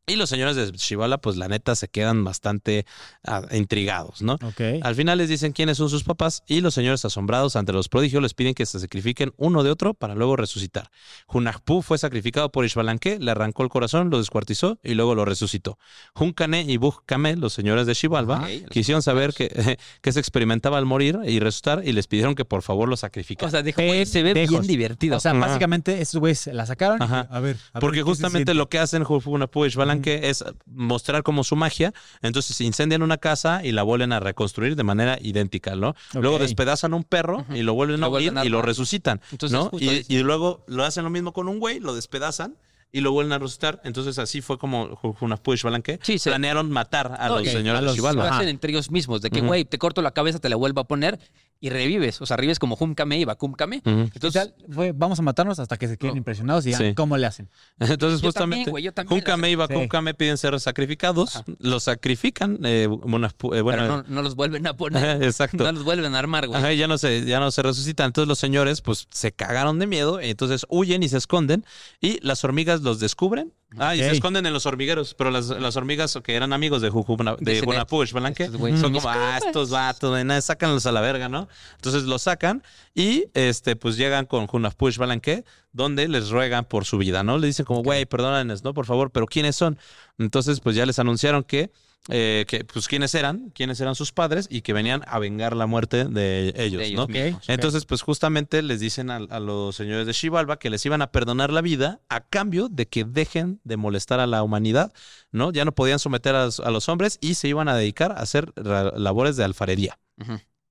Y 0.09 0.17
los 0.17 0.31
señores 0.31 0.57
de 0.57 0.73
Shivala, 0.73 1.19
pues 1.19 1.37
la 1.37 1.49
neta, 1.49 1.75
se 1.75 1.89
quedan 1.89 2.25
bastante 2.25 2.87
ah, 3.25 3.43
intrigados, 3.53 4.23
¿no? 4.23 4.35
Ok. 4.35 4.61
Al 4.83 4.95
final 4.95 5.19
les 5.19 5.29
dicen 5.29 5.53
quiénes 5.53 5.77
son 5.77 5.91
sus 5.91 6.03
papás 6.03 6.43
y 6.47 6.61
los 6.61 6.75
señores 6.75 7.05
asombrados 7.05 7.57
ante 7.57 7.73
los 7.73 7.89
prodigios 7.89 8.23
les 8.23 8.35
piden 8.35 8.55
que 8.55 8.65
se 8.65 8.81
sacrifiquen 8.81 9.33
uno 9.37 9.63
de 9.63 9.71
otro 9.71 9.93
para 9.95 10.15
luego 10.15 10.37
resucitar. 10.37 10.91
Junajpú 11.27 11.83
fue 11.83 11.99
sacrificado 11.99 12.51
por 12.51 12.65
Ishbalanque, 12.65 13.19
le 13.19 13.31
arrancó 13.31 13.63
el 13.63 13.69
corazón, 13.69 14.09
lo 14.11 14.19
descuartizó 14.19 14.79
y 14.83 14.95
luego 14.95 15.15
lo 15.15 15.25
resucitó. 15.25 15.79
Junkane 16.15 16.63
y 16.63 16.79
Bujkame, 16.79 17.37
los 17.37 17.53
señores 17.53 17.87
de 17.87 17.95
Xibalba, 17.95 18.41
Ok, 18.45 18.71
quisieron 18.71 19.03
saber 19.03 19.35
que, 19.35 19.79
que 20.01 20.13
se 20.13 20.21
experimentaba 20.21 20.79
al 20.79 20.87
morir 20.87 21.19
y 21.27 21.39
resucitar 21.39 21.83
y 21.85 21.93
les 21.93 22.07
pidieron 22.07 22.35
que 22.35 22.45
por 22.45 22.63
favor 22.63 22.89
lo 22.89 22.97
sacrificaran. 22.97 23.49
O 23.49 23.51
sea, 23.51 23.63
dijo, 23.63 23.83
güey, 23.83 24.07
se 24.07 24.23
ve 24.23 24.33
bien 24.33 24.63
divertido. 24.63 25.19
O 25.19 25.21
sea, 25.21 25.33
Ajá. 25.33 25.41
básicamente 25.41 26.01
estos 26.01 26.19
güeyes 26.21 26.47
la 26.49 26.65
sacaron. 26.65 26.99
y, 27.01 27.05
Ajá. 27.05 27.21
a 27.31 27.41
ver. 27.41 27.57
a 27.57 27.79
ver, 27.79 27.81
Porque 27.81 27.99
¿qué 27.99 28.05
justamente 28.05 28.55
lo 28.55 28.69
que 28.69 28.79
hacen 28.79 29.05
Junajpú 29.05 29.65
y 29.65 29.69
Ishbalanque 29.69 29.98
es 30.07 30.45
mostrar 30.67 31.23
como 31.23 31.45
su 31.45 31.57
magia, 31.57 31.93
entonces 32.23 32.61
incendian 32.61 33.03
una 33.03 33.19
casa 33.19 33.65
y 33.65 33.73
la 33.73 33.83
vuelven 33.83 34.13
a 34.13 34.21
reconstruir 34.21 34.77
de 34.77 34.85
manera 34.85 35.19
idéntica, 35.21 35.75
¿no? 35.77 35.95
Luego 36.15 36.39
despedazan 36.39 36.95
un 36.95 37.05
perro 37.05 37.45
y 37.55 37.63
lo 37.63 37.75
vuelven 37.75 38.03
a 38.03 38.07
Lo 38.07 38.11
vuelven 38.11 38.31
unir 38.31 38.43
a 38.43 38.45
y 38.47 38.49
lo 38.49 38.63
resucitan, 38.63 39.21
Entonces, 39.31 39.59
¿no? 39.59 39.71
Y, 39.79 40.05
y 40.09 40.19
luego 40.23 40.65
lo 40.67 40.85
hacen 40.85 41.05
lo 41.05 41.11
mismo 41.11 41.33
con 41.33 41.49
un 41.49 41.59
güey, 41.59 41.81
lo 41.81 41.95
despedazan 41.95 42.57
y 42.93 43.01
lo 43.01 43.13
vuelven 43.13 43.33
a 43.33 43.39
resucitar. 43.39 43.81
Entonces 43.85 44.19
así 44.19 44.41
fue 44.41 44.59
como 44.59 44.97
Junajpú 44.97 45.53
y 45.53 45.55
Ishbalanque 45.55 45.99
Sí, 46.03 46.19
se- 46.19 46.31
planearon 46.31 46.71
matar 46.71 47.17
a 47.19 47.29
los 47.29 47.47
señores 47.47 47.79
a 47.79 47.81
de 47.93 47.97
los- 47.97 48.15
Lo 48.15 48.23
hacen 48.23 48.49
entre 48.49 48.71
ellos 48.71 48.91
mismos, 48.91 49.21
de 49.23 49.31
que, 49.31 49.41
güey, 49.41 49.65
te 49.65 49.79
corto 49.79 50.03
la 50.03 50.13
cabeza, 50.13 50.39
te 50.39 50.49
la 50.49 50.57
vuelvo 50.57 50.81
a 50.81 50.85
poner 50.89 51.19
y 51.61 51.71
revives. 51.71 52.21
O 52.23 52.27
sea, 52.27 52.37
revives 52.37 52.61
como 52.61 52.77
Humkame 52.79 53.19
y 53.19 53.25
Bakumkame. 53.25 53.83
Entonces, 53.85 54.55
fue, 54.71 54.93
vamos 54.93 55.19
a 55.19 55.23
matarnos 55.23 55.59
hasta 55.59 55.77
que 55.77 55.89
se 55.89 55.97
queden 55.99 56.15
No. 56.15 56.19
impresionados 56.19 56.65
y 56.65 56.69
digan, 56.69 56.91
Sí. 56.91 56.95
¿cómo 56.95 57.17
le 57.17 57.27
hacen? 57.27 57.49
Entonces 57.81 58.21
Yo 58.21 58.29
justamente 58.29 58.71
también, 58.71 58.85
yo. 58.95 59.05
Junkame 59.09 59.51
y 59.51 59.55
Bakumkame 59.57 60.15
piden 60.15 60.39
ser 60.39 60.59
sacrificados, 60.61 61.37
Ajá. 61.37 61.45
los 61.59 61.83
sacrifican, 61.83 62.61
eh, 62.65 62.85
eh, 62.85 62.87
bueno, 62.87 63.29
pero 63.39 63.87
no, 63.89 64.05
no 64.07 64.23
los 64.23 64.37
vuelven 64.37 64.67
a 64.69 64.77
poner. 64.77 65.21
Exacto. 65.23 65.65
No 65.65 65.73
los 65.73 65.83
vuelven 65.85 66.15
a 66.15 66.19
armar, 66.21 66.47
güey. 66.47 66.77
Ya 66.77 66.87
no 66.87 66.97
se, 66.97 67.25
ya 67.25 67.41
no 67.41 67.51
se 67.51 67.63
resucitan. 67.63 68.07
Entonces 68.07 68.29
los 68.29 68.39
señores, 68.39 68.81
pues, 68.81 69.09
se 69.11 69.33
cagaron 69.33 69.79
de 69.81 69.87
miedo, 69.89 70.21
y 70.23 70.31
entonces 70.31 70.65
huyen 70.69 71.03
y 71.03 71.09
se 71.09 71.17
esconden, 71.19 71.65
y 72.01 72.25
las 72.25 72.45
hormigas 72.45 72.78
los 72.83 73.01
descubren. 73.01 73.53
Ah, 73.77 73.95
y 73.95 73.99
se 73.99 74.13
esconden 74.13 74.47
en 74.47 74.53
los 74.55 74.65
hormigueros, 74.65 75.15
pero 75.15 75.31
las, 75.31 75.49
las 75.49 75.77
hormigas 75.77 76.19
que 76.23 76.35
eran 76.35 76.53
amigos 76.55 76.81
de 76.81 76.89
Jujuna, 76.89 77.37
de 77.39 77.61
Junapush, 77.61 78.13
Balanque, 78.13 78.45
estos 78.45 78.59
güeyes 78.59 78.81
son 78.81 78.95
como, 78.95 79.09
ah, 79.09 79.39
estos 79.45 79.71
vatos, 79.71 80.17
de 80.17 80.25
nada, 80.25 80.41
sácanlos 80.41 80.87
a 80.87 80.93
la 80.93 81.03
verga, 81.03 81.29
¿no? 81.29 81.49
Entonces 81.77 82.05
los 82.05 82.23
sacan 82.23 82.63
y, 82.95 83.27
este, 83.35 83.77
pues, 83.77 83.97
llegan 83.97 84.25
con 84.25 84.47
Junapush, 84.47 84.97
Balanque, 84.97 85.45
donde 85.73 86.09
les 86.09 86.31
ruegan 86.31 86.65
por 86.65 86.87
su 86.87 86.97
vida, 86.97 87.23
¿no? 87.23 87.37
Le 87.37 87.49
dicen 87.49 87.67
como, 87.67 87.83
güey, 87.83 88.07
perdónanos, 88.07 88.65
¿no? 88.65 88.73
Por 88.73 88.87
favor, 88.87 89.11
pero 89.11 89.27
¿quiénes 89.27 89.55
son? 89.55 89.79
Entonces, 90.17 90.61
pues, 90.61 90.75
ya 90.75 90.87
les 90.87 90.99
anunciaron 90.99 91.45
que 91.45 91.71
eh, 92.11 92.47
que 92.49 92.65
pues 92.65 92.89
quiénes 92.89 93.15
eran, 93.15 93.51
quiénes 93.51 93.81
eran 93.81 93.95
sus 93.95 94.13
padres 94.13 94.47
y 94.51 94.63
que 94.63 94.73
venían 94.73 95.03
a 95.07 95.19
vengar 95.19 95.55
la 95.55 95.67
muerte 95.67 96.05
de 96.07 96.55
ellos, 96.57 96.81
De 96.81 96.87
ellos 96.87 97.07
¿no? 97.45 97.53
Entonces, 97.55 97.85
pues 97.85 98.01
justamente 98.03 98.63
les 98.63 98.81
dicen 98.81 99.11
a, 99.11 99.17
a 99.17 99.41
los 99.41 99.77
señores 99.77 100.07
de 100.07 100.15
Xibalba 100.15 100.59
que 100.59 100.71
les 100.71 100.85
iban 100.87 101.03
a 101.03 101.13
perdonar 101.13 101.53
la 101.53 101.61
vida 101.61 102.01
a 102.09 102.21
cambio 102.21 102.69
de 102.71 102.87
que 102.89 103.05
dejen 103.05 103.61
de 103.65 103.77
molestar 103.77 104.21
a 104.21 104.27
la 104.27 104.43
humanidad, 104.43 104.93
¿no? 105.33 105.53
Ya 105.53 105.65
no 105.67 105.73
podían 105.73 105.99
someter 105.99 106.35
a, 106.35 106.47
los- 106.47 106.61
a 106.61 106.71
los 106.71 106.89
hombres 106.89 107.19
y 107.21 107.35
se 107.35 107.49
iban 107.49 107.69
a 107.69 107.77
dedicar 107.77 108.13
a 108.13 108.21
hacer 108.21 108.53
labores 108.57 109.37
de 109.37 109.45
alfarería. 109.45 109.99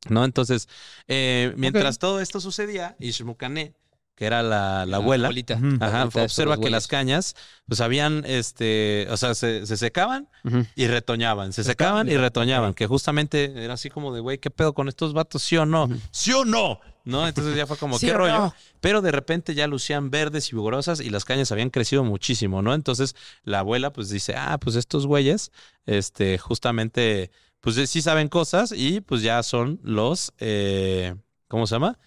¿no? 0.09 0.23
Entonces, 0.25 0.67
eh, 1.07 1.53
mientras 1.57 1.99
todo 1.99 2.19
esto 2.21 2.39
sucedía, 2.39 2.95
Ishmucané, 2.99 3.73
que 4.17 4.25
era 4.25 4.41
la, 4.41 4.87
la 4.87 4.97
abuela, 4.97 5.27
abuelita. 5.27 5.59
Ajá, 5.79 6.01
abuelita 6.01 6.23
observa 6.23 6.57
que 6.57 6.71
las 6.71 6.87
cañas, 6.87 7.35
pues 7.67 7.81
habían, 7.81 8.23
este, 8.25 9.05
o 9.11 9.15
sea, 9.15 9.35
se, 9.35 9.67
se 9.67 9.77
secaban 9.77 10.27
y 10.75 10.87
retoñaban, 10.87 11.53
se 11.53 11.63
Se 11.63 11.69
secaban 11.69 12.09
y 12.09 12.17
retoñaban, 12.17 12.73
que 12.73 12.87
justamente 12.87 13.63
era 13.63 13.75
así 13.75 13.91
como 13.91 14.11
de, 14.11 14.19
güey, 14.19 14.39
¿qué 14.39 14.49
pedo 14.49 14.73
con 14.73 14.87
estos 14.87 15.13
vatos? 15.13 15.43
¿Sí 15.43 15.55
o 15.55 15.67
no? 15.67 15.87
¿Sí 16.09 16.33
o 16.33 16.45
no? 16.45 16.79
¿No? 17.05 17.27
Entonces 17.27 17.55
ya 17.55 17.67
fue 17.67 17.77
como, 17.77 17.99
¿Sí 17.99 18.07
¿qué 18.07 18.13
rollo? 18.13 18.37
no? 18.39 18.55
Pero 18.81 19.03
de 19.03 19.11
repente 19.11 19.53
ya 19.53 19.67
lucían 19.67 20.09
verdes 20.09 20.51
y 20.51 20.55
vigorosas 20.55 20.99
y 20.99 21.11
las 21.11 21.23
cañas 21.23 21.51
habían 21.51 21.69
crecido 21.69 22.03
muchísimo, 22.03 22.63
¿no? 22.63 22.73
Entonces 22.73 23.15
la 23.43 23.59
abuela 23.59 23.93
pues 23.93 24.09
dice, 24.09 24.33
ah, 24.35 24.57
pues 24.57 24.75
estos 24.75 25.05
güeyes, 25.05 25.51
este, 25.85 26.39
justamente, 26.39 27.29
pues 27.61 27.75
sí 27.87 28.01
saben 28.01 28.29
cosas 28.29 28.73
y 28.75 28.99
pues 29.01 29.21
ya 29.21 29.43
son 29.43 29.79
los, 29.83 30.33
eh, 30.39 31.13
¿cómo 31.47 31.67
se 31.67 31.75
llama? 31.75 31.99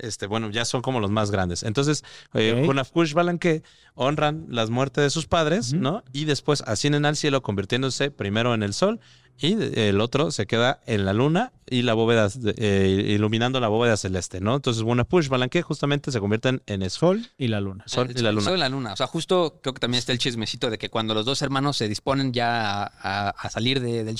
Este, 0.00 0.26
bueno, 0.26 0.50
ya 0.50 0.64
son 0.64 0.82
como 0.82 1.00
los 1.00 1.10
más 1.10 1.30
grandes. 1.30 1.62
Entonces, 1.62 2.04
eh. 2.34 2.64
Hunafkush 2.68 3.14
Balanque 3.14 3.62
honran 3.94 4.46
las 4.48 4.70
muertes 4.70 5.04
de 5.04 5.10
sus 5.10 5.26
padres. 5.26 5.72
¿no? 5.72 6.02
Y 6.12 6.24
después 6.24 6.62
ascienden 6.66 7.06
al 7.06 7.16
cielo, 7.16 7.42
convirtiéndose 7.42 8.10
primero 8.10 8.54
en 8.54 8.62
el 8.62 8.74
sol 8.74 9.00
y 9.40 9.56
el 9.80 10.00
otro 10.00 10.30
se 10.30 10.46
queda 10.46 10.80
en 10.86 11.04
la 11.04 11.12
luna 11.12 11.52
y 11.70 11.82
la 11.82 11.94
bóveda, 11.94 12.28
eh, 12.56 13.04
iluminando 13.08 13.60
la 13.60 13.68
bóveda 13.68 13.96
celeste, 13.96 14.40
¿no? 14.40 14.56
Entonces, 14.56 14.82
Hunafkush 14.82 15.28
Balanque 15.28 15.62
justamente 15.62 16.10
se 16.10 16.18
convierten 16.20 16.62
en. 16.66 16.88
Sol 16.90 17.26
y 17.36 17.48
la 17.48 17.60
luna. 17.60 17.84
Sol 17.86 18.08
El- 18.10 18.18
y 18.18 18.22
la 18.22 18.32
luna. 18.32 18.44
Sol 18.44 18.56
y 18.56 18.60
la 18.60 18.68
luna. 18.68 18.92
O 18.94 18.96
sea, 18.96 19.06
justo 19.06 19.60
creo 19.62 19.74
que 19.74 19.80
también 19.80 19.98
está 19.98 20.12
el 20.12 20.18
chismecito 20.18 20.70
de 20.70 20.78
que 20.78 20.88
cuando 20.88 21.12
los 21.14 21.24
dos 21.26 21.42
hermanos 21.42 21.76
se 21.76 21.88
disponen 21.88 22.32
ya 22.32 22.82
a, 22.84 23.50
salir 23.50 23.80
de- 23.80 24.04
del 24.04 24.16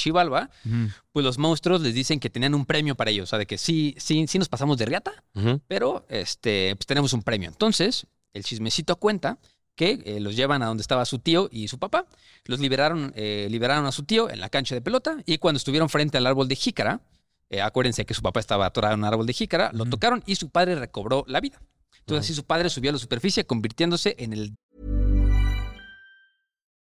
Ujú. 0.67 0.91
pues 1.13 1.25
los 1.25 1.39
monstruos 1.39 1.81
les 1.81 1.95
dicen 1.95 2.21
que 2.21 2.31
tenían 2.31 2.55
un 2.55 2.67
premio 2.67 2.95
para 2.95 3.11
ellos. 3.11 3.25
O 3.25 3.31
sea, 3.31 3.39
de 3.39 3.47
que 3.47 3.59
sí, 3.59 3.95
sí, 3.99 4.27
sí 4.29 4.39
nos 4.39 4.49
pasamos 4.49 4.77
de 4.79 4.85
riata, 4.87 5.25
pero 5.67 6.05
este, 6.09 6.77
pues 6.77 6.87
tenemos 6.87 7.13
un 7.13 7.23
premio. 7.23 7.49
Entonces, 7.49 8.07
el 8.35 8.45
chismecito 8.45 8.97
cuenta 8.97 9.39
que 9.79 10.03
eh, 10.05 10.19
los 10.19 10.35
llevan 10.35 10.61
a 10.63 10.67
donde 10.67 10.83
estaba 10.83 11.05
su 11.05 11.21
tío 11.21 11.49
y 11.53 11.69
su 11.69 11.79
papá. 11.79 12.05
Los 12.45 12.59
liberaron, 12.59 13.13
eh, 13.15 13.47
liberaron 13.49 13.87
a 13.87 13.93
su 13.93 14.03
tío 14.03 14.29
en 14.29 14.41
la 14.41 14.51
cancha 14.51 14.75
de 14.75 14.83
pelota 14.83 15.23
y 15.25 15.39
cuando 15.39 15.57
estuvieron 15.57 15.89
frente 15.89 16.19
al 16.19 16.27
árbol 16.27 16.49
de 16.49 16.57
jícara, 16.57 17.01
eh, 17.49 17.63
acuérdense 17.63 18.05
que 18.05 18.13
su 18.13 18.21
papá 18.21 18.41
estaba 18.41 18.67
atorado 18.67 18.95
en 18.95 19.01
un 19.01 19.07
árbol 19.07 19.25
de 19.25 19.33
jícara, 19.33 19.71
lo 19.73 19.87
tocaron 19.87 20.25
y 20.27 20.35
su 20.35 20.51
padre 20.51 20.75
recobró 20.75 21.25
la 21.29 21.41
vida. 21.41 21.63
Entonces 22.01 22.27
así 22.27 22.35
su 22.35 22.45
padre 22.45 22.71
subió 22.71 22.91
a 22.91 22.95
la 22.95 22.99
superficie 22.99 23.45
convirtiéndose 23.45 24.17
en 24.19 24.33
el 24.33 24.55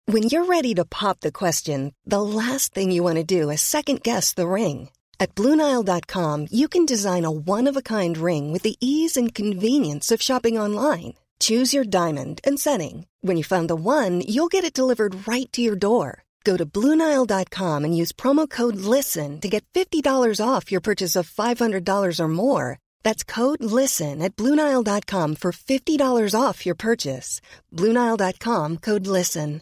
When 0.06 0.24
you're 0.24 0.46
ready 0.46 0.76
to 0.76 0.86
pop 0.86 1.22
the 1.22 1.32
question, 1.32 1.94
the 2.06 2.22
last 2.22 2.76
thing 2.76 2.92
you 2.92 3.04
want 3.04 3.18
to 3.18 3.24
do 3.24 3.50
is 3.50 3.62
second 3.62 4.04
guess 4.04 4.36
the 4.36 4.48
ring. 4.48 4.90
At 5.20 5.34
Bluenile.com, 5.34 6.48
you 6.52 6.68
can 6.68 6.86
design 6.86 7.26
a 7.26 7.32
one 7.32 7.70
of 7.70 7.78
a 7.78 7.82
kind 7.82 8.18
ring 8.18 8.52
with 8.52 8.64
the 8.64 8.76
ease 8.80 9.16
and 9.16 9.34
convenience 9.34 10.12
of 10.12 10.22
shopping 10.22 10.60
online. 10.60 11.14
Choose 11.44 11.74
your 11.74 11.84
diamond 11.84 12.40
and 12.46 12.58
setting. 12.58 13.06
When 13.22 13.36
you 13.36 13.44
find 13.44 13.70
the 13.70 13.76
one, 13.76 14.22
you'll 14.22 14.52
get 14.52 14.64
it 14.64 14.74
delivered 14.74 15.28
right 15.28 15.52
to 15.52 15.62
your 15.62 15.76
door. 15.76 16.24
Go 16.46 16.56
to 16.56 16.66
Bluenile.com 16.66 17.84
and 17.84 17.98
use 17.98 18.14
promo 18.14 18.50
code 18.50 18.76
LISTEN 18.76 19.42
to 19.42 19.50
get 19.50 19.64
$50 19.74 20.40
off 20.40 20.72
your 20.72 20.82
purchase 20.82 21.18
of 21.18 21.30
$500 21.30 22.20
or 22.20 22.28
more. 22.30 22.80
That's 23.04 23.24
code 23.26 23.64
LISTEN 23.64 24.22
at 24.22 24.38
Bluenile.com 24.38 25.36
for 25.36 25.52
$50 25.52 26.42
off 26.42 26.66
your 26.66 26.76
purchase. 26.76 27.42
Bluenile.com 27.74 28.78
code 28.78 29.08
LISTEN. 29.08 29.62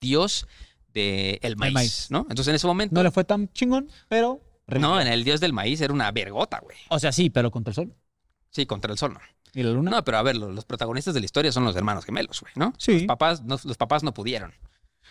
dios 0.00 0.46
del 0.94 1.56
maíz, 1.56 1.74
maíz. 1.74 2.10
¿no? 2.10 2.20
Entonces 2.30 2.48
en 2.48 2.54
ese 2.54 2.66
momento... 2.66 2.94
No 2.94 3.02
le 3.02 3.10
fue 3.10 3.24
tan 3.24 3.52
chingón, 3.52 3.90
pero. 4.08 4.40
No, 4.66 4.98
en 4.98 5.08
el 5.08 5.24
dios 5.24 5.40
del 5.40 5.52
maíz 5.52 5.82
era 5.82 5.92
una 5.92 6.10
vergota, 6.10 6.60
güey. 6.60 6.78
O 6.88 6.98
sea, 6.98 7.12
sí, 7.12 7.28
pero 7.28 7.50
contra 7.50 7.72
el 7.72 7.74
sol. 7.74 7.94
Sí, 8.56 8.66
contra 8.66 8.90
el 8.90 8.98
sol, 8.98 9.12
¿no? 9.12 9.20
¿Y 9.52 9.62
la 9.62 9.70
luna? 9.70 9.90
No, 9.90 10.04
pero 10.04 10.16
a 10.18 10.22
ver, 10.22 10.36
los, 10.36 10.54
los 10.54 10.64
protagonistas 10.64 11.12
de 11.14 11.20
la 11.20 11.26
historia 11.26 11.52
son 11.52 11.64
los 11.64 11.76
hermanos 11.76 12.04
gemelos, 12.06 12.40
güey, 12.40 12.52
¿no? 12.56 12.72
Sí. 12.78 12.92
Los 13.00 13.02
papás 13.04 13.42
no, 13.44 13.58
los 13.62 13.76
papás 13.76 14.02
no 14.02 14.14
pudieron. 14.14 14.52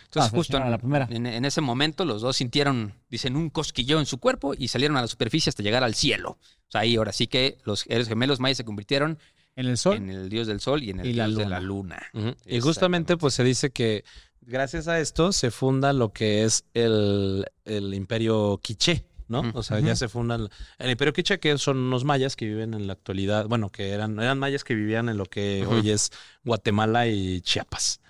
Entonces, 0.04 0.32
Ah, 0.32 0.36
justo 0.36 0.56
en, 0.56 0.70
la 0.70 0.78
primera. 0.78 1.06
en- 1.10 1.26
en 1.26 1.44
ese 1.44 1.60
momento, 1.60 2.04
los 2.04 2.22
dos 2.22 2.36
sintieron, 2.36 2.92
dicen, 3.08 3.34
un 3.36 3.50
cosquilleo 3.50 3.98
en 4.00 4.06
su 4.06 4.18
cuerpo 4.18 4.54
y 4.56 4.68
salieron 4.68 4.96
a 4.96 5.00
la 5.00 5.06
superficie 5.08 5.50
hasta 5.50 5.62
llegar 5.62 5.82
al 5.84 5.94
cielo. 5.94 6.30
O 6.68 6.70
sea, 6.70 6.80
ahí 6.82 6.96
ahora 6.96 7.12
sí 7.12 7.26
que 7.28 7.58
los 7.64 7.84
héroes 7.88 8.08
gemelos 8.08 8.38
mayas 8.40 8.56
se 8.58 8.64
convirtieron 8.64 9.18
En 9.56 9.66
el 9.66 9.78
sol. 9.78 9.96
en 9.96 10.10
el 10.10 10.28
dios 10.28 10.46
del 10.48 10.60
sol 10.60 10.82
y 10.82 10.90
en 10.90 11.00
el 11.00 11.06
Y 11.06 11.12
la 11.14 11.26
dios 11.26 11.38
de 11.38 11.46
la 11.46 11.60
luna. 11.60 12.02
Y 12.46 12.60
justamente 12.60 13.16
pues 13.16 13.34
se 13.34 13.42
dice 13.44 13.70
que 13.70 14.04
gracias 14.42 14.86
a 14.86 15.00
esto 15.00 15.32
se 15.32 15.50
funda 15.50 15.92
lo 15.92 16.12
que 16.12 16.44
es 16.44 16.64
el, 16.74 17.46
el 17.64 17.94
imperio 17.94 18.58
quiché, 18.62 19.04
¿no? 19.28 19.42
O 19.54 19.62
sea, 19.62 19.80
ya 19.80 19.96
se 19.96 20.08
funda 20.08 20.36
el, 20.78 20.90
imperio 20.90 21.12
quiché, 21.12 21.38
que 21.38 21.56
son 21.58 21.78
unos 21.78 22.04
mayas 22.04 22.36
que 22.36 22.46
viven 22.46 22.74
en 22.74 22.86
la 22.86 22.92
actualidad, 22.92 23.46
bueno, 23.46 23.70
que 23.70 23.90
eran, 23.90 24.18
eran 24.20 24.38
mayas 24.38 24.64
que 24.64 24.74
vivían 24.74 25.08
en 25.08 25.16
lo 25.16 25.26
que 25.26 25.66
hoy 25.66 25.90
es 25.90 26.12
Guatemala 26.44 27.06
y 27.06 27.40
Chiapas. 27.40 28.00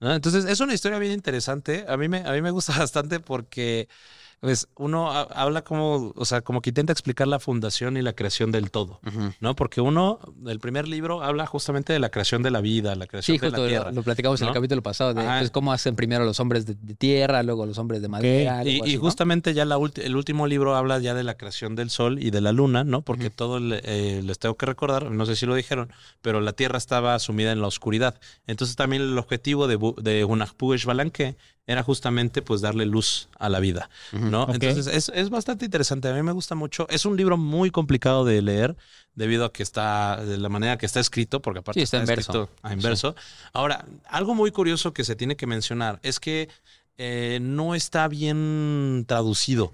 ¿no? 0.00 0.14
Entonces, 0.14 0.44
es 0.44 0.60
una 0.60 0.74
historia 0.74 0.98
bien 0.98 1.12
interesante. 1.12 1.84
A 1.88 1.96
mí 1.96 2.08
me, 2.08 2.18
a 2.18 2.32
mí 2.32 2.42
me 2.42 2.50
gusta 2.50 2.76
bastante 2.78 3.20
porque 3.20 3.88
pues, 4.44 4.68
uno 4.76 5.10
ha- 5.10 5.22
habla 5.22 5.62
como, 5.64 6.12
o 6.14 6.24
sea, 6.26 6.42
como 6.42 6.60
que 6.60 6.68
intenta 6.68 6.92
explicar 6.92 7.26
la 7.26 7.40
fundación 7.40 7.96
y 7.96 8.02
la 8.02 8.12
creación 8.12 8.52
del 8.52 8.70
todo. 8.70 9.00
¿no? 9.40 9.56
Porque 9.56 9.80
uno, 9.80 10.18
el 10.46 10.60
primer 10.60 10.86
libro 10.86 11.22
habla 11.22 11.46
justamente 11.46 11.94
de 11.94 11.98
la 11.98 12.10
creación 12.10 12.42
de 12.42 12.50
la 12.50 12.60
vida, 12.60 12.94
la 12.94 13.06
creación 13.06 13.38
Sí, 13.38 13.40
de 13.40 13.50
la 13.50 13.58
lo, 13.58 13.66
tierra. 13.66 13.90
lo 13.92 14.02
platicamos 14.02 14.40
en 14.42 14.48
el 14.48 14.52
capítulo 14.54 14.82
pasado 14.82 15.14
de 15.14 15.22
pues, 15.24 15.50
cómo 15.50 15.72
hacen 15.72 15.96
primero 15.96 16.24
los 16.26 16.40
hombres 16.40 16.66
de, 16.66 16.74
de 16.74 16.94
tierra, 16.94 17.42
luego 17.42 17.64
los 17.64 17.78
hombres 17.78 18.02
de 18.02 18.08
madera. 18.08 18.62
Y, 18.64 18.68
algo 18.76 18.86
y 18.86 18.88
así, 18.90 18.94
¿no? 18.96 19.00
justamente 19.00 19.54
ya 19.54 19.64
la 19.64 19.78
ulti- 19.78 20.02
el 20.04 20.14
último 20.14 20.46
libro 20.46 20.76
habla 20.76 20.98
ya 20.98 21.14
de 21.14 21.24
la 21.24 21.36
creación 21.38 21.74
del 21.74 21.88
sol 21.88 22.22
y 22.22 22.30
de 22.30 22.40
la 22.42 22.52
luna, 22.52 22.84
¿no? 22.84 23.00
Porque 23.00 23.30
todo, 23.30 23.56
el- 23.56 23.80
eh, 23.82 24.20
les 24.22 24.38
tengo 24.38 24.56
que 24.56 24.66
recordar, 24.66 25.10
no 25.10 25.24
sé 25.24 25.36
si 25.36 25.46
lo 25.46 25.54
dijeron, 25.54 25.90
pero 26.20 26.42
la 26.42 26.52
tierra 26.52 26.76
estaba 26.76 27.18
sumida 27.18 27.50
en 27.52 27.62
la 27.62 27.66
oscuridad. 27.68 28.20
Entonces 28.46 28.76
también 28.76 29.00
el 29.00 29.16
objetivo 29.16 29.66
de, 29.68 29.78
de 30.02 30.24
Hunahpu 30.24 30.74
Balanque 30.84 31.36
era 31.66 31.82
justamente 31.82 32.42
pues 32.42 32.60
darle 32.60 32.84
luz 32.86 33.28
a 33.38 33.48
la 33.48 33.58
vida. 33.60 33.88
¿no? 34.12 34.46
Entonces 34.52 34.86
es, 34.86 35.10
es 35.14 35.30
bastante 35.30 35.64
interesante, 35.64 36.08
a 36.08 36.14
mí 36.14 36.22
me 36.22 36.32
gusta 36.32 36.54
mucho. 36.54 36.86
Es 36.90 37.06
un 37.06 37.16
libro 37.16 37.36
muy 37.38 37.70
complicado 37.70 38.24
de 38.24 38.42
leer 38.42 38.76
debido 39.14 39.44
a 39.46 39.52
que 39.52 39.62
está, 39.62 40.22
de 40.24 40.36
la 40.38 40.48
manera 40.48 40.76
que 40.76 40.86
está 40.86 41.00
escrito, 41.00 41.40
porque 41.40 41.60
aparte 41.60 41.80
Sí, 41.80 41.84
está 41.84 41.98
en 42.00 42.06
verso. 42.06 42.32
escrito 42.44 42.50
a 42.62 42.72
inverso. 42.74 43.14
Ahora, 43.52 43.86
algo 44.08 44.34
muy 44.34 44.50
curioso 44.50 44.92
que 44.92 45.04
se 45.04 45.16
tiene 45.16 45.36
que 45.36 45.46
mencionar 45.46 46.00
es 46.02 46.20
que 46.20 46.48
eh, 46.98 47.38
no 47.40 47.74
está 47.74 48.08
bien 48.08 49.04
traducido 49.08 49.72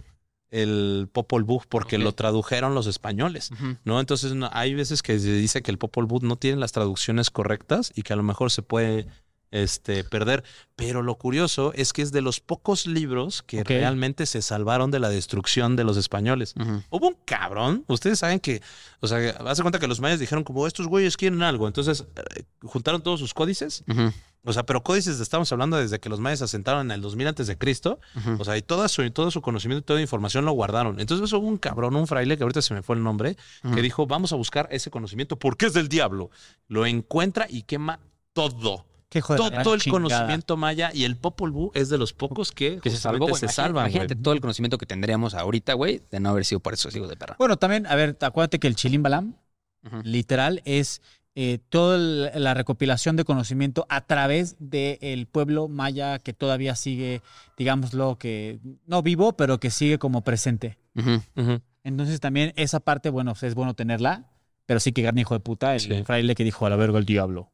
el 0.51 1.09
Popol 1.13 1.45
Vuh 1.45 1.63
porque 1.69 1.97
lo 1.99 2.13
tradujeron 2.13 2.75
los 2.75 2.87
españoles. 2.87 3.51
¿no? 3.85 4.01
Entonces 4.01 4.35
no- 4.35 4.51
hay 4.53 4.75
veces 4.75 5.03
que 5.03 5.19
se 5.19 5.33
dice 5.33 5.63
que 5.63 5.71
el 5.71 5.79
Popol 5.79 6.07
Vuh 6.07 6.21
no 6.23 6.37
tiene 6.37 6.59
las 6.59 6.73
traducciones 6.73 7.31
correctas 7.31 7.93
y 7.95 8.03
que 8.03 8.13
a 8.13 8.17
lo 8.17 8.23
mejor 8.25 8.51
se 8.51 8.63
puede 8.63 9.07
este, 9.51 10.05
perder. 10.05 10.45
Pero 10.77 11.03
lo 11.03 11.17
curioso 11.17 11.73
es 11.75 11.93
que 11.93 12.03
es 12.03 12.13
de 12.13 12.23
los 12.23 12.41
pocos 12.41 12.87
libros 12.87 13.43
que 13.43 13.65
realmente 13.65 14.27
se 14.27 14.43
salvaron 14.43 14.91
de 14.91 14.99
la 14.99 15.11
destrucción 15.11 15.77
de 15.77 15.85
los 15.85 15.97
españoles. 15.97 16.55
Hubo 16.91 17.09
un 17.09 17.17
cabrón, 17.25 17.85
ustedes 17.89 18.19
saben 18.19 18.41
que, 18.41 18.63
o 19.01 19.07
sea, 19.07 19.31
hace 19.47 19.63
cuenta 19.63 19.79
que 19.79 19.89
los 19.89 20.01
mayas 20.01 20.21
dijeron 20.21 20.45
como 20.45 20.67
estos 20.67 20.87
güeyes 20.87 21.17
quieren 21.17 21.43
algo, 21.43 21.67
entonces 21.67 22.05
eh, 22.37 22.45
juntaron 22.63 23.03
todos 23.03 23.21
sus 23.21 23.35
códices, 23.35 23.85
o 24.43 24.55
sea, 24.55 24.65
pero 24.65 24.83
códices 24.83 25.21
estamos 25.21 25.53
hablando 25.53 25.77
desde 25.77 26.01
que 26.01 26.09
los 26.09 26.19
mayas 26.19 26.39
se 26.39 26.47
asentaron 26.47 26.87
en 26.87 26.93
el 26.93 27.03
2000 27.03 27.27
antes 27.27 27.47
de 27.47 27.59
Cristo, 27.59 28.01
o 28.39 28.45
sea, 28.45 28.57
y 28.57 28.63
toda 28.63 28.89
su, 28.89 29.09
todo 29.11 29.31
su 29.31 29.43
conocimiento 29.43 29.83
y 29.83 29.87
toda 29.87 30.01
información 30.01 30.47
lo 30.47 30.53
guardaron. 30.53 30.99
Entonces 30.99 31.31
hubo 31.35 31.47
un 31.47 31.59
cabrón, 31.59 31.95
un 31.95 32.07
fraile, 32.07 32.39
que 32.39 32.45
ahorita 32.45 32.63
se 32.63 32.73
me 32.73 32.83
fue 32.83 32.97
el 32.97 33.03
nombre, 33.03 33.37
que 33.75 33.83
dijo, 33.83 34.07
vamos 34.07 34.33
a 34.33 34.37
buscar 34.37 34.67
ese 34.71 34.91
conocimiento 34.91 35.39
porque 35.39 35.67
es 35.67 35.75
del 35.75 35.89
diablo. 35.89 36.31
Lo 36.69 36.87
encuentra 36.87 37.47
y 37.51 37.65
quema 37.65 38.01
todo. 38.33 38.87
Qué 39.11 39.21
joder, 39.21 39.53
la 39.53 39.63
Todo 39.65 39.75
el 39.75 39.81
chingada. 39.81 40.03
conocimiento 40.05 40.57
maya 40.57 40.91
y 40.95 41.05
el 41.05 41.17
Popol 41.17 41.51
Vuh 41.51 41.73
es 41.75 41.89
de 41.91 41.99
los 41.99 42.13
pocos 42.13 42.53
que, 42.53 42.79
Que 42.79 42.91
se 42.91 42.97
salvó, 42.97 43.27
se 43.27 43.33
Imagínate- 43.47 43.53
salvan. 43.53 43.85
Imagínate 43.87 44.15
todo 44.17 44.33
el 44.35 44.41
conocimiento 44.41 44.79
que 44.79 44.87
tendríamos 44.87 45.35
ahorita, 45.35 45.75
güey, 45.75 46.01
de 46.11 46.21
no 46.21 46.31
haber 46.31 46.45
sido 46.45 46.61
por 46.61 46.75
esos 46.75 46.95
hijos 46.97 47.09
de 47.09 47.17
perra. 47.17 47.35
Bueno, 47.39 47.57
también, 47.59 47.87
a 47.89 47.95
ver, 47.97 48.17
acuérdate 48.21 48.59
que 48.61 48.69
el 48.69 48.77
Chilim 48.77 49.03
Balam, 49.03 49.35
literal, 50.05 50.63
es 50.65 51.03
eh, 51.35 51.59
toda 51.71 51.97
la 51.99 52.55
recopilación 52.55 53.17
de 53.17 53.25
conocimiento 53.25 53.87
a 53.89 54.01
través 54.03 54.57
del 54.59 55.27
pueblo 55.27 55.69
maya 55.69 56.19
que 56.19 56.33
todavía 56.33 56.75
sigue, 56.77 57.23
digámoslo, 57.57 58.17
que 58.19 58.59
no 58.87 59.03
vivo, 59.03 59.37
pero 59.37 59.59
que 59.59 59.71
sigue 59.71 59.99
como 59.99 60.23
presente. 60.23 60.77
Entonces 61.83 62.21
también 62.21 62.53
esa 62.57 62.81
parte, 62.81 63.11
bueno, 63.11 63.33
pues, 63.33 63.43
es 63.45 63.55
bueno 63.55 63.75
tenerla, 63.75 64.25
pero 64.71 64.79
sí 64.79 64.93
que 64.93 65.03
gran 65.03 65.19
hijo 65.19 65.35
de 65.35 65.41
puta, 65.41 65.75
el 65.75 65.81
Sí. 65.81 66.05
fraile 66.05 66.37
que 66.37 66.45
dijo 66.45 66.65
a 66.65 66.71
la 66.71 66.77
verga 66.77 66.97
el 66.97 67.05
diablo. 67.05 67.51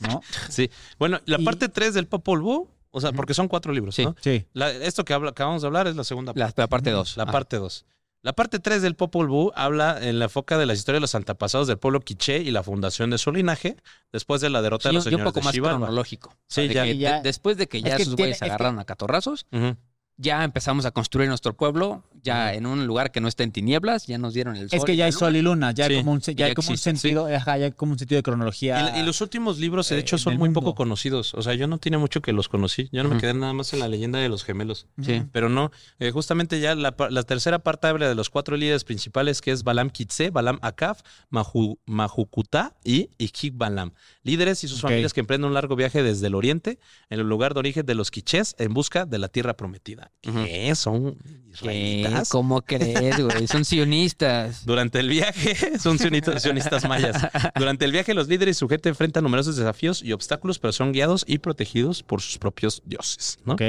¿No? 0.00 0.22
Sí. 0.48 0.70
Bueno, 0.98 1.20
la 1.26 1.38
Y- 1.38 1.44
parte 1.44 1.68
3 1.68 1.92
del 1.92 2.06
Popol 2.06 2.40
Vuh, 2.40 2.70
o 2.92 3.00
sea, 3.02 3.12
porque 3.12 3.34
son 3.34 3.46
cuatro 3.46 3.74
libros, 3.74 3.94
Sí. 3.94 4.06
¿no? 4.06 4.16
Sí. 4.22 4.46
La- 4.54 4.70
esto 4.70 5.04
que 5.04 5.12
habla- 5.12 5.32
acabamos 5.32 5.60
de 5.60 5.66
hablar 5.68 5.86
es 5.86 5.96
la 5.96 6.04
segunda 6.04 6.32
La, 6.34 6.46
parte. 6.46 6.62
la 6.62 6.66
parte 6.68 6.90
2. 6.92 7.16
La 7.18 7.26
parte 7.26 7.56
2. 7.58 7.84
La 8.22 8.32
parte 8.32 8.58
3 8.58 8.80
del 8.80 8.94
Popol 8.96 9.28
Vuh 9.28 9.52
habla 9.54 9.98
en 10.00 10.18
la 10.18 10.30
foca 10.30 10.56
de 10.56 10.64
las 10.64 10.78
historias 10.78 10.96
de 10.96 11.02
los 11.02 11.14
antepasados 11.14 11.66
del 11.68 11.76
pueblo 11.76 12.00
quiché 12.00 12.38
y 12.38 12.50
la 12.52 12.62
fundación 12.62 13.10
de 13.10 13.18
su 13.18 13.30
linaje, 13.32 13.76
después 14.10 14.40
de 14.40 14.48
la 14.48 14.62
derrota 14.62 14.88
de 14.88 14.94
los 14.94 15.04
y 15.04 15.08
un 15.08 15.10
señores 15.12 15.24
poco 15.26 15.40
de 15.40 15.44
más 15.44 15.54
cronológico. 15.54 16.30
Sí, 16.48 16.62
O 16.62 16.64
sea, 16.64 16.68
de 16.68 16.74
ya. 16.74 16.84
que 16.84 16.90
Y 16.92 16.98
ya- 17.00 17.16
de- 17.16 17.22
después 17.22 17.58
de 17.58 17.66
que 17.68 17.82
ya 17.82 17.96
tiene- 17.96 18.14
güeyes 18.14 18.38
se 18.38 18.46
es 18.46 18.48
que- 18.48 18.54
agarraron 18.54 18.78
a 18.78 18.86
catorrazos, 18.86 19.44
Ujú. 19.52 19.76
ya 20.16 20.42
empezamos 20.42 20.86
a 20.86 20.90
construir 20.92 21.28
nuestro 21.28 21.54
pueblo, 21.54 22.02
ya 22.22 22.54
en 22.54 22.66
un 22.66 22.86
lugar 22.86 23.10
que 23.12 23.20
no 23.20 23.28
está 23.28 23.42
en 23.44 23.52
tinieblas, 23.52 24.06
ya 24.06 24.18
nos 24.18 24.34
dieron 24.34 24.56
el 24.56 24.68
sol. 24.68 24.78
Es 24.78 24.84
que 24.84 24.96
ya 24.96 25.04
hay 25.06 25.12
sol 25.12 25.36
y 25.36 25.42
luna, 25.42 25.72
ya 25.72 25.86
Sí, 25.86 25.92
hay 25.94 25.98
como 26.00 26.12
un, 26.12 26.20
ya 26.20 26.32
ya 26.32 26.46
hay 26.46 26.54
como 26.54 26.70
un 26.70 26.76
sí. 26.76 26.82
sentido, 26.82 27.26
ajá, 27.26 27.58
ya 27.58 27.66
hay 27.66 27.72
como 27.72 27.92
un 27.92 27.98
sentido 27.98 28.18
de 28.18 28.22
cronología. 28.22 28.94
Y, 28.96 29.00
y 29.00 29.02
los 29.04 29.20
últimos 29.20 29.58
libros, 29.58 29.88
de 29.88 29.96
eh, 29.96 30.00
hecho, 30.00 30.18
son 30.18 30.36
muy 30.36 30.48
mundo. 30.48 30.60
poco 30.60 30.74
conocidos. 30.74 31.34
O 31.34 31.42
sea, 31.42 31.54
yo 31.54 31.66
no 31.66 31.78
tiene 31.78 31.98
mucho 31.98 32.20
que 32.22 32.32
los 32.32 32.48
conocí. 32.48 32.88
Yo 32.92 33.02
no 33.02 33.10
me 33.10 33.20
quedé 33.20 33.34
nada 33.34 33.52
más 33.52 33.72
en 33.72 33.80
la 33.80 33.88
leyenda 33.88 34.18
de 34.18 34.28
los 34.28 34.44
gemelos. 34.44 34.86
Sí. 35.02 35.22
Pero 35.32 35.48
no, 35.48 35.70
eh, 35.98 36.10
justamente 36.10 36.60
ya 36.60 36.74
la, 36.74 36.94
la 37.10 37.22
tercera 37.22 37.58
parte 37.60 37.86
habla 37.86 38.08
de 38.08 38.14
los 38.14 38.30
cuatro 38.30 38.56
líderes 38.56 38.84
principales, 38.84 39.40
que 39.40 39.50
es 39.52 39.64
Balam 39.64 39.90
Kitse, 39.90 40.30
Balam 40.30 40.58
Akaf, 40.62 41.00
Mahu, 41.30 41.78
Mahukuta 41.86 42.76
y 42.84 43.10
Ikik 43.18 43.56
Balam. 43.56 43.92
Líderes 44.22 44.64
y 44.64 44.68
sus 44.68 44.80
familias 44.80 45.12
que 45.12 45.20
emprenden 45.20 45.48
un 45.48 45.54
largo 45.54 45.76
viaje 45.76 46.02
desde 46.02 46.26
el 46.26 46.34
oriente, 46.34 46.78
en 47.10 47.20
el 47.20 47.28
lugar 47.28 47.54
de 47.54 47.60
origen 47.60 47.86
de 47.86 47.94
los 47.94 48.10
quichés, 48.10 48.54
en 48.58 48.74
busca 48.74 49.06
de 49.06 49.18
la 49.18 49.28
tierra 49.28 49.56
prometida. 49.56 50.10
Ujú. 50.26 50.44
¿Qué? 50.44 50.74
¿Son 50.74 51.16
¿Qué? 51.60 52.02
¿Cómo 52.30 52.62
crees, 52.62 53.20
güey? 53.20 53.46
Son 53.46 53.64
sionistas. 53.64 54.64
Durante 54.66 55.00
el 55.00 55.08
viaje, 55.08 55.78
son 55.78 55.98
sionitas- 55.98 56.40
sionistas 56.42 56.88
mayas. 56.88 57.16
Durante 57.56 57.84
el 57.84 57.92
viaje, 57.92 58.14
los 58.14 58.28
líderes 58.28 58.56
y 58.56 58.58
su 58.58 58.68
gente 58.68 58.88
enfrentan 58.88 59.22
numerosos 59.24 59.56
desafíos 59.56 60.02
y 60.02 60.12
obstáculos, 60.12 60.58
pero 60.58 60.72
son 60.72 60.92
guiados 60.92 61.24
y 61.26 61.38
protegidos 61.38 62.02
por 62.02 62.20
sus 62.20 62.38
propios 62.38 62.82
dioses. 62.84 63.38
¿no? 63.44 63.54
Ok. 63.54 63.62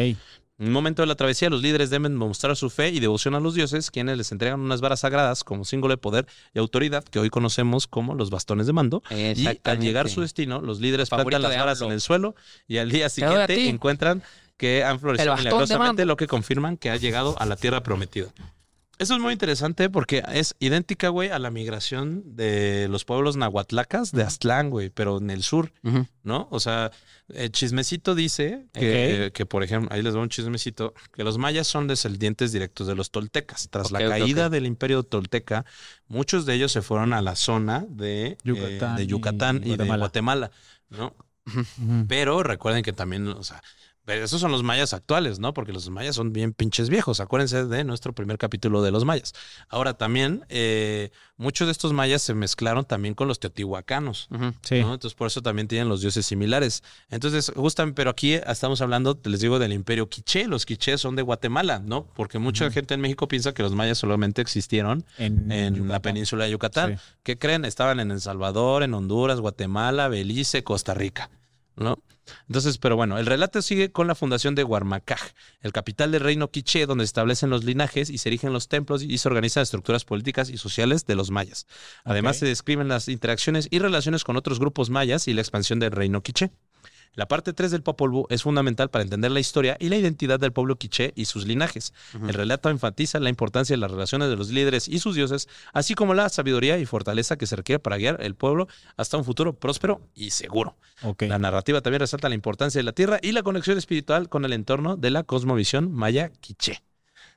En 0.60 0.66
un 0.70 0.74
momento 0.74 1.04
de 1.04 1.08
la 1.08 1.14
travesía, 1.14 1.52
los 1.52 1.62
líderes 1.62 1.92
deben 1.92 2.16
mostrar 2.16 2.56
su 2.56 2.72
fe 2.72 2.90
y 2.90 3.00
devoción 3.00 3.36
a 3.36 3.40
los 3.40 3.54
dioses, 3.54 3.92
quienes 3.92 4.18
les 4.18 4.32
entregan 4.32 4.60
unas 4.60 4.82
varas 4.82 5.02
sagradas 5.02 5.44
como 5.44 5.66
símbolo 5.66 5.94
de 5.94 5.98
poder 6.00 6.26
y 6.52 6.58
autoridad 6.58 7.04
que 7.04 7.20
hoy 7.20 7.30
conocemos 7.30 7.86
como 7.86 8.16
los 8.16 8.32
bastones 8.32 8.66
de 8.66 8.74
mando. 8.74 9.04
Y 9.12 9.46
al 9.64 9.80
llegar 9.80 10.08
a 10.08 10.10
su 10.10 10.22
destino, 10.22 10.60
los 10.60 10.80
líderes 10.80 11.10
plantan 11.10 11.44
las 11.44 11.52
varas 11.60 11.82
en 11.82 11.92
el 11.92 12.02
suelo 12.02 12.34
y 12.68 12.80
al 12.80 12.90
día 12.90 13.08
siguiente 13.10 13.70
encuentran 13.70 14.24
que 14.58 14.84
han 14.84 15.00
florecido 15.00 15.36
milagrosamente, 15.38 16.06
lo 16.06 16.18
que 16.18 16.28
confirman 16.28 16.78
que 16.78 16.90
ha 16.90 16.98
llegado 16.98 17.36
a 17.40 17.46
la 17.46 17.56
tierra 17.56 17.84
prometida. 17.84 18.28
Eso 19.00 19.14
es 19.14 19.20
muy 19.20 19.32
interesante 19.32 19.92
porque 19.92 20.24
es 20.34 20.56
idéntica, 20.60 21.10
güey, 21.10 21.30
a 21.30 21.38
la 21.38 21.52
migración 21.52 22.36
de 22.36 22.88
los 22.90 23.06
pueblos 23.06 23.38
nahuatlacas 23.38 24.12
de 24.12 24.24
Aztlán, 24.24 24.72
güey, 24.72 24.90
pero 24.90 25.20
en 25.20 25.30
el 25.30 25.44
sur. 25.44 25.72
¿no? 26.24 26.48
O 26.50 26.60
sea, 26.60 26.92
el 27.30 27.52
chismecito 27.52 28.16
dice 28.16 28.66
que, 28.74 29.26
eh, 29.26 29.32
que, 29.32 29.46
por 29.46 29.62
ejemplo, 29.62 29.94
ahí 29.94 30.02
les 30.02 30.14
doy 30.14 30.24
un 30.24 30.30
chismecito, 30.30 30.96
que 31.14 31.24
los 31.24 31.38
mayas 31.38 31.68
son 31.68 31.86
descendientes 31.86 32.52
directos 32.52 32.88
de 32.88 32.96
los 32.96 33.12
toltecas. 33.12 33.70
Tras 33.70 33.92
la 33.92 34.00
caída 34.00 34.50
del 34.50 34.66
imperio 34.66 35.04
tolteca, 35.04 35.64
muchos 36.08 36.48
de 36.48 36.56
ellos 36.56 36.72
se 36.72 36.82
fueron 36.82 37.14
a 37.14 37.22
la 37.22 37.36
zona 37.36 37.86
de 37.88 38.30
eh, 38.30 39.06
Yucatán 39.06 39.62
y 39.64 39.78
de 39.78 39.86
Guatemala. 39.86 40.50
¿no? 40.90 41.16
Pero 42.08 42.42
recuerden 42.42 42.84
que 42.84 42.94
también, 42.94 43.28
o 43.28 43.44
sea, 43.44 43.62
esos 44.08 44.40
son 44.40 44.52
los 44.52 44.64
mayas 44.64 44.94
actuales, 44.94 45.40
¿no? 45.40 45.54
Porque 45.54 45.74
los 45.74 45.90
mayas 45.90 46.16
son 46.16 46.32
bien 46.32 46.54
pinches 46.54 46.90
viejos. 46.90 47.20
Acuérdense 47.20 47.66
de 47.66 47.84
nuestro 47.84 48.14
primer 48.14 48.38
capítulo 48.38 48.82
de 48.82 48.92
los 48.92 49.04
mayas. 49.04 49.34
Ahora 49.68 49.96
también, 49.96 50.46
eh, 50.50 51.12
muchos 51.36 51.68
de 51.68 51.74
estos 51.74 51.92
mayas 51.92 52.22
se 52.22 52.34
mezclaron 52.34 52.86
también 52.86 53.14
con 53.14 53.28
los 53.28 53.40
teotihuacanos. 53.40 54.30
Sí. 54.62 54.82
¿no? 54.82 54.94
Entonces, 54.94 55.14
por 55.14 55.28
eso 55.28 55.42
también 55.42 55.68
tienen 55.68 55.90
los 55.90 56.02
dioses 56.02 56.26
similares. 56.26 56.84
Entonces, 57.10 57.52
justamente, 57.56 57.96
pero 57.96 58.10
aquí 58.10 58.34
estamos 58.34 58.82
hablando, 58.82 59.20
les 59.26 59.42
digo, 59.42 59.60
del 59.60 59.74
imperio 59.74 60.08
quiché. 60.08 60.48
Los 60.48 60.66
quichés 60.66 61.02
son 61.02 61.16
de 61.16 61.22
Guatemala, 61.22 61.80
¿no? 61.80 62.08
Porque 62.16 62.40
mucha 62.40 62.72
gente 62.72 62.94
en 62.94 63.02
México 63.02 63.28
piensa 63.28 63.54
que 63.54 63.64
los 63.64 63.76
mayas 63.76 63.98
solamente 63.98 64.42
existieron 64.42 65.04
En, 65.18 65.52
en 65.52 65.88
la 65.88 66.02
península 66.02 66.46
de 66.46 66.52
Yucatán. 66.52 66.98
Sí. 66.98 67.04
¿Qué 67.24 67.38
creen? 67.38 67.66
Estaban 67.66 68.00
en 68.00 68.12
El 68.12 68.22
Salvador, 68.22 68.84
en 68.84 68.94
Honduras, 68.94 69.42
Guatemala, 69.42 70.08
Belice, 70.08 70.64
Costa 70.64 70.94
Rica, 70.94 71.30
¿no? 71.76 72.00
Entonces, 72.48 72.78
pero 72.78 72.96
bueno, 72.96 73.18
el 73.18 73.26
relato 73.26 73.62
sigue 73.62 73.92
con 73.92 74.08
la 74.08 74.16
fundación 74.16 74.56
de 74.56 74.64
Huarmacaj, 74.64 75.22
el 75.62 75.72
capital 75.72 76.12
del 76.12 76.22
reino 76.22 76.50
quiché, 76.50 76.86
donde 76.86 77.04
se 77.04 77.10
establecen 77.10 77.50
los 77.50 77.64
linajes 77.64 78.10
y 78.10 78.18
se 78.18 78.30
erigen 78.30 78.54
los 78.54 78.68
templos 78.68 79.04
y 79.04 79.18
se 79.18 79.28
organizan 79.28 79.64
estructuras 79.64 80.06
políticas 80.06 80.50
y 80.50 80.58
sociales 80.58 81.06
de 81.06 81.16
los 81.16 81.32
mayas. 81.32 81.68
Además, 82.04 82.38
se 82.38 82.46
describen 82.46 82.88
las 82.88 83.08
interacciones 83.08 83.68
y 83.72 83.80
relaciones 83.80 84.24
con 84.24 84.38
otros 84.38 84.60
grupos 84.60 84.90
mayas 84.90 85.28
y 85.28 85.34
la 85.34 85.42
expansión 85.42 85.80
del 85.80 85.92
reino 85.92 86.22
quiché. 86.22 86.52
La 87.14 87.28
parte 87.28 87.54
3 87.54 87.72
del 87.72 87.84
Popol 87.84 88.12
Vuh 88.12 88.28
es 88.30 88.44
fundamental 88.44 88.90
para 88.90 89.04
entender 89.04 89.32
la 89.32 89.40
historia 89.40 89.76
y 89.80 89.90
la 89.90 89.98
identidad 89.98 90.40
del 90.40 90.52
pueblo 90.52 90.78
quiché 90.78 91.14
y 91.16 91.26
sus 91.26 91.46
linajes. 91.46 91.94
El 92.14 92.34
relato 92.34 92.70
enfatiza 92.70 93.20
la 93.20 93.30
importancia 93.30 93.76
de 93.76 93.80
las 93.80 93.92
relaciones 93.92 94.30
de 94.30 94.36
los 94.36 94.50
líderes 94.50 94.88
y 94.88 95.00
sus 95.00 95.16
dioses, 95.16 95.48
así 95.74 95.96
como 95.96 96.14
la 96.14 96.30
sabiduría 96.30 96.78
y 96.78 96.86
fortaleza 96.86 97.38
que 97.38 97.48
se 97.48 97.56
requiere 97.56 97.80
para 97.80 97.98
guiar 97.98 98.22
el 98.22 98.36
pueblo 98.36 98.68
hasta 98.98 99.18
un 99.18 99.26
futuro 99.26 99.54
próspero 99.54 100.02
y 100.14 100.32
seguro. 100.32 100.78
La 101.20 101.40
narrativa 101.40 101.82
también 101.82 102.02
resalta 102.02 102.30
la 102.30 102.36
importancia 102.36 102.80
de 102.80 102.84
la 102.84 102.92
tierra 102.92 103.20
y 103.22 103.32
la 103.32 103.44
conexión 103.44 103.78
espiritual 103.78 104.30
con 104.30 104.46
el 104.46 104.54
entorno 104.54 104.96
de 104.96 105.10
la 105.10 105.24
cosmovisión 105.24 105.92
maya 105.92 106.32
quiché. 106.42 106.84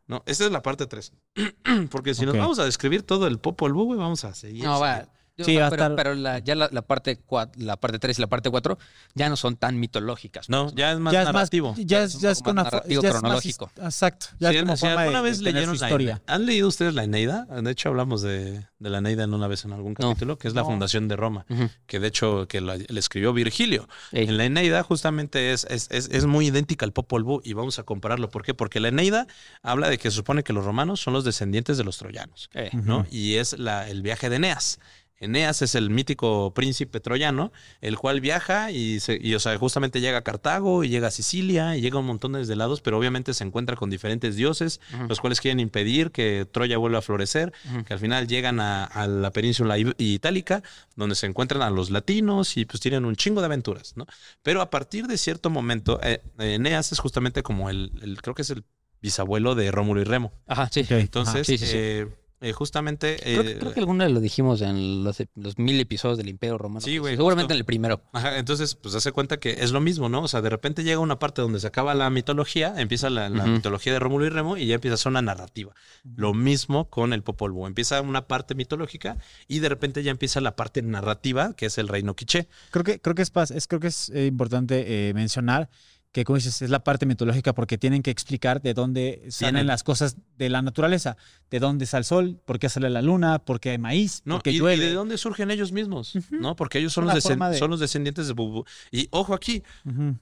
No, 0.07 0.25
esa 0.27 0.45
es 0.45 0.51
la 0.51 0.61
parte 0.61 0.87
3. 0.87 1.13
Porque 1.91 2.15
si 2.15 2.27
nos 2.27 2.37
vamos 2.37 2.59
a 2.59 2.65
describir 2.65 3.03
todo 3.03 3.29
el 3.29 3.39
Popol 3.39 3.73
Vuh, 3.73 3.97
vamos 3.97 4.25
a 4.25 4.35
seguir. 4.35 4.65
No, 4.65 4.81
va. 4.81 5.07
Yo- 5.41 5.45
Sí, 5.47 5.57
va 5.57 5.67
a 5.67 5.71
pero, 5.71 5.83
estar- 5.85 5.97
pero 5.97 6.15
la- 6.15 6.39
ya 6.39 6.55
la, 6.55 6.69
la 6.71 6.83
parte 6.83 7.19
cua- 7.27 7.51
la 7.57 7.77
parte 7.77 7.99
3 7.99 8.19
y 8.19 8.21
la 8.23 8.29
parte 8.29 8.51
4 8.51 8.79
ya 9.15 9.29
no 9.29 9.37
son 9.37 9.57
tan 9.57 9.79
mitológicas. 9.81 10.49
No, 10.49 10.73
ya 10.75 10.93
es 10.93 10.99
más 10.99 11.13
ya 11.13 11.21
es 11.23 11.27
más, 11.27 11.35
narrativo. 11.35 11.75
ya 11.79 12.03
es, 12.05 12.19
ya 12.21 12.31
es 12.31 12.41
con 12.43 12.53
una 12.53 12.65
narrativo 12.65 13.03
ya 13.03 13.09
es 13.09 13.15
más 13.15 13.21
cronológico. 13.23 13.71
exacto. 13.83 14.27
Ya 14.39 14.51
Si, 14.51 14.57
es 14.57 14.63
como 14.63 14.77
si 14.77 14.81
forma 14.87 15.01
alguna 15.03 15.23
de, 15.23 15.29
vez 15.31 15.39
de 15.39 15.45
leyeron 15.53 15.77
su 15.77 15.81
la 15.83 15.89
historia. 15.89 16.23
¿Han 16.27 16.47
leído 16.47 16.69
ustedes 16.69 16.95
la 16.95 17.05
Eneida? 17.05 17.45
De 17.47 17.71
hecho, 17.71 17.89
hablamos 17.89 18.23
de, 18.23 18.67
de 18.79 18.91
la 18.91 18.99
Eneida 18.99 19.25
en 19.25 19.35
una 19.35 19.49
vez 19.49 19.65
en 19.65 19.73
algún 19.73 19.95
No. 19.99 20.09
capítulo, 20.11 20.39
que 20.39 20.49
es 20.49 20.55
la 20.55 20.63
No. 20.63 20.69
fundación 20.69 21.09
de 21.09 21.17
Roma, 21.17 21.47
que 21.87 22.01
de 22.01 22.07
hecho 22.09 22.47
que 22.49 22.61
la, 22.61 22.77
le 22.77 23.01
escribió 23.01 23.33
Virgilio. 23.33 23.89
Ey. 24.13 24.29
En 24.29 24.37
la 24.37 24.45
Eneida 24.45 24.83
justamente 24.83 25.53
es, 25.53 25.65
es, 25.71 25.89
es, 25.91 26.09
es 26.11 26.27
muy 26.27 26.47
idéntica 26.49 26.85
al 26.85 26.93
Popol 26.93 27.25
Vuh 27.25 27.41
y 27.45 27.53
vamos 27.55 27.79
a 27.79 27.83
compararlo. 27.83 28.29
¿Por 28.31 28.43
qué? 28.45 28.55
Porque 28.55 28.81
la 28.81 28.89
Eneida 28.89 29.27
habla 29.63 29.89
de 29.89 29.99
que 29.99 30.11
se 30.11 30.17
supone 30.17 30.43
que 30.43 30.53
los 30.53 30.65
romanos 30.65 31.01
son 31.01 31.13
los 31.15 31.25
descendientes 31.25 31.79
de 31.79 31.85
los 31.85 31.99
troyanos, 31.99 32.51
Eh. 32.55 32.71
¿no? 32.73 33.07
Y 33.11 33.35
es 33.37 33.59
la, 33.59 33.89
el 33.89 34.03
viaje 34.03 34.29
de 34.31 34.37
Eneas. 34.37 34.79
Eneas 35.21 35.61
es 35.63 35.75
el 35.75 35.91
mítico 35.91 36.53
príncipe 36.55 36.99
troyano, 36.99 37.53
el 37.83 37.99
cual 37.99 38.21
viaja 38.21 38.71
y, 38.71 39.01
se, 39.01 39.19
y, 39.21 39.35
o 39.35 39.39
sea, 39.41 39.57
justamente 39.59 40.01
llega 40.01 40.19
a 40.19 40.23
Cartago 40.23 40.83
y 40.83 40.89
llega 40.89 41.09
a 41.09 41.11
Sicilia 41.11 41.77
y 41.77 41.83
llega 41.83 41.97
a 41.97 42.01
un 42.01 42.07
montón 42.07 42.33
de 42.33 42.57
lados, 42.57 42.81
pero 42.81 42.99
obviamente 42.99 43.35
se 43.35 43.45
encuentra 43.45 43.77
con 43.77 43.91
diferentes 43.91 44.35
dioses, 44.35 44.81
los 45.09 45.21
cuales 45.21 45.41
quieren 45.41 45.61
impedir 45.61 46.11
que 46.11 46.47
Troya 46.51 46.79
vuelva 46.79 46.99
a 46.99 47.03
florecer, 47.03 47.53
que 47.87 47.93
al 47.93 47.99
final 48.01 48.27
llegan 48.27 48.61
a, 48.61 48.85
a 48.85 49.07
la 49.07 49.31
península 49.31 49.77
itálica, 49.99 50.63
donde 50.97 51.15
se 51.15 51.27
encuentran 51.27 51.63
a 51.63 51.71
los 51.71 51.91
latinos 51.91 52.57
y 52.57 52.65
pues 52.65 52.81
tienen 52.81 53.05
un 53.05 53.15
chingo 53.15 53.41
de 53.41 53.47
aventuras, 53.47 53.97
¿no? 53.97 54.07
Pero 54.43 54.63
a 54.63 54.71
partir 54.71 55.07
de 55.07 55.19
cierto 55.19 55.51
momento, 55.51 56.01
eh, 56.03 56.23
Eneas 56.39 56.93
es 56.93 56.99
justamente 56.99 57.43
como 57.43 57.69
el, 57.69 57.93
el- 58.03 58.21
creo 58.23 58.35
que 58.35 58.43
es 58.43 58.51
el 58.51 58.65
bisabuelo 59.03 59.55
de 59.55 59.71
Rómulo 59.71 60.01
y 60.01 60.05
Remo. 60.05 60.33
Ajá, 60.47 60.69
sí. 60.71 60.85
Entonces, 60.89 61.47
sí, 61.47 61.57
sí, 61.59 61.67
sí. 61.67 61.73
eh, 61.77 62.09
eh, 62.41 62.53
justamente... 62.53 63.17
Creo, 63.23 63.43
que- 63.43 63.51
eh, 63.53 63.59
creo 63.59 63.73
que 63.75 63.81
alguna 63.81 64.05
vez 64.05 64.15
lo 64.15 64.21
dijimos 64.21 64.63
en 64.63 65.05
los, 65.05 65.23
los 65.35 65.59
mil 65.59 65.79
episodios 65.79 66.17
del 66.19 66.29
Imperio 66.29 66.57
Romano. 66.59 66.81
Sí, 66.81 66.99
güey, 66.99 67.17
Seguramente 67.17 67.45
justo. 67.45 67.55
en 67.55 67.59
el 67.59 67.65
primero. 67.65 68.03
Ajá, 68.13 68.39
entonces, 68.39 68.75
pues 68.75 68.95
hace 68.95 69.13
cuenta 69.13 69.39
que 69.39 69.51
es 69.61 69.73
lo 69.73 69.81
mismo, 69.81 70.09
¿no? 70.09 70.23
O 70.23 70.29
sea, 70.29 70.41
de 70.41 70.49
repente 70.51 70.83
llega 70.85 70.99
una 71.01 71.19
parte 71.19 71.43
donde 71.43 71.61
se 71.61 71.67
acaba 71.67 71.95
la 71.95 72.09
mitología, 72.11 72.75
empieza 72.79 73.11
la, 73.11 73.29
mitología 73.29 73.93
de 73.93 73.99
Rómulo 73.99 74.27
y 74.27 74.31
Remo 74.31 74.57
y 74.57 74.67
ya 74.67 74.77
empieza 74.77 74.95
a 74.95 74.99
ser 74.99 75.11
una 75.11 75.23
narrativa. 75.23 75.75
Lo 76.17 76.33
mismo 76.35 76.89
con 76.89 77.13
el 77.13 77.23
Popol 77.23 77.53
Vuh. 77.53 77.67
Empieza 77.67 78.01
una 78.01 78.27
parte 78.27 78.55
mitológica 78.55 79.19
y 79.47 79.59
de 79.59 79.69
repente 79.69 80.03
ya 80.03 80.11
empieza 80.11 80.41
la 80.41 80.57
parte 80.57 80.83
narrativa, 80.83 81.53
que 81.55 81.67
es 81.67 81.79
el 81.79 81.89
reino 81.89 82.15
quiché. 82.17 82.49
Creo 82.71 82.85
que, 82.85 83.01
creo 83.01 83.15
que 83.15 83.23
es, 83.23 83.33
es- 83.51 83.67
creo 83.67 83.81
que 83.81 83.89
es 83.89 84.09
eh, 84.11 84.27
importante 84.27 85.09
eh, 85.09 85.15
mencionar 85.15 85.69
que, 86.13 86.25
como 86.25 86.37
dices, 86.39 86.61
es 86.63 86.71
la 86.71 86.83
parte 86.83 87.07
mitológica 87.07 87.53
porque 87.55 87.79
tienen 87.79 88.03
que 88.03 88.11
explicar 88.11 88.61
de 88.61 88.75
dónde 88.75 89.23
salen 89.29 89.69
las 89.69 89.85
cosas 89.85 90.17
de 90.45 90.51
la 90.51 90.63
naturaleza, 90.63 91.17
de 91.51 91.59
dónde 91.61 91.87
sale 91.87 92.01
el 92.01 92.05
sol, 92.07 92.41
por 92.45 92.59
qué 92.59 92.69
sale 92.69 92.89
la 92.91 93.03
luna, 93.03 93.39
por 93.39 93.61
qué 93.61 93.71
hay 93.71 93.79
maíz, 93.79 94.23
¿no? 94.25 94.37
por 94.37 94.43
qué 94.43 94.51
y, 94.51 94.57
y 94.57 94.59
llueve. 94.59 94.85
de 94.87 94.95
dónde 94.95 95.19
surgen 95.19 95.51
ellos 95.51 95.71
mismos. 95.71 96.15
¿no? 96.31 96.57
Porque 96.57 96.79
ellos 96.79 96.93
son 96.93 97.05
los, 97.05 97.15
de- 97.15 97.59
son 97.59 97.71
los 97.71 97.79
descendientes 97.81 98.27
de 98.27 98.33
Bubu. 98.33 98.65
Y 98.91 99.07
ojo 99.11 99.35
aquí, 99.35 99.63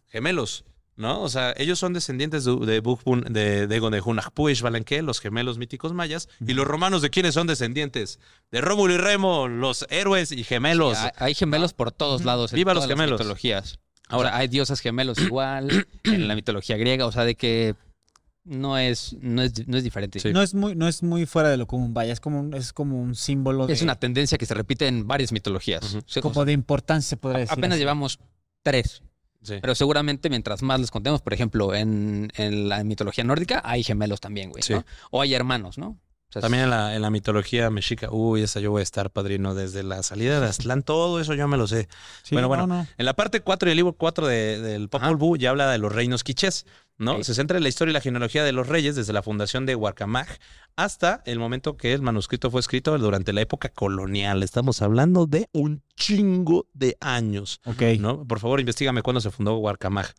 gemelos. 0.09 0.65
¿No? 0.97 1.23
O 1.23 1.29
sea, 1.29 1.55
ellos 1.57 1.79
son 1.79 1.93
descendientes 1.93 2.45
de, 2.45 2.51
de, 2.57 2.83
Bukbun- 2.83 3.23
de, 3.29 3.69
de, 3.69 3.77
y 4.51 4.55
Xbalanque, 4.57 5.01
los 5.03 5.21
gemelos 5.21 5.57
míticos 5.57 5.93
mayas. 5.93 6.29
Y 6.45 6.55
los 6.55 6.67
romanos, 6.67 7.03
¿de 7.03 7.11
quiénes 7.11 7.35
son 7.35 7.47
descendientes? 7.47 8.19
De 8.51 8.61
Rómulo 8.61 8.95
y 8.95 8.97
Remo, 8.97 9.47
los 9.47 9.87
héroes 9.91 10.33
y 10.33 10.43
gemelos. 10.43 10.99
Hay, 10.99 11.11
hay 11.19 11.35
gemelos 11.37 11.73
por 11.73 11.93
todos 11.93 12.25
lados. 12.25 12.53
en 12.53 12.57
Viva 12.57 12.75
los 12.75 12.83
todas 12.83 12.89
las 12.89 12.99
gemelos. 12.99 13.21
mitologías. 13.21 13.79
Ahora, 14.09 14.37
hay 14.37 14.49
dioses 14.49 14.81
gemelos 14.81 15.19
igual 15.21 15.87
en 16.03 16.27
la 16.27 16.35
mitología 16.35 16.77
griega, 16.77 17.07
o 17.07 17.13
sea, 17.13 17.25
de 17.25 17.37
que 17.37 17.77
no 18.49 18.77
es, 18.79 19.15
no 19.21 19.43
es, 19.43 19.67
no 19.69 19.77
es 19.77 19.85
diferente. 19.85 20.19
Sí. 20.21 20.33
No 20.33 20.43
es 20.43 20.55
muy, 20.55 20.75
no 20.75 20.89
es 20.89 21.03
muy 21.03 21.27
fuera 21.27 21.49
de 21.51 21.57
lo 21.57 21.67
común, 21.67 21.95
vaya, 21.95 22.13
es 22.13 22.21
como 22.21 22.41
un, 22.41 22.55
es 22.55 22.73
como 22.73 23.01
un 23.01 23.15
símbolo 23.15 23.67
de, 23.67 23.73
Es 23.75 23.83
una 23.83 23.97
tendencia 23.97 24.39
que 24.39 24.47
se 24.47 24.55
repite 24.55 24.87
en 24.89 25.07
varias 25.07 25.33
mitologías. 25.33 25.83
Ujú. 25.85 25.99
O 25.99 26.03
sea, 26.07 26.23
como 26.23 26.45
de 26.45 26.53
importancia, 26.53 27.09
se 27.11 27.17
podría 27.17 27.41
decir. 27.41 27.53
apenas 27.53 27.73
así. 27.77 27.81
llevamos 27.81 28.19
tres, 28.63 29.03
Sí. 29.41 29.55
pero 29.61 29.75
seguramente 29.77 30.29
mientras 30.31 30.63
más 30.63 30.81
les 30.81 30.91
contemos, 30.91 31.23
por 31.23 31.33
ejemplo, 31.33 31.73
en, 31.75 32.31
en 32.37 32.69
la 32.69 32.83
mitología 32.83 33.23
nórdica 33.23 33.63
hay 33.65 33.85
gemelos 33.85 34.21
también, 34.21 34.51
güey, 34.51 34.63
Sí. 34.65 34.73
¿no? 34.75 34.85
O 35.13 35.23
hay 35.23 35.35
hermanos, 35.35 35.79
¿no? 35.79 35.91
O 36.31 36.33
sea, 36.33 36.43
También 36.43 36.65
en 36.65 36.71
la, 36.71 36.95
en 36.95 37.01
la 37.01 37.09
mitología 37.09 37.71
mexica, 37.71 38.09
uy, 38.11 38.43
esa 38.43 38.61
yo 38.61 38.71
voy 38.71 38.81
a 38.81 38.83
estar 38.83 39.11
padrino 39.11 39.55
desde 39.55 39.83
la 39.83 40.03
salida 40.03 40.41
de 40.41 40.47
Aztlán, 40.49 40.83
todo 40.83 41.21
eso 41.21 41.33
yo 41.33 41.49
me 41.49 41.57
lo 41.57 41.67
sé. 41.67 41.89
Sí, 42.23 42.35
bueno, 42.35 42.49
bueno, 42.49 42.67
no, 42.67 42.83
no. 42.83 42.87
En 42.99 43.07
la 43.07 43.15
parte 43.15 43.41
4 43.41 43.71
del 43.71 43.77
libro 43.77 43.95
4 43.95 44.27
de- 44.27 44.59
del 44.61 44.91
Popol. 44.91 45.17
Vuh 45.17 45.39
ya 45.39 45.49
habla 45.51 45.71
de 45.71 45.79
los 45.79 45.91
reinos 45.91 46.25
quichés, 46.25 46.67
¿no? 46.99 47.23
Se 47.25 47.35
centra 47.35 47.57
en 47.57 47.63
la 47.63 47.69
historia 47.69 47.91
y 47.91 47.95
la 47.95 48.01
genealogía 48.01 48.45
de 48.45 48.53
los 48.53 48.67
reyes 48.69 48.97
desde 48.97 49.13
la 49.13 49.23
fundación 49.23 49.67
de 49.67 49.75
Huarcamaj 49.77 50.29
hasta 50.77 51.23
el 51.27 51.39
momento 51.39 51.77
que 51.77 51.93
el 51.95 52.03
manuscrito 52.03 52.51
fue 52.51 52.61
escrito 52.61 52.97
durante 52.99 53.33
la 53.33 53.41
época 53.41 53.69
colonial. 53.69 54.43
Estamos 54.43 54.83
hablando 54.83 55.27
de 55.27 55.49
un 55.53 55.83
chingo 55.97 56.67
de 56.75 56.97
años, 57.01 57.61
Ok. 57.65 57.83
¿no? 57.99 58.25
Por 58.25 58.41
favor, 58.41 58.61
investigame 58.61 59.03
cuándo 59.03 59.21
se 59.21 59.31
fundó 59.31 59.57
Huarcamaj. 59.59 60.11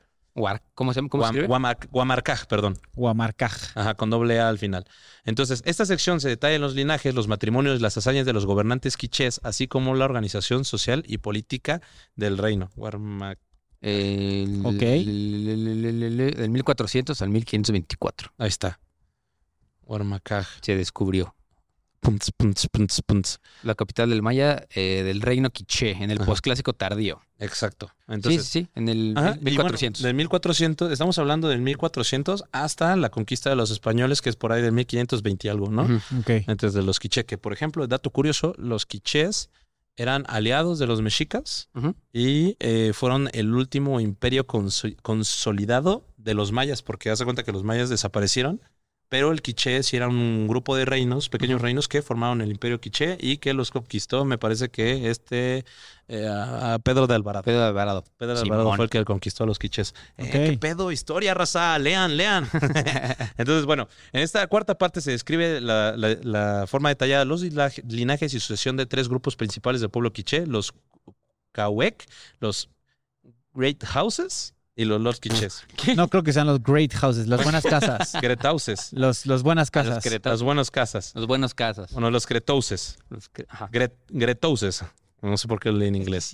¿Cómo 0.74 0.94
se 0.94 1.00
llama? 1.00 1.10
¿Cómo 1.10 1.28
se 1.28 1.48
Guam- 1.48 1.90
Guamarcaj, 1.92 2.46
perdón. 2.46 2.78
Huamarcaj. 2.96 3.52
Ajá, 3.76 3.96
con 3.96 4.10
doble 4.10 4.40
A 4.40 4.48
al 4.48 4.58
final. 4.58 4.86
Entonces, 5.26 5.62
esta 5.66 5.86
sección 5.86 6.22
se 6.22 6.30
detalla 6.30 6.56
en 6.56 6.62
los 6.62 6.76
linajes, 6.76 7.14
los 7.14 7.28
matrimonios 7.28 7.78
y 7.78 7.82
las 7.82 7.98
hazañas 7.98 8.26
de 8.26 8.32
los 8.32 8.46
gobernantes 8.46 8.96
quichés, 8.96 9.42
así 9.44 9.68
como 9.68 9.96
la 9.96 10.06
organización 10.06 10.64
social 10.64 11.04
y 11.08 11.18
política 11.18 11.82
del 12.16 12.38
reino. 12.38 12.70
El- 13.82 14.62
Ok. 14.66 14.82
el- 14.82 15.48
el- 15.48 15.68
el- 15.68 15.86
el- 16.04 16.20
el- 16.22 16.34
Del 16.36 16.50
1400 16.50 17.22
al 17.22 17.30
1524 17.30 18.32
Ahí 18.38 18.50
está. 18.50 18.80
Guarmacaj. 19.84 20.48
se 20.62 20.76
descubrió. 20.76 21.36
Punts, 22.02 22.32
punts, 22.32 22.68
punts, 22.70 23.02
punts. 23.02 23.40
La 23.64 23.76
capital 23.76 24.10
del 24.10 24.22
Maya, 24.22 24.66
eh, 24.74 25.04
del 25.04 25.20
reino 25.22 25.50
quiché, 25.50 25.92
en 25.92 26.12
el 26.12 26.18
Ajá. 26.20 26.28
posclásico 26.28 26.72
tardío. 26.72 27.20
Exacto. 27.40 27.88
Sí, 28.08 28.14
Entonces, 28.14 28.46
sí, 28.46 28.62
sí, 28.64 28.68
en 28.76 28.88
el 28.88 29.14
Ajá, 29.18 29.32
mil- 29.32 29.40
y 29.40 29.42
bueno, 29.58 29.64
1400. 29.72 30.02
del 30.04 30.14
1400, 30.14 30.92
estamos 30.94 31.18
hablando 31.20 31.50
del 31.50 31.60
1400 31.62 32.46
hasta 32.54 32.96
la 32.96 33.10
conquista 33.10 33.50
de 33.50 33.58
los 33.58 33.70
españoles, 33.72 34.22
que 34.22 34.30
es 34.30 34.38
por 34.38 34.54
ahí 34.54 34.62
del 34.62 34.72
1520 34.72 35.48
y 35.48 35.50
algo, 35.50 35.70
¿no? 35.70 35.84
Ujú. 35.84 36.20
Ok. 36.20 36.30
Entonces, 36.48 36.74
de 36.74 36.84
los 36.84 37.00
quiché, 37.00 37.26
que 37.26 37.38
por 37.38 37.52
ejemplo, 37.52 37.86
dato 37.86 38.12
curioso, 38.12 38.54
los 38.58 38.86
quichés 38.86 39.50
eran 40.00 40.24
aliados 40.28 40.80
de 40.80 40.88
los 40.88 41.02
mexicas 41.02 41.70
y 42.14 42.56
eh, 42.60 42.91
fueron 42.93 43.30
el 43.34 43.54
último 43.54 44.00
imperio 44.00 44.47
conso- 44.47 44.95
consolidado 45.02 46.06
de 46.18 46.34
los 46.34 46.52
mayas, 46.52 46.82
porque 46.82 47.10
hace 47.10 47.24
cuenta 47.26 47.43
que 47.43 47.52
los 47.52 47.64
mayas 47.64 47.89
desaparecieron 47.89 48.62
pero 49.10 49.32
el 49.32 49.41
quiché 49.41 49.82
sí 49.84 49.97
era 49.97 50.07
un 50.07 50.47
grupo 50.47 50.76
de 50.76 50.86
reinos, 50.86 51.30
pequeños 51.30 51.62
reinos 51.62 51.88
que 51.88 52.01
formaron 52.03 52.41
el 52.41 52.51
imperio 52.51 52.80
quiché 52.80 53.18
y 53.20 53.38
que 53.38 53.53
los 53.53 53.72
conquistó, 53.72 54.24
me 54.24 54.38
parece 54.38 54.70
que 54.70 55.10
este 55.10 55.66
eh, 56.07 56.28
a 56.28 56.76
a 56.76 56.80
Pedro 56.80 57.07
de 57.07 57.16
Alvarado. 57.16 57.43
Pedro 57.43 57.60
de 57.62 57.66
Alvarado. 57.68 58.03
Pedro 58.18 58.36
de 58.36 58.41
Simón. 58.41 58.60
Alvarado 58.60 58.76
fue 58.76 58.86
el 58.86 58.91
que 58.91 59.03
conquistó 59.05 59.43
a 59.43 59.47
los 59.47 59.57
quichés. 59.60 59.93
Eh, 60.18 60.26
Ok. 60.26 60.32
¿Qué 60.32 60.57
pedo? 60.60 60.91
Historia, 60.91 61.34
raza. 61.34 61.78
Lean, 61.80 62.18
lean. 62.18 62.47
Entonces, 63.38 63.66
bueno, 63.66 63.88
en 64.14 64.22
esta 64.22 64.45
cuarta 64.47 64.78
parte 64.78 65.01
se 65.01 65.12
describe 65.12 65.60
la, 65.62 65.95
la- 65.97 66.18
la 66.22 66.66
forma 66.68 66.89
detallada 66.89 67.22
de 67.22 67.26
los 67.26 67.41
lina- 67.41 67.72
linajes 67.88 68.34
y 68.34 68.39
sucesión 68.39 68.78
de 68.78 68.86
tres 68.86 69.10
grupos 69.10 69.36
principales 69.36 69.82
del 69.82 69.89
pueblo 69.89 70.14
quiché, 70.14 70.45
los 70.45 70.74
Kawek, 71.51 72.05
los 72.39 72.70
Great 73.53 73.84
Houses 73.86 74.53
y 74.76 74.86
los 74.86 75.01
Lord 75.01 75.17
Quichés. 75.22 75.63
No 75.95 76.07
creo 76.07 76.24
que 76.24 76.34
sean 76.34 76.47
los 76.47 76.61
great 76.63 76.93
houses, 76.93 77.28
las 77.28 77.43
buenas 77.43 77.63
casas. 77.63 78.13
Gretauses. 78.22 78.93
Los, 78.93 79.26
los 79.26 79.43
buenas 79.43 79.67
Los 79.67 79.72
casas. 79.72 80.03
Querétaro. 80.03 80.34
Las 80.34 80.41
buenas 80.43 80.72
casas. 80.72 81.11
Los 81.15 81.28
buenos 81.28 81.53
casas. 81.53 81.91
Bueno, 81.93 82.11
los 82.11 82.26
Gretouses. 82.28 82.97
Los 83.09 83.30
ajá. 83.47 83.70
Gret, 83.72 83.95
Gretouses. 84.09 84.84
No 85.22 85.36
sé 85.38 85.47
por 85.47 85.59
qué 85.59 85.72
lo 85.72 85.78
leí 85.78 85.89
en 85.89 85.95
inglés. 85.95 86.32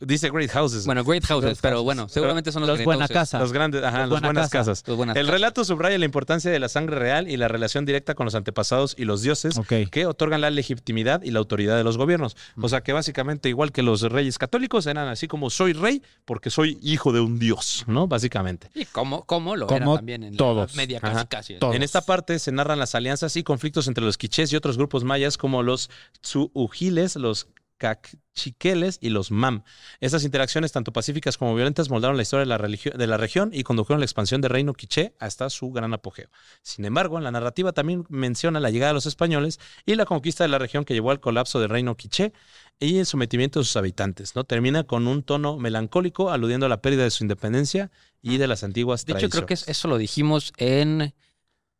Dice 0.00 0.30
Great 0.30 0.50
Houses. 0.52 0.86
Bueno, 0.86 1.02
great 1.04 1.24
houses, 1.24 1.58
pero 1.60 1.82
bueno, 1.82 2.08
seguramente 2.08 2.52
son 2.52 2.60
los, 2.62 2.68
Los 2.68 2.76
great 2.78 2.84
buena 2.86 3.00
houses. 3.06 3.14
casa. 3.14 3.38
Los 3.40 3.52
grandes, 3.52 3.82
ajá, 3.82 4.00
Los 4.02 4.10
buena 4.10 4.28
buenas 4.28 4.50
casa. 4.50 4.58
casas. 4.72 4.84
Los 4.86 4.96
buenas 4.96 5.16
El 5.16 5.22
casas. 5.26 5.32
relato 5.34 5.64
subraya 5.64 5.98
la 5.98 6.04
importancia 6.04 6.50
de 6.50 6.58
la 6.60 6.68
sangre 6.68 6.98
real 6.98 7.28
y 7.28 7.36
la 7.36 7.48
relación 7.48 7.84
directa 7.84 8.14
con 8.14 8.24
los 8.24 8.34
antepasados 8.34 8.94
y 8.96 9.04
los 9.04 9.22
dioses 9.22 9.58
que 9.90 10.06
otorgan 10.06 10.40
la 10.40 10.50
legitimidad 10.50 11.22
y 11.22 11.30
la 11.32 11.40
autoridad 11.40 11.76
de 11.76 11.84
los 11.84 11.96
gobiernos. 11.98 12.36
O 12.60 12.68
sea 12.68 12.82
que 12.82 12.92
básicamente 12.92 13.48
igual 13.48 13.72
que 13.72 13.82
los 13.82 14.02
reyes 14.02 14.38
católicos 14.38 14.86
eran 14.86 15.08
así 15.08 15.26
como 15.28 15.50
soy 15.50 15.72
rey 15.72 16.02
porque 16.24 16.50
soy 16.50 16.78
hijo 16.82 17.12
de 17.12 17.20
un 17.20 17.38
dios, 17.38 17.84
¿no? 17.86 18.06
Básicamente. 18.06 18.70
Y 18.74 18.84
como, 18.84 19.24
como 19.24 19.56
lo 19.56 19.66
Como 19.66 19.76
eran 19.76 19.94
también 19.96 20.22
en 20.22 20.36
todos. 20.36 20.70
la 20.72 20.76
media 20.76 21.00
casi 21.00 21.16
Ajá. 21.16 21.24
casi. 21.28 21.54
Todos. 21.58 21.74
En 21.74 21.82
esta 21.82 22.00
parte 22.02 22.38
se 22.38 22.52
narran 22.52 22.78
las 22.78 22.94
alianzas 22.94 23.36
y 23.36 23.42
conflictos 23.42 23.88
entre 23.88 24.04
los 24.04 24.16
quichés 24.16 24.52
y 24.52 24.56
otros 24.56 24.76
grupos 24.76 25.02
mayas 25.04 25.36
como 25.36 25.62
los 25.62 25.90
tsuujiles, 26.22 27.16
los 27.16 27.48
cachiqueles 27.78 28.98
y 29.00 29.10
los 29.10 29.30
mam. 29.30 29.64
Estas 30.00 30.24
interacciones, 30.24 30.72
tanto 30.72 30.92
pacíficas 30.92 31.36
como 31.38 31.54
violentas, 31.54 31.90
moldaron 31.90 32.16
la 32.16 32.22
historia 32.22 32.40
de 32.40 32.46
la, 32.46 32.58
de 32.98 33.06
la 33.06 33.16
región 33.16 33.50
y 33.52 33.62
condujeron 33.62 34.00
la 34.00 34.04
expansión 34.06 34.40
del 34.40 34.50
reino 34.50 34.72
quiché 34.74 35.14
hasta 35.18 35.50
su 35.50 35.70
gran 35.70 35.92
apogeo. 35.92 36.28
Sin 36.62 36.84
embargo, 36.84 37.18
en 37.18 37.24
la 37.24 37.30
narrativa 37.30 37.72
también 37.72 38.04
menciona 38.08 38.60
la 38.60 38.70
llegada 38.70 38.90
de 38.90 38.94
los 38.94 39.06
españoles 39.06 39.58
y 39.86 39.94
la 39.94 40.04
conquista 40.06 40.44
de 40.44 40.48
la 40.48 40.58
región 40.58 40.84
que 40.84 40.94
llevó 40.94 41.10
al 41.10 41.20
colapso 41.20 41.60
del 41.60 41.68
reino 41.70 41.96
quiché 41.96 42.32
y 42.78 42.98
el 42.98 43.06
sometimiento 43.06 43.58
de 43.60 43.64
sus 43.64 43.76
habitantes. 43.76 44.34
¿no? 44.34 44.44
Termina 44.44 44.84
con 44.84 45.06
un 45.06 45.22
tono 45.22 45.58
melancólico, 45.58 46.30
aludiendo 46.30 46.66
a 46.66 46.68
la 46.68 46.80
pérdida 46.82 47.04
de 47.04 47.10
su 47.10 47.24
independencia 47.24 47.90
y 48.20 48.38
de 48.38 48.46
las 48.46 48.64
antiguas 48.64 49.04
De 49.04 49.12
hecho, 49.14 49.28
creo 49.28 49.46
que 49.46 49.54
es- 49.54 49.68
eso 49.68 49.88
lo 49.88 49.98
dijimos 49.98 50.52
en 50.56 51.14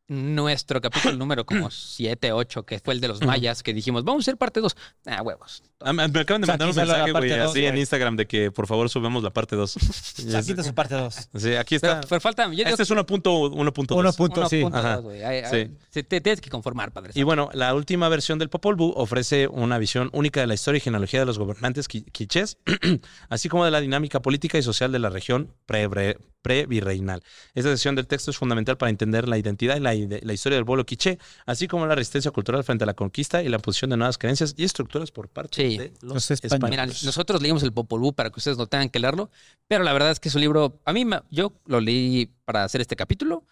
nuestro 0.07 0.81
capítulo 0.81 1.15
número 1.17 1.45
como 1.45 1.71
7, 1.71 2.31
8, 2.33 2.65
que 2.65 2.79
fue 2.79 2.93
el 2.93 3.01
de 3.01 3.07
los 3.07 3.21
mayas, 3.23 3.63
que 3.63 3.73
dijimos, 3.73 4.03
vamos 4.03 4.21
a 4.21 4.23
hacer 4.23 4.37
parte 4.37 4.59
2. 4.59 4.75
Ah, 5.05 5.21
huevos. 5.21 5.63
Ah, 5.79 5.91
me 5.91 6.07
me 6.07 6.19
acaban 6.21 6.41
de 6.41 6.47
mandar 6.47 6.69
un 6.69 6.75
mensaje, 6.75 7.11
güey, 7.11 7.31
así 7.33 7.65
en 7.65 7.71
güey. 7.71 7.79
Instagram 7.81 8.15
de 8.15 8.25
que 8.25 8.51
por 8.51 8.67
favor 8.67 8.89
subamos 8.89 9.21
la 9.23 9.31
parte 9.31 9.55
2. 9.55 9.75
Aquí 10.35 10.51
está 10.51 10.63
su 10.63 10.73
parte 10.73 10.95
2. 10.95 11.13
Sí, 11.35 11.55
aquí 11.55 11.77
Pero, 11.79 11.93
está. 11.95 12.07
pero 12.07 12.21
falta, 12.21 12.45
yo 12.45 12.51
digo 12.51 12.69
Este 12.69 12.83
es 12.83 12.91
1.1.2. 12.91 13.51
Uno 13.53 13.73
punto, 13.73 13.95
uno 13.95 14.11
sí. 14.49 14.61
punto 14.61 14.77
Ajá. 14.77 14.95
dos, 14.95 15.03
güey. 15.03 15.23
Ay, 15.23 15.41
ay, 15.45 15.73
Sí. 15.89 16.03
te 16.03 16.21
tienes 16.21 16.39
que 16.41 16.49
conformar, 16.49 16.91
padre. 16.91 17.11
Y 17.15 17.23
bueno, 17.23 17.49
la 17.53 17.73
última 17.73 18.07
versión 18.09 18.39
del 18.39 18.49
Popol 18.49 18.75
Vuh 18.75 18.93
ofrece 18.95 19.47
una 19.47 19.77
visión 19.77 20.09
única 20.13 20.39
de 20.41 20.47
la 20.47 20.53
historia 20.53 20.77
y 20.77 20.81
genealogía 20.81 21.19
de 21.19 21.25
los 21.25 21.37
gobernantes 21.37 21.89
qui- 21.89 22.05
quichés, 22.11 22.57
así 23.29 23.49
como 23.49 23.65
de 23.65 23.71
la 23.71 23.81
dinámica 23.81 24.21
política 24.21 24.57
y 24.57 24.63
social 24.63 24.91
de 24.91 24.99
la 24.99 25.09
región 25.09 25.53
pre- 25.65 26.17
pre-virreinal. 26.41 27.23
Esta 27.55 27.69
sección 27.71 27.95
del 27.95 28.07
texto 28.07 28.31
es 28.31 28.37
fundamental 28.37 28.77
para 28.77 28.89
entender 28.89 29.27
la 29.29 29.37
identidad 29.37 29.77
y 29.77 29.79
la, 29.79 29.92
la 29.95 30.33
historia 30.33 30.57
del 30.57 30.65
pueblo 30.65 30.85
quiché, 30.85 31.17
así 31.45 31.67
como 31.67 31.85
la 31.87 31.95
resistencia 31.95 32.31
cultural 32.31 32.63
frente 32.63 32.83
a 32.83 32.87
la 32.87 32.93
conquista 32.93 33.41
y 33.43 33.49
la 33.49 33.59
posición 33.59 33.89
de 33.91 33.97
nuevas 33.97 34.17
creencias 34.17 34.53
y 34.57 34.63
estructuras 34.63 35.11
por 35.11 35.29
parte 35.29 35.55
Sí. 35.69 35.77
de 35.77 35.93
los, 36.01 36.13
Los 36.13 36.31
españoles. 36.31 36.53
españoles. 36.53 36.69
Mira, 37.01 37.05
nosotros 37.07 37.41
leímos 37.41 37.63
el 37.63 37.71
Popol 37.73 37.99
Vuh 38.01 38.13
para 38.13 38.29
que 38.29 38.39
ustedes 38.39 38.57
no 38.57 38.67
tengan 38.67 38.89
que 38.89 38.99
leerlo, 38.99 39.29
pero 39.67 39.83
la 39.83 39.93
verdad 39.93 40.11
es 40.11 40.19
que 40.19 40.29
es 40.29 40.35
un 40.35 40.41
libro, 40.41 40.79
a 40.85 40.93
mí 40.93 41.05
me- 41.05 41.21
yo 41.31 41.53
lo 41.65 41.79
leí 41.79 42.31
para 42.45 42.63
hacer 42.63 42.81
este 42.81 42.95
capítulo 42.95 43.45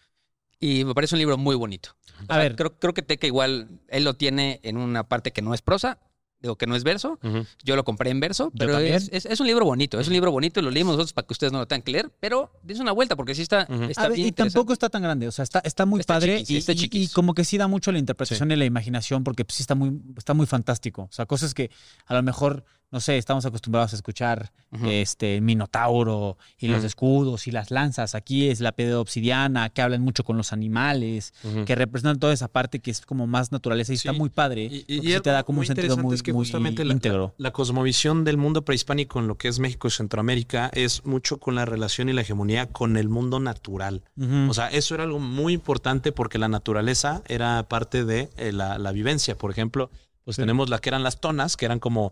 y 0.60 0.86
me 0.86 0.94
parece 0.94 1.16
un 1.16 1.20
libro 1.20 1.38
muy 1.38 1.56
bonito. 1.56 1.96
O 2.20 2.24
A 2.24 2.36
sea, 2.36 2.38
ver. 2.38 2.56
creo, 2.56 2.78
creo 2.78 2.94
que 2.94 3.02
Teca 3.02 3.26
igual, 3.28 3.70
él 3.88 4.04
lo 4.04 4.14
tiene 4.16 4.60
en 4.64 4.78
una 4.78 5.08
parte 5.08 5.32
que 5.32 5.42
no 5.42 5.54
es 5.54 5.62
prosa, 5.62 5.98
digo 6.42 6.56
que 6.56 6.66
no 6.68 6.76
es 6.76 6.84
verso, 6.84 7.20
yo 7.64 7.76
lo 7.76 7.84
compré 7.84 8.10
en 8.10 8.20
verso, 8.20 8.52
pero 8.58 8.74
también. 8.74 8.96
es, 8.96 9.10
es- 9.14 9.26
es 9.26 9.40
un 9.40 9.48
libro 9.48 9.64
bonito, 9.66 10.00
es 10.00 10.08
un 10.08 10.14
libro 10.14 10.32
bonito, 10.32 10.62
lo 10.62 10.72
leímos 10.72 10.94
nosotros 10.94 11.14
para 11.14 11.28
que 11.28 11.34
ustedes 11.34 11.54
no 11.54 11.60
lo 11.60 11.68
tengan 11.68 11.84
que 11.84 11.92
leer, 11.92 12.12
pero 12.20 12.52
es 12.68 12.80
una 12.80 12.92
vuelta 12.92 13.16
porque 13.16 13.36
sí 13.36 13.42
está, 13.44 13.68
está 13.90 14.08
ver, 14.08 14.16
bien 14.18 14.28
y 14.28 14.32
tampoco 14.32 14.74
está 14.74 14.90
tan 14.90 15.02
grande, 15.04 15.28
o 15.28 15.32
sea, 15.32 15.44
está, 15.44 15.60
está 15.60 15.86
muy 15.86 16.00
Está 16.00 16.16
padre 16.16 16.40
chiquis, 16.40 16.50
y, 16.50 16.58
está 16.58 16.72
y- 16.74 16.90
y 16.92 17.08
como 17.10 17.34
que 17.34 17.46
sí 17.46 17.58
da 17.58 17.68
mucho 17.68 17.92
la 17.92 18.00
interpretación 18.00 18.52
y 18.52 18.56
la 18.56 18.66
imaginación 18.66 19.24
porque 19.24 19.46
pues, 19.46 19.56
sí 19.58 19.64
está 19.64 19.76
muy, 19.76 20.00
está 20.18 20.34
muy 20.34 20.46
fantástico. 20.48 21.04
O 21.04 21.12
sea, 21.14 21.26
cosas 21.26 21.54
que 21.54 21.70
a 22.08 22.14
lo 22.16 22.24
mejor, 22.24 22.64
no 22.92 23.00
sé, 23.00 23.18
estamos 23.18 23.46
acostumbrados 23.46 23.94
a 23.94 23.96
escuchar 23.96 24.52
este 24.84 25.40
Minotauro 25.42 26.38
y 26.58 26.68
los 26.68 26.84
escudos 26.84 27.48
y 27.48 27.52
las 27.52 27.72
lanzas. 27.72 28.16
Aquí 28.16 28.50
es 28.50 28.60
la 28.60 28.72
piedra 28.74 29.00
obsidiana, 29.00 29.70
que 29.70 29.82
hablan 29.82 30.02
mucho 30.02 30.24
con 30.24 30.38
los 30.38 30.52
animales, 30.54 31.34
que 31.66 31.76
representan 31.76 32.20
toda 32.20 32.34
esa 32.34 32.48
parte 32.48 32.80
que 32.80 32.92
es 32.92 33.02
como 33.06 33.28
más 33.28 33.52
naturaleza 33.52 33.92
y 33.94 33.96
está 33.96 34.14
muy 34.14 34.30
padre. 34.30 34.64
Y, 34.64 34.66
y- 34.66 34.80
porque 34.82 34.94
y 34.94 35.02
sí 35.02 35.12
algo 35.14 35.22
te 35.24 35.30
da 35.30 35.44
como 35.44 35.60
un 35.62 35.66
sentido 35.66 35.98
muy, 35.98 36.16
es 36.16 36.24
que 36.24 36.34
muy 36.34 36.46
justamente 36.46 36.84
íntegro. 36.84 37.34
la- 37.38 37.50
la 37.50 37.54
cosmovisión 37.54 38.24
del 38.24 38.38
mundo 38.38 38.64
prehispánico 38.64 39.20
en 39.20 39.28
lo 39.28 39.36
que 39.38 39.48
es 39.48 39.60
México 39.60 39.88
y 39.88 39.92
Centroamérica 39.92 40.70
es 40.74 41.06
mucho 41.06 41.38
con 41.40 41.56
la 41.56 41.66
relación 41.66 42.10
y 42.10 42.14
la 42.14 42.22
hegemonía 42.22 42.68
con 42.68 42.98
el 42.98 43.10
mundo 43.10 43.40
natural. 43.40 44.04
O 44.50 44.54
sea, 44.54 44.68
eso 44.70 44.96
era 44.96 45.04
algo 45.04 45.20
muy 45.20 45.54
importante 45.54 46.12
porque 46.12 46.38
la 46.38 46.48
naturaleza 46.48 47.22
era 47.28 47.64
parte 47.68 48.06
de 48.06 48.30
eh, 48.38 48.52
la, 48.52 48.78
la 48.78 48.92
vivencia. 48.92 49.38
Por 49.38 49.52
ejemplo, 49.52 49.90
pues 50.24 50.36
Sí. 50.36 50.42
tenemos 50.44 50.70
la 50.70 50.78
que 50.80 50.90
eran 50.90 51.02
las 51.04 51.20
tonas, 51.20 51.58
que 51.58 51.66
eran 51.66 51.80
como... 51.80 52.12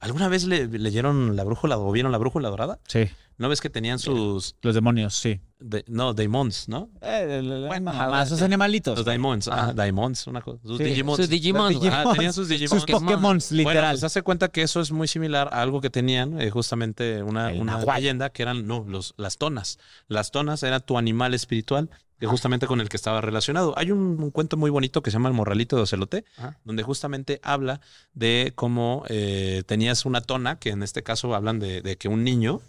¿Alguna 0.00 0.28
vez 0.28 0.44
le, 0.44 0.66
leyeron 0.66 1.36
la 1.36 1.44
brújula 1.44 1.78
o 1.78 1.90
vieron 1.92 2.12
la 2.12 2.18
brújula 2.18 2.48
dorada? 2.50 2.78
sí, 2.88 3.08
¿No 3.38 3.48
ves 3.48 3.60
que 3.60 3.70
tenían 3.70 3.98
sus... 3.98 4.54
los 4.62 4.74
demonios, 4.74 5.14
sí. 5.14 5.40
de- 5.58 5.84
no, 5.88 6.12
daimons, 6.14 6.68
¿no? 6.68 6.90
bueno, 7.00 7.90
ajá, 7.90 8.08
más 8.08 8.28
sí. 8.28 8.34
esos 8.34 8.42
animalitos. 8.44 8.96
Los 8.96 9.04
daimons. 9.06 9.48
Ah, 9.48 9.72
daimons, 9.74 10.26
una 10.28 10.42
cosa. 10.42 10.60
Sus 10.62 10.78
Sí. 10.78 10.84
digimons. 10.84 11.16
Sus 11.16 11.28
Digimons, 11.28 11.76
güey. 11.76 11.90
Ah, 11.92 12.04
tenían 12.12 12.32
sus 12.32 12.46
digimons. 12.48 12.82
Sus 12.82 12.90
Pokémon, 12.90 13.38
Bueno, 13.38 13.40
literal. 13.50 13.94
pues 13.94 14.04
hace 14.04 14.22
cuenta 14.22 14.48
que 14.48 14.62
eso 14.62 14.80
es 14.80 14.92
muy 14.92 15.08
similar 15.08 15.48
a 15.52 15.62
algo 15.62 15.80
que 15.80 15.90
tenían 15.90 16.40
eh, 16.40 16.50
justamente 16.50 17.22
una, 17.22 17.48
una 17.48 17.82
leyenda 17.84 18.30
que 18.30 18.42
eran 18.42 18.66
no, 18.66 18.84
los, 18.86 19.14
las 19.16 19.38
tonas. 19.38 19.78
Las 20.08 20.30
tonas 20.30 20.62
era 20.62 20.78
tu 20.80 20.96
animal 20.98 21.34
espiritual 21.34 21.90
que 22.20 22.28
justamente 22.28 22.68
con 22.68 22.80
el 22.80 22.88
que 22.88 22.96
estaba 22.96 23.20
relacionado. 23.20 23.74
Hay 23.76 23.90
un, 23.90 23.98
un 24.22 24.30
cuento 24.30 24.56
muy 24.56 24.70
bonito 24.70 25.02
que 25.02 25.10
se 25.10 25.16
llama 25.16 25.28
El 25.28 25.34
Morralito 25.34 25.74
de 25.74 25.82
Ocelote, 25.82 26.24
Ajá. 26.36 26.56
donde 26.64 26.84
justamente 26.84 27.40
habla 27.42 27.80
de 28.14 28.52
cómo 28.54 29.02
eh, 29.08 29.64
tenías 29.72 30.04
una 30.04 30.20
tona, 30.20 30.58
que 30.58 30.70
en 30.70 30.82
este 30.82 31.02
caso 31.02 31.34
hablan 31.34 31.58
de, 31.58 31.80
de 31.82 31.96
que 31.96 32.08
un 32.08 32.24
niño 32.24 32.60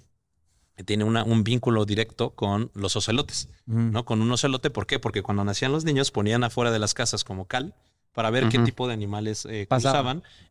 tiene 0.85 1.03
una, 1.03 1.23
un 1.23 1.43
vínculo 1.43 1.85
directo 1.85 2.31
con 2.31 2.71
los 2.73 2.95
ocelotes. 2.95 3.49
¿no? 3.65 4.05
Con 4.05 4.21
un 4.21 4.31
ocelote, 4.31 4.69
¿por 4.69 4.85
qué? 4.87 4.99
Porque 4.99 5.21
cuando 5.21 5.43
nacían 5.43 5.71
los 5.71 5.83
niños 5.83 6.11
ponían 6.11 6.43
afuera 6.43 6.71
de 6.71 6.79
las 6.79 6.93
casas 6.93 7.23
como 7.23 7.45
cal 7.45 7.73
para 8.13 8.29
ver 8.29 8.47
qué 8.49 8.59
tipo 8.59 8.87
de 8.87 8.93
animales 8.93 9.45
eh, 9.49 9.65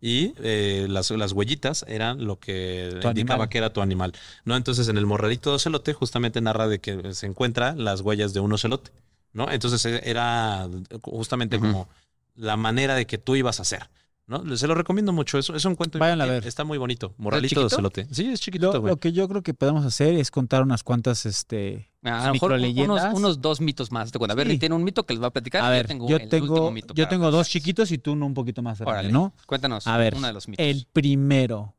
y 0.00 0.34
eh, 0.42 0.86
las, 0.90 1.10
las 1.10 1.32
huellitas 1.32 1.84
eran 1.88 2.24
lo 2.26 2.38
que 2.38 2.98
Tu 3.00 3.08
indicaba 3.08 3.34
animal. 3.44 3.48
que 3.48 3.58
era 3.58 3.72
tu 3.72 3.80
animal, 3.80 4.12
¿no? 4.44 4.56
Entonces 4.56 4.88
en 4.88 4.96
el 4.98 5.06
morralito 5.06 5.50
de 5.50 5.56
ocelote 5.56 5.92
justamente 5.92 6.40
narra 6.40 6.66
de 6.68 6.80
que 6.80 7.14
se 7.14 7.26
encuentra 7.26 7.74
las 7.76 8.00
huellas 8.00 8.32
de 8.34 8.40
un 8.40 8.52
ocelote, 8.52 8.90
¿no? 9.32 9.50
Entonces 9.50 9.84
eh, 9.86 10.00
era 10.04 10.68
justamente 11.02 11.58
como 11.58 11.88
la 12.34 12.56
manera 12.56 12.94
de 12.94 13.06
que 13.06 13.18
tú 13.18 13.36
ibas 13.36 13.58
a 13.58 13.62
hacer. 13.62 13.88
¿No? 14.26 14.56
Se 14.56 14.66
lo 14.66 14.74
recomiendo 14.74 15.12
mucho. 15.12 15.38
Es, 15.38 15.50
es 15.50 15.64
un 15.64 15.74
cuento. 15.74 15.98
Vayan 15.98 16.20
a 16.20 16.26
ver. 16.26 16.46
Está 16.46 16.64
muy 16.64 16.78
bonito. 16.78 17.14
Morralito 17.18 17.60
de 17.60 17.66
ocelote. 17.66 18.06
Sí, 18.10 18.26
es 18.26 18.40
chiquitito, 18.40 18.72
Lo, 18.72 18.80
güey. 18.80 18.90
lo 18.92 18.96
que 18.98 19.12
yo 19.12 19.28
creo 19.28 19.42
que 19.42 19.52
podemos 19.54 19.84
hacer 19.84 20.14
es 20.14 20.30
contar 20.30 20.62
unas 20.62 20.82
cuantas, 20.82 21.26
este, 21.26 21.90
A 22.04 22.26
lo 22.28 22.32
mejor 22.32 22.52
unos, 22.52 23.02
unos 23.14 23.40
dos 23.40 23.60
mitos 23.60 23.90
más. 23.92 24.10
A 24.14 24.34
ver, 24.34 24.48
Sí. 24.48 24.58
tiene 24.58 24.74
un 24.74 24.84
mito 24.84 25.04
que 25.04 25.14
les 25.14 25.22
va 25.22 25.26
a 25.28 25.30
platicar. 25.32 25.62
A 25.64 25.68
y 25.68 25.70
ver, 25.72 25.86
tengo 25.86 26.08
yo 26.08 26.16
el 26.16 26.28
tengo, 26.28 26.70
mito 26.70 26.94
yo 26.94 27.08
tengo 27.08 27.30
dos 27.30 27.48
chiquitos 27.48 27.90
y 27.92 27.98
tú 27.98 28.12
uno 28.12 28.26
un 28.26 28.34
poquito 28.34 28.62
más 28.62 28.78
grande, 28.78 28.92
Órale. 28.92 29.12
¿no? 29.12 29.34
Cuéntanos 29.46 29.86
A 29.86 29.96
ver, 29.96 30.14
uno 30.16 30.26
de 30.26 30.32
los 30.32 30.48
mitos. 30.48 30.64
El 30.64 30.86
primero. 30.92 31.74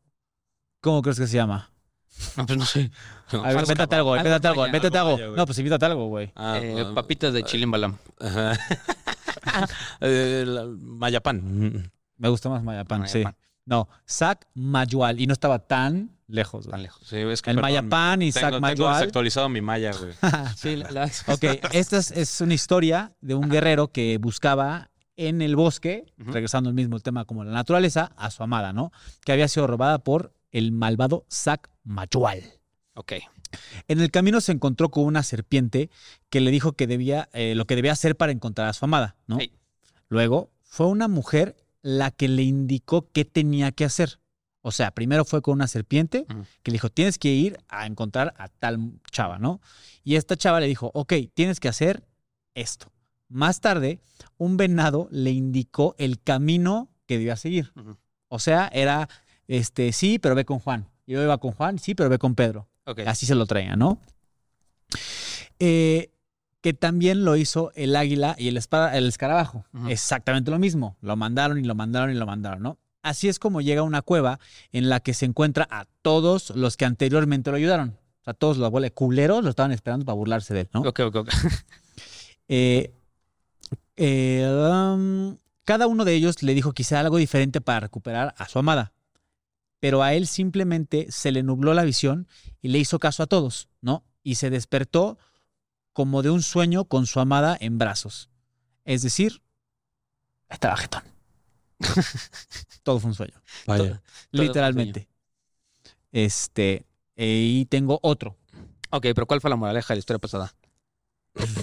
¿Cómo 0.82 1.02
crees 1.02 1.20
que 1.20 1.28
se 1.28 1.36
llama? 1.38 1.70
No, 2.38 2.46
pues 2.46 2.60
no 2.60 2.66
sé. 2.66 2.91
A 3.32 3.38
ver, 3.38 3.58
Algo- 3.58 3.68
métate 3.70 3.96
algo, 3.96 4.16
métate 4.16 4.48
algo, 4.48 4.68
métate 4.68 4.98
algo. 5.00 5.18
No, 5.36 5.46
pues 5.48 5.58
invítate 5.58 5.86
algo, 5.86 6.08
güey. 6.10 6.32
Ah, 6.36 6.60
Eh, 6.62 6.84
ah, 6.86 6.91
papitas 6.94 7.34
de 7.34 7.44
chilimbalam. 7.44 7.98
Ajá. 8.20 8.54
Eh, 10.02 10.46
Mayapán. 10.80 11.91
Me 12.18 12.30
gusta 12.30 12.49
más 12.49 12.64
Mayapán, 12.64 13.03
Ah, 13.03 13.07
sí. 13.07 13.24
No, 13.66 13.88
Sac 14.05 14.45
Mayual. 14.55 15.20
Y 15.22 15.28
no 15.28 15.34
estaba 15.34 15.59
tan 15.59 16.11
lejos. 16.28 16.66
güey. 16.66 16.72
Tan 16.72 16.84
lejos. 16.84 17.07
Sí, 17.07 17.18
es 17.18 17.41
que 17.41 17.51
El 17.51 17.55
perdón, 17.57 17.61
Mayapán 17.72 18.22
y 18.22 18.32
tengo, 18.32 18.41
Sac 18.41 18.49
tengo 18.51 18.61
Mayual. 18.61 18.93
desactualizado 18.95 19.49
mi 19.49 19.61
maya, 19.61 19.91
güey. 19.97 20.14
Sí, 20.57 20.76
la- 20.76 20.91
la- 20.91 21.05
Ok, 21.28 21.43
esta 21.72 21.97
es, 21.97 22.11
es 22.11 22.41
una 22.41 22.53
historia 22.53 23.14
de 23.22 23.36
un 23.36 23.49
guerrero 23.49 23.88
que 23.91 24.18
buscaba 24.18 24.89
en 25.16 25.41
el 25.41 25.55
bosque, 25.55 26.05
regresando 26.18 26.70
al 26.70 26.76
mismo 26.76 26.99
tema 26.99 27.24
como 27.26 27.43
la 27.43 27.51
naturaleza, 27.51 28.11
a 28.18 28.32
su 28.32 28.43
amada, 28.43 28.74
¿no? 28.74 28.91
Que 29.24 29.32
había 29.32 29.47
sido 29.47 29.68
robada 29.68 29.99
por 29.99 30.34
el 30.51 30.72
malvado 30.72 31.26
Sac 31.30 31.70
Mayual. 31.84 32.41
Ok. 32.95 33.14
En 33.88 33.99
el 34.01 34.09
camino 34.11 34.41
se 34.41 34.51
encontró 34.51 34.89
con 34.89 35.05
una 35.05 35.22
serpiente 35.24 35.89
que 36.30 36.41
le 36.41 36.49
dijo 36.51 36.74
que 36.74 36.88
debía, 36.88 37.30
eh, 37.34 37.53
lo 37.55 37.66
que 37.66 37.76
debía 37.76 37.91
hacer 37.91 38.18
para 38.18 38.32
encontrar 38.32 38.68
a 38.68 38.74
su 38.74 38.84
amada, 38.86 39.16
¿no? 39.28 39.38
Luego 40.09 40.51
fue 40.64 40.88
una 40.88 41.07
mujer 41.07 41.55
la 41.84 42.10
que 42.10 42.28
le 42.28 42.42
indicó 42.42 43.12
qué 43.12 43.26
tenía 43.26 43.72
que 43.72 43.86
hacer. 43.86 44.20
O 44.62 44.72
sea, 44.72 44.92
primero 44.92 45.26
fue 45.26 45.42
con 45.42 45.56
una 45.56 45.68
serpiente 45.68 46.26
que 46.64 46.72
le 46.72 46.76
dijo, 46.76 46.90
tienes 46.90 47.20
que 47.20 47.30
ir 47.30 47.60
a 47.68 47.86
encontrar 47.86 48.34
a 48.38 48.48
tal 48.48 48.94
chava, 49.12 49.38
¿no? 49.38 49.62
Y 50.04 50.16
esta 50.16 50.38
chava 50.38 50.62
le 50.62 50.68
dijo, 50.68 50.90
ok, 50.94 51.14
tienes 51.34 51.60
que 51.60 51.68
hacer 51.68 52.08
esto. 52.56 52.92
Más 53.28 53.60
tarde, 53.60 54.00
un 54.38 54.56
venado 54.56 55.10
le 55.12 55.32
indicó 55.32 55.96
el 55.98 56.22
camino 56.22 56.90
que 57.06 57.18
debía 57.18 57.36
seguir. 57.36 57.74
O 58.30 58.40
sea, 58.40 58.70
era, 58.74 59.10
este, 59.48 59.92
sí, 59.92 60.18
pero 60.18 60.34
ve 60.34 60.46
con 60.46 60.60
Juan. 60.60 60.88
Yo 61.06 61.22
iba 61.22 61.38
con 61.40 61.52
Juan, 61.52 61.78
sí, 61.78 61.94
pero 61.94 62.10
ve 62.10 62.18
con 62.18 62.34
Pedro. 62.34 62.70
Así 63.06 63.26
se 63.26 63.36
lo 63.36 63.46
traía, 63.46 63.76
¿no? 63.76 64.00
Eh, 65.60 66.12
que 66.64 66.74
también 66.74 67.26
lo 67.26 67.36
hizo 67.36 67.72
el 67.76 67.93
águila 67.95 68.36
y 68.39 68.47
el, 68.47 68.55
espada- 68.57 68.97
el 68.97 69.05
escarabajo. 69.07 69.66
Exactamente 69.89 70.49
lo 70.49 70.57
mismo. 70.59 70.95
Lo 71.01 71.16
mandaron 71.18 71.59
y 71.59 71.64
lo 71.64 71.76
mandaron 71.76 72.09
y 72.09 72.14
lo 72.16 72.26
mandaron, 72.26 72.64
¿no? 72.64 72.78
Así 73.01 73.28
es 73.28 73.38
como 73.38 73.59
llega 73.59 73.82
a 73.82 73.84
una 73.84 74.01
cueva 74.01 74.39
en 74.72 74.88
la 74.88 75.01
que 75.01 75.14
se 75.14 75.26
encuentra 75.26 75.68
a 75.70 75.86
todos 76.01 76.51
los 76.51 76.78
que 76.78 76.86
anteriormente 76.86 77.51
lo 77.51 77.57
ayudaron. 77.57 77.97
O 78.22 78.24
sea, 78.24 78.34
todos 78.34 78.57
los 78.57 78.66
abuelos 78.66 78.91
culeros 78.95 79.43
lo 79.43 79.49
estaban 79.49 79.74
esperando 79.74 80.05
para 80.05 80.16
burlarse 80.16 80.53
de 80.53 80.61
él, 80.61 80.70
¿no? 80.74 80.82
Ok, 80.82 80.99
ok, 81.01 81.16
ok. 81.18 81.30
Eh, 82.49 82.93
eh, 83.95 84.45
um, 84.72 85.38
cada 85.64 85.88
uno 85.88 86.05
de 86.05 86.14
ellos 86.14 86.43
le 86.43 86.53
dijo 86.53 86.74
hiciera 86.76 87.01
algo 87.01 87.18
diferente 87.18 87.61
para 87.61 87.82
recuperar 87.82 88.34
a 88.38 88.47
su 88.47 88.59
amada. 88.59 88.93
Pero 89.80 90.01
a 90.03 90.14
él 90.14 90.28
simplemente 90.28 91.07
se 91.09 91.32
le 91.32 91.43
nubló 91.43 91.74
la 91.74 91.84
visión 91.84 92.28
y 92.61 92.70
le 92.70 92.80
hizo 92.80 92.99
caso 92.99 93.24
a 93.24 93.28
todos, 93.28 93.68
¿no? 93.82 94.03
Y 94.24 94.36
se 94.36 94.49
despertó 94.49 95.18
como 95.94 96.22
de 96.22 96.30
un 96.32 96.41
sueño 96.41 96.86
con 96.86 97.06
su 97.06 97.20
amada 97.20 97.58
en 97.60 97.78
brazos. 97.78 98.30
Es 98.86 99.02
decir, 99.02 99.41
estaba 100.50 100.76
jetón. 100.78 101.04
Todo 102.84 103.00
fue 103.00 103.10
un 103.10 103.16
sueño, 103.16 103.41
Vaya. 103.66 103.84
Todo 103.84 103.88
fue 103.96 104.00
un 104.41 104.48
literalmente. 104.48 105.08
Este, 106.12 106.86
eh, 107.16 107.48
y 107.50 107.66
tengo 107.66 108.00
otro. 108.02 108.38
Ok, 108.89 109.04
pero 109.16 109.26
¿cuál 109.26 109.41
fue 109.41 109.50
la 109.50 109.56
moraleja 109.56 109.94
de 109.94 109.98
la 109.98 110.00
historia 110.00 110.20
pasada? 110.20 110.54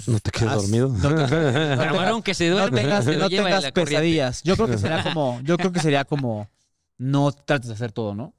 ¿No 0.07 0.19
te 0.19 0.31
quedas 0.31 0.51
Ah, 0.51 0.55
dormido? 0.55 0.89
no 0.89 1.93
varón 1.93 2.21
que 2.23 2.33
se 2.33 2.49
no 2.49 2.55
duerme, 2.57 2.81
tengas, 2.81 3.05
se 3.05 3.15
no 3.15 3.29
tengas 3.29 3.63
la 3.63 3.71
corriente. 3.71 3.91
pesadillas. 3.91 4.43
Yo 4.43 4.55
creo 4.55 4.67
que 4.67 4.77
sería 4.77 5.03
como, 5.03 5.39
yo 5.43 5.57
creo 5.57 5.71
que 5.71 5.79
sería 5.79 6.03
como 6.05 6.49
no 6.97 7.31
trates 7.31 7.69
de 7.69 7.75
hacer 7.75 7.91
todo, 7.91 8.13
¿no? 8.13 8.33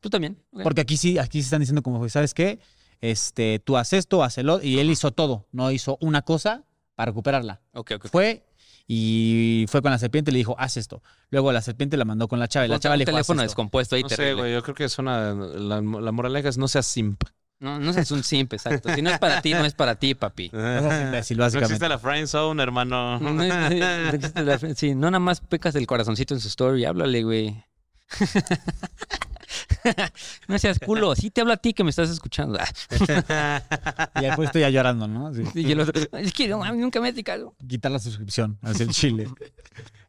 Tú 0.00 0.08
también. 0.08 0.38
Porque 0.62 0.80
aquí 0.80 0.96
sí, 0.96 1.18
aquí 1.18 1.40
sí 1.40 1.46
están 1.46 1.60
diciendo 1.60 1.82
como, 1.82 2.08
¿sabes 2.08 2.32
qué? 2.32 2.60
Este, 3.00 3.60
tú 3.60 3.76
haces 3.76 4.00
esto, 4.00 4.24
haz 4.24 4.38
el 4.38 4.48
otro, 4.48 4.66
y 4.66 4.78
él 4.80 4.90
hizo 4.90 5.10
todo, 5.12 5.46
no 5.52 5.70
hizo 5.70 5.98
una 6.00 6.22
cosa 6.22 6.64
para 6.94 7.10
recuperarla. 7.12 7.60
Ok, 7.72 7.92
ok. 7.96 8.06
Fue 8.08 8.44
y 8.90 9.66
fue 9.68 9.82
con 9.82 9.90
la 9.92 9.98
serpiente 9.98 10.30
y 10.30 10.32
le 10.32 10.38
dijo, 10.38 10.56
haz 10.58 10.76
esto. 10.78 11.02
Luego 11.30 11.52
la 11.52 11.60
serpiente 11.62 11.96
la 11.96 12.04
mandó 12.04 12.26
con 12.26 12.38
la 12.40 12.48
chava 12.48 12.64
y 12.66 12.68
la 12.68 12.76
Un 12.76 12.80
chava 12.80 12.96
le 12.96 13.04
dijo, 13.04 13.10
haz 13.10 13.26
teléfono 13.26 13.42
esto. 13.42 13.50
descompuesto 13.50 13.96
ahí 13.96 14.02
No 14.02 14.08
sé, 14.08 14.34
güey. 14.34 14.52
Yo 14.52 14.62
creo 14.62 14.74
que 14.74 14.84
es 14.84 14.98
una. 14.98 15.32
La, 15.34 15.80
la 15.80 16.12
moraleja 16.12 16.48
es 16.48 16.58
no 16.58 16.66
seas 16.68 16.86
simp. 16.86 17.22
No, 17.60 17.78
no 17.80 17.92
seas 17.92 18.10
un 18.12 18.22
simp, 18.24 18.52
exacto. 18.52 18.94
Si 18.94 19.02
no 19.02 19.10
es 19.10 19.18
para 19.18 19.42
ti, 19.42 19.52
no 19.52 19.64
es 19.64 19.74
para 19.74 19.96
ti, 19.96 20.14
papi. 20.14 20.48
No 20.52 21.00
imbécil, 21.02 21.36
No 21.38 21.44
básicamente. 21.44 21.74
existe 21.74 21.88
la 21.88 21.98
friend 21.98 22.26
zone, 22.28 22.62
hermano. 22.62 23.18
No, 23.20 23.32
no, 23.32 23.44
no 23.44 24.10
existe 24.10 24.42
la- 24.44 24.58
sí, 24.74 24.94
no 24.94 25.10
nada 25.10 25.18
más 25.20 25.40
pecas 25.40 25.74
el 25.74 25.86
corazoncito 25.86 26.34
en 26.34 26.40
su 26.40 26.48
story, 26.48 26.84
háblale, 26.84 27.22
güey. 27.24 27.64
No 30.48 30.58
seas 30.58 30.78
culo, 30.78 31.14
sí 31.14 31.30
te 31.30 31.40
hablo 31.40 31.52
a 31.52 31.56
ti 31.56 31.72
que 31.74 31.84
me 31.84 31.90
estás 31.90 32.10
escuchando. 32.10 32.58
Y 34.16 34.22
después 34.22 34.46
estoy 34.48 34.62
ya 34.62 34.70
llorando, 34.70 35.06
¿no? 35.08 35.28
Así, 35.28 35.42
Y 35.54 35.72
el 35.72 35.80
otro, 35.80 36.00
es 36.18 36.32
que 36.32 36.48
no, 36.48 36.64
nunca 36.74 37.00
me 37.00 37.08
he 37.08 37.12
dedicado. 37.12 37.54
quitar 37.66 37.90
la 37.92 37.98
suscripción, 37.98 38.58
así 38.62 38.82
el 38.82 38.90
chile. 38.90 39.28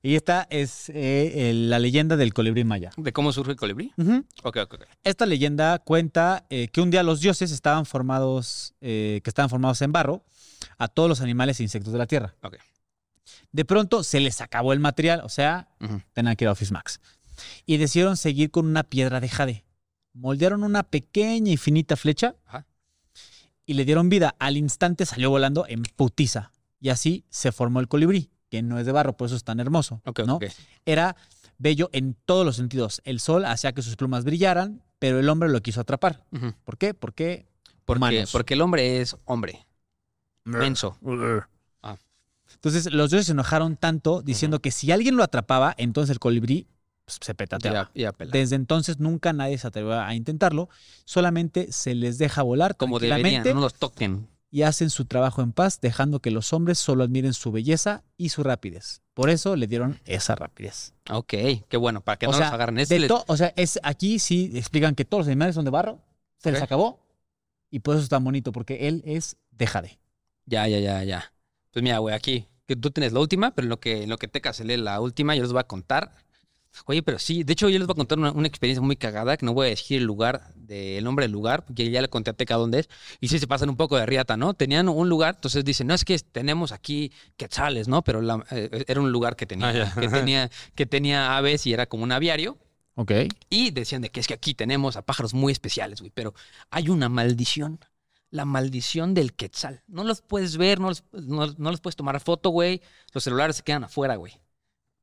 Y 0.02 0.16
esta 0.16 0.48
es 0.50 0.90
eh, 0.90 1.50
el- 1.50 1.70
la 1.70 1.78
leyenda 1.80 2.16
del 2.16 2.34
colibrí 2.34 2.64
maya. 2.64 2.92
¿De 2.98 3.12
cómo 3.12 3.32
surge 3.34 3.52
el 3.52 3.58
colibrí? 3.58 3.92
Ujú. 3.98 4.26
Ok, 4.44 4.58
ok, 4.58 4.74
ok. 4.76 4.84
Esta 5.04 5.26
leyenda 5.26 5.80
cuenta 5.80 6.46
eh, 6.50 6.70
que 6.70 6.82
un 6.82 6.90
día 6.90 7.04
los 7.04 7.20
dioses 7.20 7.52
estaban 7.52 7.86
formados, 7.86 8.74
eh, 8.82 9.20
que 9.24 9.30
estaban 9.30 9.50
formados 9.50 9.82
en 9.82 9.92
barro, 9.92 10.24
a 10.78 10.88
todos 10.88 11.10
los 11.10 11.22
animales 11.22 11.60
e 11.60 11.64
insectos 11.64 11.92
de 11.92 12.00
la 12.00 12.06
tierra. 12.08 12.34
Ok. 12.42 12.56
De 13.52 13.66
pronto 13.66 14.04
se 14.04 14.20
les 14.20 14.42
acabó 14.42 14.74
el 14.74 14.80
material, 14.80 15.22
o 15.24 15.30
sea, 15.30 15.68
tenían 16.14 16.36
que 16.36 16.46
ir 16.46 16.50
a 16.50 16.52
Office 16.54 16.72
Max. 16.74 17.00
Y 17.66 17.78
decidieron 17.78 18.18
seguir 18.18 18.52
con 18.52 18.66
una 18.66 18.84
piedra 18.84 19.20
de 19.20 19.30
jade. 19.30 19.66
Moldearon 20.14 20.64
una 20.64 20.84
pequeña 20.84 21.52
y 21.52 21.58
finita 21.58 21.96
flecha 21.96 22.36
Ajá. 22.48 22.66
y 23.66 23.74
le 23.74 23.86
dieron 23.86 24.10
vida. 24.10 24.36
Al 24.40 24.58
instante 24.58 25.06
salió 25.06 25.30
volando 25.30 25.66
en 25.68 25.84
putiza. 25.84 26.52
Y 26.82 26.90
así 26.90 27.26
se 27.30 27.52
formó 27.52 27.80
el 27.80 27.88
colibrí, 27.88 28.30
que 28.50 28.62
no 28.62 28.80
es 28.80 28.86
de 28.86 28.92
barro, 28.92 29.16
por 29.18 29.28
eso 29.28 29.36
es 29.36 29.44
tan 29.44 29.60
hermoso. 29.60 30.02
Ok, 30.06 30.22
¿no? 30.26 30.40
Era 30.86 31.16
bello 31.58 31.90
en 31.94 32.16
todos 32.26 32.46
los 32.46 32.56
sentidos. 32.56 33.02
El 33.04 33.20
sol 33.20 33.46
hacía 33.46 33.74
que 33.74 33.82
sus 33.82 33.96
plumas 33.96 34.24
brillaran, 34.24 34.82
pero 34.98 35.20
el 35.20 35.28
hombre 35.30 35.50
lo 35.50 35.62
quiso 35.62 35.82
atrapar. 35.82 36.24
Ujú. 36.32 36.54
¿Por 36.64 36.78
qué? 36.78 36.94
Porque 36.94 37.46
Porque, 37.86 38.54
el 38.54 38.62
hombre 38.62 39.02
es 39.02 39.16
hombre. 39.26 39.66
Menso. 40.44 40.98
Entonces 42.54 42.92
los 42.92 43.10
dioses 43.12 43.28
se 43.28 43.32
enojaron 43.34 43.78
tanto 43.78 44.22
diciendo 44.22 44.60
que 44.60 44.72
si 44.72 44.92
alguien 44.92 45.16
lo 45.16 45.24
atrapaba, 45.24 45.76
entonces 45.78 46.12
el 46.12 46.20
colibrí 46.20 46.68
se 47.22 47.34
petateaba. 47.36 47.92
Desde 48.32 48.56
entonces 48.56 49.00
nunca 49.00 49.34
nadie 49.34 49.58
se 49.58 49.68
atrevió 49.68 50.00
a 50.00 50.14
intentarlo, 50.16 50.70
solamente 51.06 51.72
se 51.72 51.96
les 51.96 52.18
deja 52.18 52.42
volar 52.44 52.76
Como 52.78 53.00
deberían, 53.00 53.44
no 53.44 53.62
los 53.62 53.74
toquen. 53.76 54.28
y 54.52 54.64
hacen 54.64 54.90
su 54.90 55.06
trabajo 55.06 55.42
en 55.42 55.52
paz, 55.52 55.80
dejando 55.82 56.20
que 56.22 56.32
los 56.32 56.54
hombres 56.54 56.78
solo 56.80 57.04
admiren 57.04 57.34
su 57.34 57.52
belleza 57.52 58.04
y 58.18 58.30
su 58.30 58.44
rapidez. 58.44 59.02
Por 59.14 59.30
eso 59.30 59.56
le 59.56 59.68
dieron 59.68 60.00
esa 60.06 60.36
rapidez. 60.36 60.94
Ok, 61.10 61.34
qué 61.68 61.78
bueno, 61.78 62.02
para 62.02 62.18
que 62.18 62.28
O 62.28 62.32
no 62.32 62.38
sea, 62.38 62.48
los 62.48 62.54
agarren. 62.54 62.80
Es 62.80 62.90
De 62.90 63.00
les- 63.00 63.08
to- 63.10 63.26
o 63.28 63.36
sea, 63.38 63.54
es 63.56 63.80
aquí 63.84 64.18
sí 64.20 64.52
explican 64.56 64.96
que 64.96 65.06
todos 65.06 65.22
los 65.22 65.28
animales 65.28 65.56
son 65.56 65.66
de 65.66 65.72
barro, 65.72 66.00
se 66.38 66.52
les 66.52 66.62
acabó 66.62 67.06
y 67.70 67.80
por 67.80 67.96
eso 67.96 68.04
es 68.04 68.10
tan 68.10 68.24
bonito, 68.24 68.52
porque 68.52 68.88
él 68.88 69.02
es 69.06 69.36
de 69.52 69.68
jade. 69.68 70.00
Ya, 70.46 70.68
ya, 70.68 70.80
ya, 70.80 71.04
ya. 71.04 71.32
Pues 71.72 71.84
mira, 71.84 72.00
güey, 72.00 72.16
aquí, 72.16 72.48
que 72.66 72.76
tú 72.76 72.90
tienes 72.92 73.14
la 73.14 73.20
última, 73.20 73.52
pero 73.54 73.66
en 73.66 73.70
lo 73.70 73.80
que, 73.80 74.04
en 74.04 74.10
lo 74.10 74.18
que 74.18 74.28
Teca 74.28 74.54
se 74.54 74.64
lee 74.64 74.78
la 74.78 75.00
última, 75.02 75.36
yo 75.36 75.44
les 75.44 75.52
voy 75.52 75.60
a 75.60 75.66
contar. 75.66 76.12
Oye, 76.86 77.04
pero 77.04 77.20
sí, 77.20 77.44
de 77.44 77.54
hecho 77.54 77.68
yo 77.70 77.78
les 77.78 77.88
voy 77.88 77.94
a 77.94 77.98
contar 77.98 78.18
una, 78.18 78.32
una 78.32 78.48
experiencia 78.48 78.82
muy 78.82 78.96
cagada, 78.96 79.36
que 79.38 79.46
no 79.46 79.54
voy 79.54 79.68
a 79.68 79.70
decir 79.72 79.98
el 79.98 80.04
lugar, 80.06 80.54
de, 80.56 80.98
el 80.98 81.04
nombre 81.04 81.24
del 81.26 81.32
lugar, 81.32 81.66
porque 81.66 81.90
ya 81.90 82.02
le 82.02 82.10
conté 82.10 82.30
a 82.30 82.34
Teca 82.34 82.56
dónde 82.56 82.80
es, 82.80 82.90
y 83.20 83.28
sí 83.28 83.38
se 83.40 83.48
pasan 83.48 83.70
un 83.70 83.76
poco 83.76 83.98
de 83.98 84.06
riata, 84.06 84.38
¿no? 84.38 84.54
Tenían 84.54 84.88
un 84.88 85.10
lugar, 85.10 85.36
entonces 85.36 85.66
dicen, 85.66 85.88
no, 85.88 85.94
es 85.94 86.06
que 86.06 86.18
tenemos 86.20 86.72
aquí 86.72 87.12
quetzales, 87.38 87.88
¿no? 87.88 88.04
Pero 88.04 88.22
la- 88.22 88.46
eh, 88.52 88.86
era 88.88 89.02
un 89.02 89.12
lugar 89.12 89.36
que 89.36 89.46
tenía, 89.46 89.92
Ah, 89.94 90.00
que 90.00 90.08
tenía, 90.08 90.50
que 90.76 90.86
tenía 90.86 91.36
aves 91.38 91.66
y 91.68 91.74
era 91.74 91.86
como 91.88 92.04
un 92.04 92.12
aviario, 92.12 92.58
Ok. 92.96 93.12
y 93.50 93.72
decían 93.72 94.02
de 94.02 94.10
que 94.10 94.20
es 94.20 94.28
que 94.28 94.34
aquí 94.36 94.54
tenemos 94.54 94.96
a 94.96 95.02
pájaros 95.02 95.34
muy 95.34 95.52
especiales, 95.52 96.00
güey, 96.00 96.12
pero 96.14 96.34
hay 96.70 96.90
una 96.90 97.10
maldición. 97.10 97.80
La 98.32 98.46
maldición 98.46 99.16
del 99.16 99.34
quetzal. 99.34 99.82
No 99.88 100.04
los 100.04 100.22
puedes 100.22 100.58
ver, 100.58 100.80
no 100.80 100.90
los, 100.90 101.04
no, 101.14 101.48
no 101.58 101.72
los 101.72 101.82
puedes 101.82 101.96
tomar 101.96 102.20
foto, 102.20 102.52
güey. 102.52 102.80
Los 103.12 103.24
celulares 103.24 103.56
se 103.56 103.64
quedan 103.64 103.86
afuera, 103.86 104.18
güey. 104.18 104.34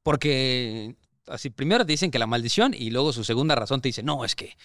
Porque 0.04 0.94
así 1.26 1.50
primero 1.50 1.84
te 1.84 1.92
dicen 1.92 2.10
que 2.10 2.18
la 2.18 2.26
maldición 2.26 2.74
y 2.74 2.90
luego 2.90 3.12
su 3.12 3.24
segunda 3.24 3.54
razón 3.54 3.80
te 3.80 3.88
dice, 3.88 4.02
no, 4.02 4.24
es 4.24 4.34
que 4.34 4.56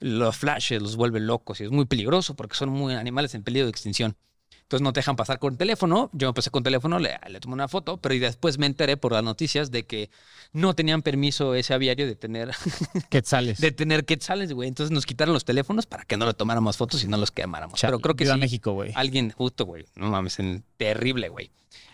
los 0.00 0.36
flashes 0.36 0.82
los 0.82 0.96
vuelven 0.96 1.26
locos 1.26 1.60
y 1.60 1.64
es 1.64 1.70
muy 1.70 1.84
peligroso 1.84 2.34
porque 2.34 2.56
son 2.56 2.70
muy 2.70 2.94
animales 2.94 3.34
en 3.34 3.42
peligro 3.42 3.66
de 3.66 3.70
extinción. 3.70 4.16
Entonces 4.62 4.84
no 4.84 4.92
te 4.94 5.00
dejan 5.00 5.16
pasar 5.16 5.38
con 5.38 5.58
teléfono. 5.58 6.08
Yo 6.14 6.28
me 6.28 6.32
pasé 6.32 6.50
con 6.50 6.62
teléfono, 6.62 6.98
le, 6.98 7.18
le 7.28 7.40
tomé 7.40 7.52
una 7.52 7.68
foto, 7.68 7.98
pero 7.98 8.14
y 8.14 8.18
después 8.18 8.56
me 8.56 8.64
enteré 8.64 8.96
por 8.96 9.12
las 9.12 9.22
noticias 9.22 9.70
de 9.70 9.84
que 9.84 10.08
no 10.52 10.74
tenían 10.74 11.02
permiso 11.02 11.54
ese 11.54 11.74
aviario 11.74 12.06
de 12.06 12.14
tener 12.16 12.52
Quetzales. 13.10 13.60
de 13.60 13.70
tener 13.72 14.06
quetzales, 14.06 14.54
güey. 14.54 14.68
Entonces 14.68 14.90
nos 14.90 15.04
quitaron 15.04 15.34
los 15.34 15.44
teléfonos 15.44 15.84
para 15.84 16.04
que 16.04 16.16
no 16.16 16.24
le 16.24 16.32
tomáramos 16.32 16.78
fotos 16.78 17.04
y 17.04 17.08
no 17.08 17.18
los 17.18 17.30
quemáramos. 17.30 17.78
Chale, 17.80 17.90
Pero 17.90 18.00
creo 18.00 18.16
que 18.16 18.24
sí. 18.24 18.38
México, 18.38 18.72
güey. 18.72 18.92
Alguien, 18.94 19.30
justo, 19.30 19.66
güey. 19.66 19.84
No 19.94 20.08
mames, 20.10 20.38
terrible, 20.78 21.28
güey. 21.28 21.50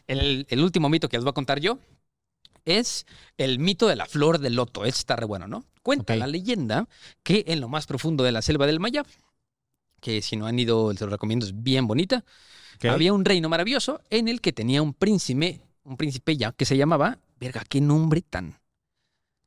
El, 0.07 0.47
el 0.49 0.63
último 0.63 0.89
mito 0.89 1.09
que 1.09 1.17
les 1.17 1.25
voy 1.25 1.31
a 1.31 1.35
contar 1.35 1.59
yo 1.59 1.81
es 2.69 3.07
el 3.37 3.59
mito 3.59 3.87
de 3.89 3.97
la 3.97 4.07
flor 4.07 4.39
de 4.39 4.51
loto. 4.51 4.85
Este 4.85 4.99
está 5.01 5.17
re 5.17 5.27
bueno, 5.27 5.47
¿no? 5.49 5.65
Cuenta 5.83 6.15
la 6.17 6.27
leyenda 6.27 6.87
que 7.23 7.45
en 7.49 7.61
lo 7.61 7.69
más 7.69 7.87
profundo 7.87 8.25
de 8.25 8.33
la 8.33 8.43
selva 8.43 8.67
del 8.67 8.79
Maya, 8.81 9.05
que 10.01 10.23
si 10.23 10.37
no 10.37 10.47
han 10.47 10.59
ido, 10.59 10.93
se 10.95 11.05
lo 11.05 11.11
recomiendo, 11.11 11.47
es 11.47 11.63
bien 11.63 11.87
bonita, 11.87 12.25
había 12.89 13.13
un 13.13 13.25
reino 13.25 13.49
maravilloso 13.49 14.01
en 14.11 14.29
el 14.29 14.41
que 14.41 14.53
tenía 14.53 14.83
un 14.83 14.93
príncipe, 14.95 15.61
un 15.85 15.97
príncipe 15.97 16.37
ya, 16.37 16.53
que 16.53 16.65
se 16.65 16.77
llamaba, 16.77 17.19
verga, 17.41 17.65
qué 17.69 17.81
nombre 17.81 18.23
tan. 18.23 18.59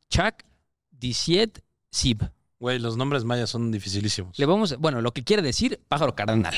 Chak 0.09 0.43
Disiet 0.89 1.63
Sib. 1.89 2.29
Güey, 2.59 2.79
los 2.79 2.97
nombres 2.97 3.23
mayas 3.23 3.49
son 3.49 3.71
dificilísimos. 3.71 4.37
Le 4.37 4.45
vamos, 4.45 4.77
bueno, 4.77 5.01
lo 5.01 5.13
que 5.13 5.23
quiere 5.23 5.41
decir 5.41 5.79
pájaro 5.87 6.15
cardenal. 6.15 6.53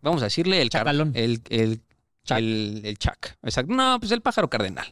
Vamos 0.00 0.22
a 0.22 0.26
decirle 0.26 0.62
el 0.62 0.70
car- 0.70 0.88
el, 0.88 1.80
Chac. 2.24 2.38
el, 2.38 2.82
el 2.84 2.98
chac. 2.98 3.36
Exacto. 3.42 3.72
No, 3.74 3.98
pues 4.00 4.12
el 4.12 4.20
pájaro 4.20 4.48
cardenal. 4.48 4.86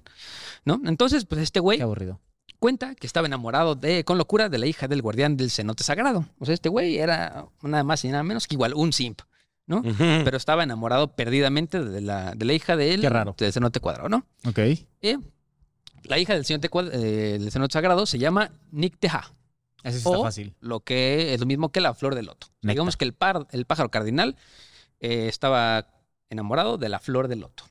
¿No? 0.64 0.80
Entonces, 0.84 1.24
pues 1.24 1.40
este 1.40 1.60
güey, 1.60 1.78
Qué 1.78 1.84
aburrido. 1.84 2.20
cuenta 2.58 2.94
que 2.94 3.06
estaba 3.06 3.26
enamorado 3.26 3.74
de, 3.74 4.04
con 4.04 4.18
locura 4.18 4.48
de 4.48 4.58
la 4.58 4.66
hija 4.66 4.88
del 4.88 5.00
guardián 5.02 5.36
del 5.36 5.50
cenote 5.50 5.84
sagrado. 5.84 6.26
O 6.38 6.44
sea, 6.44 6.54
este 6.54 6.68
güey 6.68 6.98
era 6.98 7.46
nada 7.62 7.84
más 7.84 8.04
y 8.04 8.08
nada 8.08 8.22
menos 8.22 8.46
que 8.46 8.54
igual 8.56 8.74
un 8.74 8.92
simp, 8.92 9.20
¿no? 9.66 9.82
Pero 9.98 10.36
estaba 10.36 10.62
enamorado 10.64 11.14
perdidamente 11.14 11.82
de 11.82 12.00
la, 12.00 12.34
de 12.34 12.44
la 12.44 12.52
hija 12.52 12.76
de 12.76 12.94
él, 12.94 13.00
Qué 13.00 13.08
raro. 13.08 13.34
del 13.38 13.52
cenote 13.52 13.80
cuadrado, 13.80 14.08
¿no? 14.08 14.26
Ok. 14.46 14.58
Y 15.00 15.16
la 16.04 16.18
hija 16.18 16.34
del 16.34 16.44
cenote, 16.44 16.68
eh, 16.92 17.38
del 17.40 17.50
cenote 17.52 17.72
sagrado 17.72 18.04
se 18.06 18.18
llama 18.18 18.50
Nicteja, 18.72 19.32
Ese 19.84 19.92
sí 20.00 20.08
está 20.08 20.18
O- 20.18 20.22
fácil. 20.24 20.54
lo 20.60 20.80
que 20.80 21.32
es 21.34 21.40
lo 21.40 21.46
mismo 21.46 21.70
que 21.70 21.80
la 21.80 21.94
flor 21.94 22.14
de 22.16 22.22
loto. 22.24 22.48
Digamos 22.62 22.96
que 22.96 23.04
el, 23.04 23.12
par- 23.14 23.46
el 23.52 23.64
pájaro 23.66 23.90
cardinal 23.90 24.36
eh, 24.98 25.28
estaba 25.28 25.86
enamorado 26.30 26.78
de 26.78 26.88
la 26.88 27.00
flor 27.00 27.28
de 27.28 27.36
loto. 27.36 27.64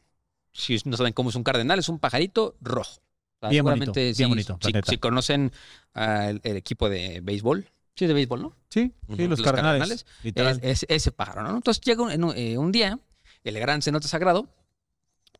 Si 0.51 0.77
no 0.85 0.97
saben 0.97 1.13
cómo 1.13 1.29
es 1.29 1.35
un 1.35 1.43
cardenal, 1.43 1.79
es 1.79 1.89
un 1.89 1.99
pajarito 1.99 2.55
rojo. 2.61 3.01
O 3.37 3.39
sea, 3.39 3.49
Bien 3.49 3.63
bonito, 3.63 3.93
bien 3.93 4.13
sí, 4.13 4.25
bonito, 4.25 4.59
si, 4.61 4.73
si 4.85 4.97
conocen 4.97 5.51
el 5.95 6.57
equipo 6.57 6.89
de 6.89 7.21
béisbol, 7.23 7.69
sí 7.95 8.05
es 8.05 8.09
de 8.09 8.13
béisbol, 8.13 8.41
¿no? 8.41 8.55
Sí, 8.69 8.93
sí, 9.15 9.27
los, 9.27 9.39
Los 9.39 9.41
cardenales. 9.41 10.05
Es, 10.23 10.59
es 10.61 10.85
ese 10.89 11.11
pájaro, 11.11 11.43
¿no? 11.43 11.55
Entonces 11.55 11.81
llega 11.81 12.03
un, 12.03 12.11
en 12.11 12.23
un, 12.23 12.37
eh, 12.37 12.57
un 12.57 12.71
día, 12.71 12.99
el 13.43 13.59
gran 13.59 13.81
cenote 13.81 14.07
sagrado 14.07 14.49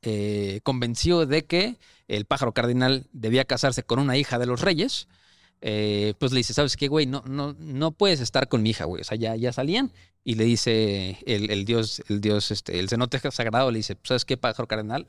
eh, 0.02 0.62
convenció 0.64 1.26
de 1.26 1.46
que 1.46 1.78
el 2.08 2.26
pájaro 2.26 2.54
cardinal 2.54 3.08
debía 3.12 3.46
casarse 3.46 3.84
con 3.84 4.00
una 4.00 4.18
hija 4.18 4.40
de 4.40 4.46
los 4.46 4.62
reyes. 4.62 5.08
Eh, 5.62 6.14
pues 6.18 6.32
le 6.32 6.38
dice, 6.38 6.54
¿sabes 6.54 6.78
qué, 6.78 6.88
güey? 6.88 7.06
No, 7.06 7.24
no, 7.28 7.56
no 7.60 7.92
puedes 7.92 8.22
estar 8.22 8.48
con 8.48 8.62
mi 8.62 8.70
hija, 8.72 8.86
güey. 8.86 9.02
O 9.02 9.04
sea, 9.04 9.18
ya, 9.18 9.36
ya 9.36 9.52
salían. 9.52 9.92
Y 10.24 10.36
le 10.36 10.44
dice 10.44 11.18
el, 11.26 11.50
el 11.50 11.66
dios, 11.66 12.04
el 12.08 12.22
dios, 12.22 12.52
este, 12.52 12.80
el 12.80 12.90
cenote 12.90 13.20
sagrado, 13.32 13.72
le 13.72 13.78
dice, 13.78 13.98
¿sabes 14.04 14.26
qué, 14.26 14.38
pájaro 14.38 14.68
cardenal? 14.68 15.08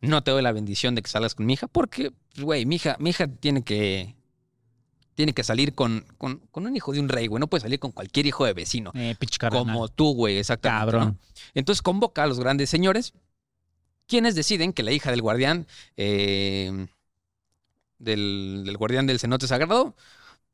No 0.00 0.22
te 0.22 0.30
doy 0.30 0.42
la 0.42 0.52
bendición 0.52 0.94
de 0.94 1.02
que 1.02 1.10
salgas 1.10 1.34
con 1.34 1.46
mi 1.46 1.54
hija, 1.54 1.66
porque, 1.66 2.12
pues, 2.34 2.44
güey, 2.44 2.66
mi 2.66 2.76
hija, 2.76 2.96
mi 2.98 3.10
hija 3.10 3.26
tiene 3.26 3.62
que. 3.62 4.14
Tiene 5.14 5.32
que 5.32 5.44
salir 5.44 5.76
con, 5.76 6.04
con, 6.18 6.38
con 6.50 6.66
un 6.66 6.74
hijo 6.74 6.92
de 6.92 6.98
un 6.98 7.08
rey, 7.08 7.28
güey. 7.28 7.38
No 7.38 7.46
puede 7.46 7.60
salir 7.60 7.78
con 7.78 7.92
cualquier 7.92 8.26
hijo 8.26 8.44
de 8.46 8.52
vecino. 8.52 8.90
Eh. 8.96 9.14
Como 9.48 9.86
tú, 9.86 10.12
güey, 10.12 10.38
exactamente. 10.38 10.90
Cabrón. 10.90 11.08
¿no? 11.22 11.40
Entonces 11.54 11.82
convoca 11.82 12.24
a 12.24 12.26
los 12.26 12.40
grandes 12.40 12.68
señores, 12.68 13.12
quienes 14.08 14.34
deciden 14.34 14.72
que 14.72 14.82
la 14.82 14.90
hija 14.90 15.12
del 15.12 15.22
guardián, 15.22 15.68
eh, 15.96 16.88
del, 18.04 18.62
del 18.64 18.76
guardián 18.76 19.06
del 19.06 19.18
cenote 19.18 19.46
sagrado, 19.46 19.94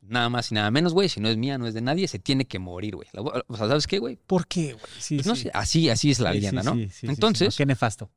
nada 0.00 0.28
más 0.30 0.50
y 0.50 0.54
nada 0.54 0.70
menos, 0.70 0.94
güey, 0.94 1.08
si 1.08 1.20
no 1.20 1.28
es 1.28 1.36
mía, 1.36 1.58
no 1.58 1.66
es 1.66 1.74
de 1.74 1.82
nadie, 1.82 2.08
se 2.08 2.18
tiene 2.18 2.46
que 2.46 2.58
morir, 2.58 2.96
güey. 2.96 3.08
O 3.48 3.56
sea, 3.56 3.68
¿sabes 3.68 3.86
qué, 3.86 3.98
güey? 3.98 4.16
¿Por 4.16 4.46
qué, 4.46 4.72
güey? 4.72 4.84
Sí, 4.98 5.16
Pues 5.16 5.26
no 5.26 5.36
sí. 5.36 5.42
sé, 5.42 5.50
así, 5.52 5.90
así 5.90 6.10
es 6.10 6.20
la 6.20 6.30
Sí, 6.32 6.36
leyenda, 6.36 6.62
¿no? 6.62 6.74
sí, 6.74 6.88
sí, 6.88 6.94
sí, 7.00 7.06
Entonces, 7.08 7.56
Qué 7.56 7.66
nefasto. 7.66 8.10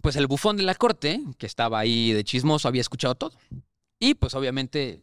pues 0.00 0.16
el 0.16 0.26
bufón 0.28 0.56
de 0.56 0.62
la 0.62 0.74
corte, 0.74 1.20
que 1.38 1.46
estaba 1.46 1.78
ahí 1.80 2.12
de 2.12 2.22
chismoso, 2.24 2.68
había 2.68 2.80
escuchado 2.82 3.14
todo. 3.16 3.32
Y 3.98 4.14
pues 4.14 4.34
obviamente, 4.34 5.02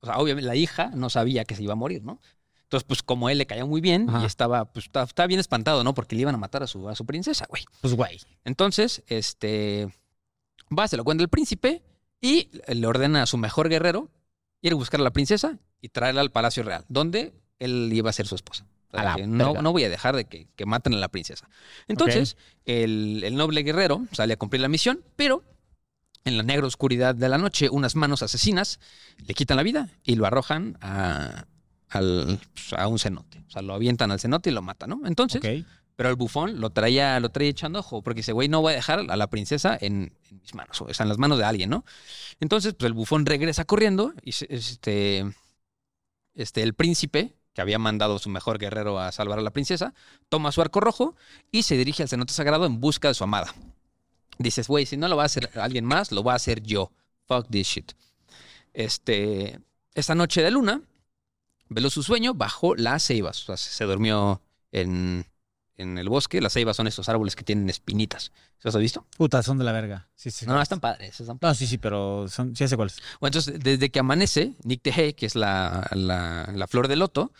o 0.00 0.06
sea, 0.06 0.18
obviamente 0.18 0.46
la 0.48 0.56
hija 0.56 0.90
no 0.94 1.08
sabía 1.10 1.44
que 1.44 1.54
se 1.54 1.62
iba 1.62 1.72
a 1.72 1.76
morir, 1.76 2.02
¿no? 2.04 2.20
Entonces, 2.64 2.84
pues 2.86 3.02
como 3.04 3.30
él 3.30 3.38
le 3.38 3.46
caía 3.46 3.64
muy 3.64 3.80
bien 3.80 4.10
Ajá. 4.10 4.22
y 4.22 4.26
estaba, 4.26 4.64
pues 4.64 4.86
estaba, 4.86 5.06
estaba 5.06 5.28
bien 5.28 5.38
espantado, 5.38 5.84
¿no? 5.84 5.94
Porque 5.94 6.16
le 6.16 6.22
iban 6.22 6.34
a 6.34 6.38
matar 6.38 6.64
a 6.64 6.66
su, 6.66 6.88
a 6.88 6.96
su 6.96 7.06
princesa, 7.06 7.46
güey. 7.48 7.64
Pues, 7.80 7.94
güey. 7.94 8.18
Entonces, 8.44 9.04
este, 9.06 9.88
va, 10.76 10.88
se 10.88 10.96
lo 10.96 11.04
cuenta 11.04 11.22
el 11.22 11.28
príncipe 11.28 11.82
y 12.20 12.48
le 12.68 12.86
ordena 12.86 13.22
a 13.22 13.26
su 13.26 13.36
mejor 13.36 13.68
guerrero 13.68 14.10
ir 14.62 14.72
a 14.72 14.76
buscar 14.76 15.00
a 15.00 15.04
la 15.04 15.10
princesa 15.12 15.58
y 15.80 15.88
traerla 15.90 16.20
al 16.22 16.30
palacio 16.30 16.62
real, 16.62 16.84
donde 16.88 17.32
él 17.58 17.90
iba 17.92 18.10
a 18.10 18.12
ser 18.12 18.26
su 18.26 18.34
esposa. 18.34 18.66
O 18.92 18.98
sea, 18.98 19.14
no, 19.26 19.52
no 19.62 19.72
voy 19.72 19.84
a 19.84 19.90
dejar 19.90 20.16
de 20.16 20.24
que, 20.24 20.48
que 20.56 20.64
maten 20.66 20.94
a 20.94 20.96
la 20.98 21.08
princesa. 21.08 21.48
Entonces, 21.88 22.36
el, 22.64 23.22
el 23.24 23.34
noble 23.36 23.62
guerrero 23.62 24.06
sale 24.12 24.34
a 24.34 24.36
cumplir 24.36 24.62
la 24.62 24.68
misión, 24.68 25.02
pero 25.16 25.44
en 26.24 26.36
la 26.36 26.42
negra 26.42 26.66
oscuridad 26.66 27.14
de 27.14 27.28
la 27.28 27.38
noche, 27.38 27.68
unas 27.70 27.94
manos 27.94 28.22
asesinas 28.22 28.80
le 29.18 29.34
quitan 29.34 29.56
la 29.58 29.62
vida 29.62 29.88
y 30.02 30.16
lo 30.16 30.26
arrojan 30.26 30.78
a, 30.80 31.44
al- 31.88 32.40
pues, 32.54 32.72
a 32.72 32.88
un 32.88 32.98
cenote. 32.98 33.44
O 33.46 33.50
sea, 33.50 33.62
lo 33.62 33.74
avientan 33.74 34.10
al 34.10 34.18
cenote 34.20 34.50
y 34.50 34.52
lo 34.52 34.62
matan, 34.62 34.90
¿no? 34.90 35.00
Entonces. 35.04 35.40
Pero 35.96 36.10
el 36.10 36.16
bufón 36.16 36.60
lo 36.60 36.70
traía, 36.70 37.18
lo 37.20 37.30
traía 37.30 37.50
echando 37.50 37.80
ojo, 37.80 38.02
porque 38.02 38.18
dice, 38.18 38.32
güey, 38.32 38.48
no 38.48 38.60
voy 38.60 38.74
a 38.74 38.76
dejar 38.76 39.00
a 39.08 39.16
la 39.16 39.26
princesa 39.28 39.76
en, 39.80 40.12
mis 40.30 40.54
manos, 40.54 40.80
o 40.82 40.92
sea, 40.92 41.04
en 41.04 41.08
las 41.08 41.18
manos 41.18 41.38
de 41.38 41.44
alguien, 41.44 41.70
¿no? 41.70 41.84
Entonces, 42.38 42.74
pues 42.74 42.86
el 42.86 42.92
bufón 42.92 43.24
regresa 43.24 43.64
corriendo 43.64 44.12
y 44.22 44.30
este, 44.30 45.24
este, 46.34 46.62
el 46.62 46.74
príncipe, 46.74 47.34
que 47.54 47.62
había 47.62 47.78
mandado 47.78 48.18
su 48.18 48.28
mejor 48.28 48.58
guerrero 48.58 48.98
a 49.00 49.10
salvar 49.10 49.38
a 49.38 49.42
la 49.42 49.50
princesa, 49.50 49.94
toma 50.28 50.52
su 50.52 50.60
arco 50.60 50.80
rojo 50.80 51.16
y 51.50 51.62
se 51.62 51.78
dirige 51.78 52.02
al 52.02 52.10
cenote 52.10 52.34
sagrado 52.34 52.66
en 52.66 52.78
busca 52.78 53.08
de 53.08 53.14
su 53.14 53.24
amada. 53.24 53.54
Dices, 54.38 54.68
güey, 54.68 54.84
si 54.84 54.98
no 54.98 55.08
lo 55.08 55.16
va 55.16 55.22
a 55.22 55.26
hacer 55.26 55.48
alguien 55.54 55.86
más, 55.86 56.12
lo 56.12 56.22
va 56.22 56.34
a 56.34 56.36
hacer 56.36 56.62
yo. 56.62 56.92
Fuck 57.26 57.48
this 57.48 57.66
shit. 57.66 57.92
Este, 58.74 59.58
esta 59.94 60.14
noche 60.14 60.42
de 60.42 60.50
luna, 60.50 60.82
veló 61.70 61.88
su 61.88 62.02
sueño 62.02 62.34
bajo 62.34 62.74
las 62.74 63.06
ceibas. 63.06 63.40
O 63.44 63.46
sea, 63.46 63.56
se 63.56 63.84
durmió 63.84 64.42
en, 64.70 65.24
en 65.76 65.98
el 65.98 66.08
bosque. 66.08 66.40
Las 66.40 66.52
ceibas 66.54 66.76
son 66.76 66.86
estos 66.86 67.08
árboles 67.08 67.36
que 67.36 67.44
tienen 67.44 67.68
espinitas. 67.68 68.32
¿Se 68.58 68.68
los 68.68 68.74
has 68.74 68.80
visto? 68.80 69.06
Puta, 69.16 69.42
son 69.42 69.58
de 69.58 69.64
la 69.64 69.72
verga. 69.72 70.08
Sí, 70.14 70.30
sí. 70.30 70.46
No, 70.46 70.54
no, 70.54 70.62
están 70.62 70.80
padres. 70.80 71.20
están 71.20 71.38
No, 71.40 71.54
sí, 71.54 71.66
sí, 71.66 71.78
pero 71.78 72.26
son, 72.28 72.54
sí 72.56 72.66
sé 72.66 72.76
cuáles. 72.76 72.96
Bueno, 73.20 73.36
entonces, 73.38 73.60
desde 73.62 73.90
que 73.90 73.98
amanece, 73.98 74.54
Nick 74.64 74.82
Tehe, 74.82 75.14
que 75.14 75.26
es 75.26 75.34
la, 75.34 75.86
la- 75.92 76.50
la 76.54 76.66
flor 76.66 76.88
de 76.88 76.96
loto, 76.96 77.32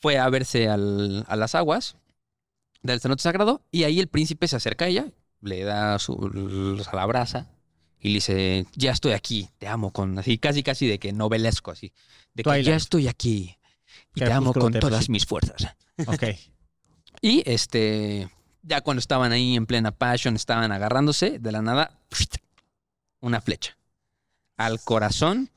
fue 0.00 0.18
a 0.18 0.28
verse 0.28 0.68
al- 0.68 1.24
a 1.28 1.36
las 1.36 1.54
aguas 1.54 1.96
del 2.82 3.00
cenote 3.00 3.22
sagrado 3.22 3.62
y 3.70 3.84
ahí 3.84 4.00
el 4.00 4.08
príncipe 4.08 4.48
se 4.48 4.56
acerca 4.56 4.84
a 4.86 4.88
ella, 4.88 5.06
le 5.40 5.62
da 5.64 5.98
su, 5.98 6.12
a 6.90 6.96
la 6.96 7.06
brasa 7.06 7.48
y 8.00 8.08
le 8.08 8.14
dice, 8.14 8.66
ya 8.74 8.90
estoy 8.92 9.12
aquí, 9.12 9.48
te 9.58 9.68
amo, 9.68 9.92
con 9.92 10.18
así, 10.18 10.38
casi, 10.38 10.62
casi 10.64 10.88
de 10.88 10.98
que 10.98 11.12
novelesco, 11.12 11.70
así, 11.70 11.92
de 12.34 12.42
que 12.42 12.50
Twilight. 12.50 12.66
ya 12.66 12.74
estoy 12.76 13.06
aquí 13.06 13.56
y 14.14 14.20
te 14.20 14.32
amo 14.32 14.52
con 14.52 14.72
todas 14.72 15.08
mis 15.08 15.24
fuerzas. 15.26 15.68
Ok. 16.06 16.24
Y 17.22 17.42
este, 17.46 18.28
ya 18.62 18.82
cuando 18.82 18.98
estaban 18.98 19.32
ahí 19.32 19.56
en 19.56 19.64
plena 19.64 19.92
passion, 19.92 20.36
estaban 20.36 20.72
agarrándose, 20.72 21.38
de 21.38 21.52
la 21.52 21.62
nada, 21.62 21.98
una 23.20 23.40
flecha 23.40 23.78
al 24.56 24.80
corazón 24.80 25.50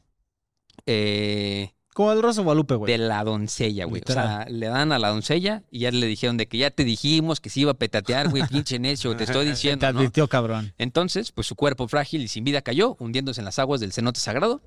eh, 0.85 1.71
Como 1.93 2.11
el 2.11 2.21
Rosa 2.21 2.41
Guadalupe, 2.41 2.75
güey. 2.75 2.91
de 2.91 2.97
la 2.97 3.23
doncella, 3.23 3.85
güey. 3.85 4.01
O 4.07 4.11
sea, 4.11 4.45
le 4.49 4.67
dan 4.67 4.91
a 4.91 4.99
la 4.99 5.09
doncella 5.09 5.63
y 5.71 5.79
ya 5.79 5.91
le 5.91 6.05
dijeron 6.05 6.37
de 6.37 6.47
que 6.47 6.57
ya 6.57 6.71
te 6.71 6.83
dijimos 6.83 7.39
que 7.39 7.49
se 7.49 7.61
iba 7.61 7.71
a 7.71 7.75
petatear, 7.75 8.29
güey, 8.29 8.43
pinche 8.47 8.79
necio, 8.79 9.15
te 9.15 9.23
estoy 9.23 9.45
Te 9.45 9.51
diciendo, 9.51 9.91
¿no? 9.91 9.99
advirtió, 9.99 10.27
cabrón. 10.27 10.73
Entonces, 10.77 11.31
pues 11.31 11.47
su 11.47 11.55
cuerpo 11.55 11.87
frágil 11.87 12.21
y 12.21 12.27
sin 12.27 12.43
vida 12.43 12.61
cayó, 12.61 12.95
hundiéndose 12.99 13.41
en 13.41 13.45
las 13.45 13.59
aguas 13.59 13.79
del 13.81 13.93
cenote 13.93 14.19
sagrado. 14.19 14.61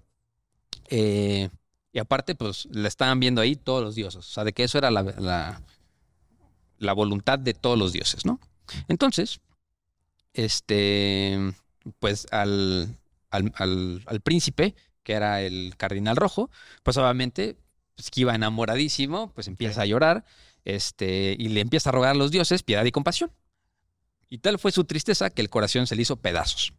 Eh, 0.90 1.48
y 1.92 1.98
aparte, 1.98 2.34
pues 2.34 2.66
la 2.70 2.88
estaban 2.88 3.20
viendo 3.20 3.40
ahí 3.40 3.56
todos 3.56 3.82
los 3.82 3.94
dioses. 3.94 4.26
O 4.26 4.30
sea, 4.30 4.44
de 4.44 4.52
que 4.52 4.64
eso 4.64 4.78
era 4.78 4.90
la, 4.90 5.02
la, 5.02 5.62
la 6.78 6.92
voluntad 6.92 7.38
de 7.38 7.54
todos 7.54 7.78
los 7.78 7.92
dioses, 7.92 8.24
¿no? 8.24 8.40
Entonces, 8.88 9.40
este, 10.34 11.38
pues 11.98 12.26
al, 12.30 12.96
al, 13.30 13.52
al- 13.56 14.02
al 14.06 14.20
príncipe, 14.20 14.74
que 15.02 15.14
era 15.14 15.40
el 15.42 15.74
cardinal 15.76 16.16
rojo, 16.16 16.50
pues 16.82 16.96
obviamente, 16.96 17.56
pues 17.96 18.10
que 18.10 18.20
iba 18.22 18.34
enamoradísimo, 18.34 19.32
pues 19.34 19.48
empieza 19.48 19.82
a 19.82 19.86
llorar, 19.86 20.24
este, 20.64 21.34
y 21.38 21.48
le 21.48 21.60
empieza 21.60 21.90
a 21.90 21.92
rogar 21.92 22.10
a 22.10 22.14
los 22.18 22.30
dioses 22.30 22.62
piedad 22.62 22.84
y 22.84 22.92
compasión. 22.92 23.32
Y 24.28 24.38
tal 24.38 24.58
fue 24.58 24.72
su 24.72 24.84
tristeza 24.84 25.30
que 25.30 25.40
el 25.40 25.48
corazón 25.48 25.86
se 25.86 25.96
le 25.96 26.02
hizo 26.02 26.16
pedazos. 26.16 26.74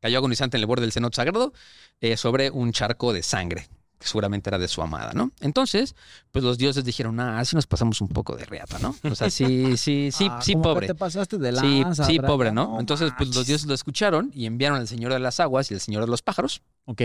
Cayó 0.00 0.18
agonizante 0.18 0.58
en 0.58 0.60
el 0.62 0.66
borde 0.66 0.82
del 0.82 0.92
cenote 0.92 1.16
sagrado 1.16 1.54
eh, 2.02 2.18
sobre 2.18 2.50
un 2.50 2.72
charco 2.72 3.14
de 3.14 3.22
sangre, 3.22 3.68
que 3.98 4.06
seguramente 4.06 4.50
era 4.50 4.58
de 4.58 4.68
su 4.68 4.82
amada, 4.82 5.12
¿no? 5.14 5.30
Entonces, 5.40 5.94
pues 6.32 6.44
los 6.44 6.58
dioses 6.58 6.84
dijeron, 6.84 7.18
ah, 7.20 7.38
así 7.38 7.54
nos 7.56 7.66
pasamos 7.66 8.00
un 8.00 8.08
poco 8.08 8.36
de 8.36 8.44
reata, 8.44 8.78
¿no? 8.78 8.94
O 9.10 9.14
sea, 9.14 9.30
sí, 9.30 9.76
sí, 9.76 10.10
sí, 10.12 10.28
Ah, 10.30 10.40
sí, 10.42 10.52
que 10.54 10.58
pobre. 10.60 10.86
te 10.86 10.94
pasaste 10.94 11.38
de 11.38 11.52
Sí, 11.56 11.82
lanza, 11.82 12.04
sí, 12.04 12.18
Brad. 12.18 12.28
pobre, 12.28 12.52
¿no? 12.52 12.78
Entonces, 12.80 13.12
pues 13.16 13.34
los 13.34 13.46
dioses 13.46 13.66
lo 13.66 13.74
escucharon 13.74 14.30
y 14.34 14.46
enviaron 14.46 14.78
al 14.78 14.88
Señor 14.88 15.12
de 15.12 15.20
las 15.20 15.40
Aguas 15.40 15.70
y 15.70 15.74
al 15.74 15.80
Señor 15.80 16.02
de 16.04 16.08
los 16.10 16.22
Pájaros. 16.22 16.62
Ok. 16.86 17.00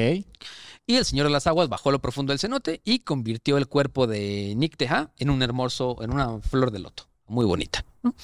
Y 0.88 0.96
el 0.96 1.06
Señor 1.06 1.28
de 1.28 1.32
las 1.32 1.46
Aguas 1.48 1.70
bajó 1.70 1.90
a 1.90 1.92
lo 1.92 2.00
profundo 2.00 2.32
del 2.32 2.40
cenote 2.40 2.82
y 2.84 3.00
convirtió 3.00 3.58
el 3.58 3.68
cuerpo 3.68 4.08
de 4.08 4.54
Nicteja 4.58 5.12
en 5.18 5.30
un 5.30 5.42
hermoso, 5.44 5.98
en 6.02 6.12
una 6.12 6.40
flor 6.42 6.72
de 6.72 6.80
loto. 6.80 7.08
Muy 7.28 7.46
bonita. 7.46 7.86
¿no? 8.02 8.16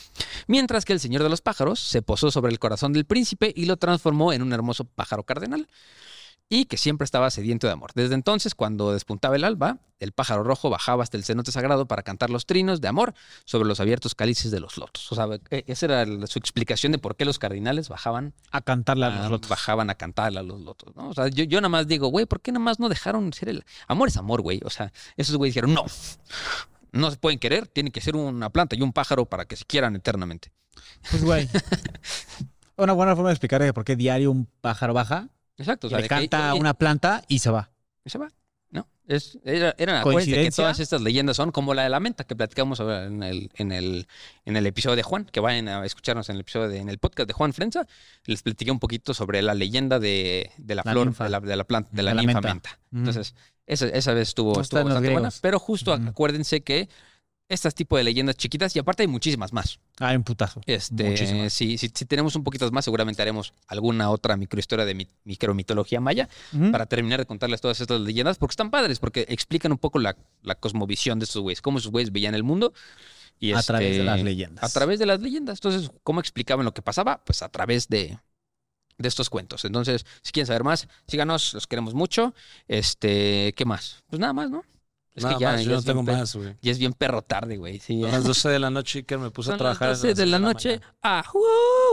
Mientras 0.48 0.84
que 0.84 0.94
el 0.94 1.00
Señor 1.00 1.22
de 1.22 1.30
los 1.30 1.42
Pájaros 1.42 1.80
se 1.80 2.02
posó 2.02 2.32
sobre 2.32 2.52
el 2.52 2.58
corazón 2.58 2.92
del 2.92 3.06
príncipe 3.06 3.54
y 3.56 3.66
lo 3.66 3.78
transformó 3.78 4.34
en 4.34 4.42
un 4.42 4.52
hermoso 4.52 4.84
pájaro 4.86 5.24
cardenal. 5.24 5.68
Y 6.48 6.66
que 6.66 6.78
siempre 6.78 7.06
estaba 7.06 7.32
sediento 7.32 7.66
de 7.66 7.74
amor. 7.74 7.90
Desde 7.96 8.14
entonces, 8.14 8.54
cuando 8.54 8.94
despuntaba 8.94 9.36
el 9.36 9.44
alba, 9.44 9.80
el 10.00 10.12
pájaro 10.12 10.44
rojo 10.44 10.70
bajaba 10.70 11.02
hasta 11.02 11.18
el 11.18 11.24
cenote 11.24 11.52
sagrado 11.52 11.88
para 11.88 12.04
cantar 12.04 12.30
los 12.30 12.46
trinos 12.46 12.82
de 12.82 12.88
amor 12.88 13.16
sobre 13.46 13.68
los 13.68 13.80
abiertos 13.80 14.14
cálices 14.14 14.52
de 14.52 14.60
los 14.60 14.78
lotos. 14.78 15.12
O 15.12 15.16
sea, 15.16 15.28
e- 15.50 15.64
esa 15.66 15.86
era 15.88 16.28
su 16.28 16.38
explicación 16.38 16.92
de 16.92 17.00
por 17.00 17.16
qué 17.16 17.26
los 17.26 17.40
cardinales 17.40 17.90
bajaban 17.90 18.36
A 18.52 18.62
cantarle 18.62 19.06
a 19.08 19.22
los 19.22 19.32
lotos. 19.32 19.50
bajaban 19.50 19.90
a 19.90 19.96
cantarle 19.96 20.40
a 20.40 20.44
los 20.44 20.62
lotos, 20.62 20.96
¿no? 20.96 21.10
O 21.10 21.14
sea, 21.16 21.30
yo, 21.30 21.46
yo 21.46 21.60
nada 21.62 21.70
más 21.70 21.88
digo, 21.88 22.10
güey, 22.10 22.28
¿por 22.28 22.40
qué 22.42 22.52
nada 22.52 22.64
más 22.64 22.80
no 22.80 22.90
dejaron 22.90 23.34
ser 23.34 23.50
el... 23.50 23.66
Amor 23.88 24.10
es 24.10 24.18
amor, 24.18 24.42
güey. 24.44 24.62
O 24.66 24.70
sea, 24.70 24.94
esos 25.18 25.36
güeyes 25.38 25.56
dijeron, 25.56 25.74
no, 25.74 25.86
no 26.92 27.10
se 27.10 27.18
pueden 27.18 27.40
querer, 27.40 27.66
tiene 27.68 27.90
que 27.90 28.02
ser 28.02 28.16
una 28.16 28.52
planta 28.52 28.76
y 28.76 28.84
un 28.84 28.94
pájaro 28.94 29.26
para 29.26 29.46
que 29.46 29.56
se 29.56 29.66
quieran 29.66 29.96
eternamente. 29.96 30.52
Pues, 31.10 31.24
güey. 31.24 31.50
Una 32.78 32.94
buena 32.94 33.16
forma 33.16 33.30
de 33.30 33.34
explicar 33.34 33.74
por 33.74 33.86
qué 33.86 33.96
diario 33.96 34.30
un 34.32 34.48
pájaro 34.60 34.94
baja 34.94 35.30
Exacto. 35.58 35.88
O 35.88 35.90
sea, 35.90 36.00
le 36.00 36.04
que, 36.04 36.10
canta 36.10 36.52
oye, 36.54 36.60
una 36.60 36.74
planta 36.74 37.24
y 37.28 37.40
se 37.40 37.50
va. 37.50 37.70
y 38.04 38.10
se 38.10 38.18
va. 38.18 38.30
¿No? 38.72 38.88
Es, 39.08 39.38
era, 39.46 39.74
eran, 39.78 39.98
acuérdense 39.98 40.32
que 40.32 40.52
todas 40.52 40.80
estas 40.80 41.00
leyendas 41.02 41.38
son 41.38 41.52
como 41.52 41.74
la 41.74 41.84
de 41.84 41.90
la 41.90 42.00
menta 42.02 42.26
que 42.26 42.36
platicamos 42.36 42.80
ahora 42.82 43.06
en 43.06 43.24
el, 43.24 43.50
en 43.56 43.72
el, 43.72 44.08
en 44.44 44.58
el 44.58 44.66
episodio 44.66 44.98
de 44.98 45.04
Juan, 45.04 45.24
que 45.26 45.40
vayan 45.40 45.70
a 45.70 45.86
escucharnos 45.86 46.28
en 46.30 46.36
el 46.36 46.42
episodio 46.42 46.68
de, 46.68 46.80
en 46.80 46.90
el 46.90 46.98
podcast 46.98 47.28
de 47.28 47.34
Juan 47.34 47.54
Frenza. 47.54 47.88
Les 48.26 48.42
platiqué 48.44 48.72
un 48.72 48.80
poquito 48.80 49.14
sobre 49.14 49.42
la 49.42 49.54
leyenda 49.54 50.00
de, 50.00 50.52
de 50.58 50.76
la, 50.76 50.82
La 50.84 50.92
flor, 50.92 51.06
ninfa. 51.08 51.24
de 51.24 51.30
la, 51.30 51.40
de 51.40 51.56
la 51.56 51.64
planta, 51.64 51.90
de 51.94 52.04
la, 52.04 52.14
la 52.14 52.22
ninfa 52.22 52.42
menta. 52.42 52.54
menta. 52.54 52.80
Ujú. 52.92 52.98
Entonces, 53.00 53.36
esa, 53.66 53.88
esa 53.88 54.14
vez 54.14 54.28
estuvo, 54.28 54.56
No 54.56 54.62
estuvo 54.62 54.84
bastante 54.84 55.10
buena. 55.10 55.30
Pero 55.42 55.60
justo 55.60 55.94
acuérdense 55.94 56.62
que 56.62 56.90
estas 57.48 57.76
tipo 57.76 57.98
de 57.98 58.04
leyendas 58.04 58.36
chiquitas, 58.38 58.76
y 58.76 58.80
aparte 58.80 59.04
hay 59.04 59.08
muchísimas 59.08 59.54
más. 59.54 59.80
Hay 60.00 60.16
un 60.16 60.24
putazo. 60.24 60.62
Este, 60.66 61.04
Muchísimas. 61.04 61.54
si, 61.54 61.78
si, 61.78 61.90
si 61.94 62.06
tenemos 62.06 62.36
un 62.36 62.44
poquito 62.44 62.70
más, 62.72 62.86
seguramente 62.86 63.22
haremos 63.22 63.54
alguna 63.68 64.10
otra 64.10 64.36
microhistoria 64.36 64.86
de 64.86 64.96
mi, 64.96 65.08
micromitología 65.24 66.00
maya 66.00 66.28
para 66.72 66.86
terminar 66.88 67.20
de 67.20 67.26
contarles 67.26 67.62
todas 67.62 67.80
estas 67.80 68.02
leyendas, 68.02 68.38
porque 68.38 68.54
están 68.54 68.72
padres, 68.72 69.00
porque 69.00 69.26
explican 69.30 69.72
un 69.72 69.78
poco 69.78 70.00
la, 70.00 70.18
la 70.42 70.56
cosmovisión 70.56 71.20
de 71.20 71.26
estos 71.26 71.42
güeyes, 71.42 71.62
cómo 71.62 71.78
esos 71.78 71.92
güeyes 71.92 72.12
veían 72.12 72.36
el 72.36 72.44
mundo. 72.44 72.74
Y 73.40 73.52
a 73.52 73.62
través 73.62 73.90
de 73.90 73.92
este, 73.98 74.04
las 74.06 74.24
leyendas. 74.24 74.64
A 74.64 74.70
través 74.70 74.98
de 74.98 75.06
las 75.06 75.20
leyendas. 75.22 75.58
Entonces, 75.58 75.92
¿cómo 76.04 76.22
explicaban 76.22 76.66
lo 76.66 76.74
que 76.74 76.82
pasaba? 76.82 77.24
Pues 77.26 77.42
a 77.42 77.50
través 77.50 77.90
de, 77.90 78.18
de 78.98 79.08
estos 79.08 79.30
cuentos. 79.30 79.66
Entonces, 79.66 80.06
si 80.22 80.32
quieren 80.32 80.48
saber 80.48 80.64
más, 80.64 80.88
síganos, 81.08 81.54
los 81.54 81.68
queremos 81.68 81.94
mucho. 81.94 82.34
Este, 82.68 83.54
¿qué 83.58 83.66
más? 83.66 84.04
Pues 84.08 84.20
nada 84.20 84.34
más, 84.34 84.50
¿no? 84.50 84.64
Es 85.16 85.24
Nada 85.24 85.40
más, 85.40 85.64
yo 85.64 85.72
no 85.72 85.82
tengo 85.82 86.04
per- 86.04 86.18
más, 86.18 86.36
güey. 86.36 86.56
Ya 86.62 86.72
es 86.74 86.78
bien 86.78 86.92
perro 86.92 87.22
tarde, 87.22 87.56
güey. 87.56 87.80
Sí, 87.80 88.04
A 88.04 88.08
ya. 88.08 88.12
las 88.16 88.26
12 88.26 88.50
de 88.50 88.60
la 88.60 88.70
noche, 88.70 89.00
Iker 89.00 89.18
me 89.18 89.32
puse 89.32 89.50
a 89.54 89.58
Son 89.58 89.66
las 89.66 89.78
trabajar. 89.78 89.88
a 89.88 89.92
12 89.92 90.08
las 90.10 90.18
de 90.18 90.26
la 90.26 90.40
noche. 90.40 90.82
¡Ah! 91.02 91.24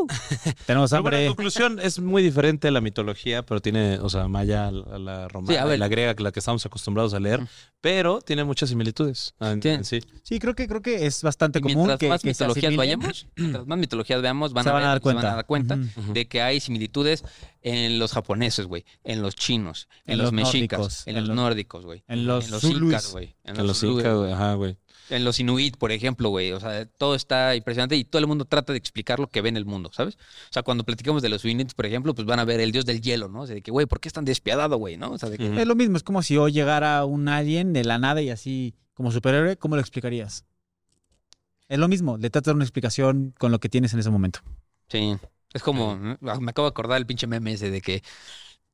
Tenemos 0.66 0.90
Pero 0.90 1.02
bueno, 1.02 1.16
en 1.16 1.22
hambre. 1.22 1.26
conclusión, 1.28 1.78
es 1.80 2.00
muy 2.00 2.22
diferente 2.22 2.70
la 2.70 2.80
mitología, 2.80 3.44
pero 3.44 3.60
tiene, 3.60 3.98
o 4.00 4.08
sea, 4.08 4.26
maya, 4.28 4.70
la, 4.70 4.98
la 4.98 5.28
romana, 5.28 5.52
Sí, 5.54 5.58
a 5.58 5.64
ver. 5.64 5.76
y 5.76 5.78
la 5.78 5.88
griega, 5.88 6.14
que 6.14 6.22
la 6.22 6.32
que 6.32 6.40
estamos 6.40 6.64
acostumbrados 6.66 7.14
a 7.14 7.20
leer, 7.20 7.40
Ujú. 7.40 7.48
pero 7.80 8.20
tiene 8.20 8.44
muchas 8.44 8.68
similitudes. 8.70 9.34
en- 9.40 9.60
Tiene- 9.60 9.78
en 9.78 9.84
sí. 9.84 10.00
Sí, 10.22 10.38
creo 10.38 10.54
que, 10.54 10.66
creo 10.66 10.82
que 10.82 11.06
es 11.06 11.22
bastante 11.22 11.60
Y 11.60 11.62
común 11.62 11.76
mientras 11.76 11.98
que, 11.98 12.08
más 12.08 12.22
que 12.22 12.34
se 12.34 12.44
mitologías 12.44 12.76
vayamos, 12.76 13.26
mientras 13.36 13.66
más 13.66 13.78
mitologías 13.78 14.20
veamos, 14.22 14.52
van, 14.52 14.64
se 14.64 14.70
a, 14.70 14.72
van 14.72 14.82
a 14.82 14.86
ver- 14.86 14.90
dar 14.94 14.98
se 14.98 15.02
cuenta. 15.02 15.22
van 15.22 15.32
a 15.32 15.36
dar 15.36 15.46
cuenta 15.46 15.78
de 16.12 16.28
que 16.28 16.42
hay 16.42 16.60
similitudes 16.60 17.24
en 17.62 17.98
los 18.00 18.12
japoneses, 18.12 18.66
güey, 18.66 18.84
en 19.04 19.22
los 19.22 19.36
chinos, 19.36 19.88
en, 20.04 20.12
En 20.14 20.18
los, 20.18 20.24
los 20.26 20.32
mexicas, 20.32 20.78
nórdicos, 20.80 21.06
en 21.06 21.16
en 21.16 21.26
los 21.28 21.36
nórdicos, 21.36 21.84
güey. 21.84 22.02
En 22.08 22.26
los, 22.26 22.46
En 22.46 22.50
los 22.50 22.64
incas, 22.64 23.11
güey. 23.12 23.34
En, 23.44 23.58
En 23.58 23.66
los 23.66 23.82
incas, 23.82 24.16
güey, 24.16 24.32
ajá, 24.32 24.54
güey. 24.54 24.76
En 25.10 25.24
los 25.24 25.38
inuit, 25.40 25.76
por 25.76 25.92
ejemplo, 25.92 26.30
güey. 26.30 26.52
O 26.52 26.60
sea, 26.60 26.86
todo 26.86 27.14
está 27.14 27.54
impresionante 27.54 27.96
y 27.96 28.04
todo 28.04 28.20
el 28.20 28.26
mundo 28.26 28.44
trata 28.44 28.72
de 28.72 28.78
explicar 28.78 29.18
lo 29.20 29.28
que 29.28 29.42
ve 29.42 29.48
en 29.50 29.56
el 29.56 29.64
mundo, 29.66 29.90
¿sabes? 29.92 30.14
O 30.14 30.52
sea, 30.52 30.62
cuando 30.62 30.84
platicamos 30.84 31.22
de 31.22 31.28
los 31.28 31.44
inuit, 31.44 31.74
por 31.74 31.86
ejemplo, 31.86 32.14
pues 32.14 32.26
van 32.26 32.38
a 32.38 32.44
ver 32.44 32.60
el 32.60 32.72
dios 32.72 32.86
del 32.86 33.00
hielo, 33.00 33.28
¿no? 33.28 33.42
O 33.42 33.46
sea, 33.46 33.54
de 33.54 33.62
que, 33.62 33.70
güey, 33.70 33.86
¿por 33.86 34.00
qué 34.00 34.08
es 34.08 34.12
tan 34.14 34.24
despiadado, 34.24 34.76
güey? 34.78 34.96
¿No? 34.96 35.10
O 35.12 35.18
sea, 35.18 35.28
de 35.28 35.38
que, 35.38 35.50
Ujú. 35.50 35.58
Es 35.58 35.66
lo 35.66 35.74
mismo, 35.74 35.96
es 35.96 36.02
como 36.02 36.22
si 36.22 36.36
hoy 36.36 36.52
llegara 36.52 37.04
un 37.04 37.28
alien 37.28 37.72
de 37.72 37.84
la 37.84 37.98
nada 37.98 38.22
y 38.22 38.30
así 38.30 38.74
como 38.94 39.10
superhéroe, 39.12 39.56
¿cómo 39.56 39.74
lo 39.74 39.80
explicarías? 39.80 40.44
Es 41.68 41.78
lo 41.78 41.88
mismo, 41.88 42.16
le 42.16 42.30
tratas 42.30 42.46
de 42.46 42.48
dar 42.50 42.56
una 42.56 42.64
explicación 42.64 43.34
con 43.38 43.50
lo 43.50 43.58
que 43.58 43.68
tienes 43.68 43.92
en 43.94 44.00
ese 44.00 44.10
momento. 44.10 44.40
Sí. 44.88 45.16
Es 45.52 45.62
como, 45.62 45.98
ah, 46.22 46.38
me 46.40 46.50
acabo 46.50 46.66
de 46.66 46.70
acordar 46.70 46.98
el 46.98 47.06
pinche 47.06 47.26
meme 47.26 47.52
ese 47.52 47.70
de 47.70 47.80
que 47.80 48.02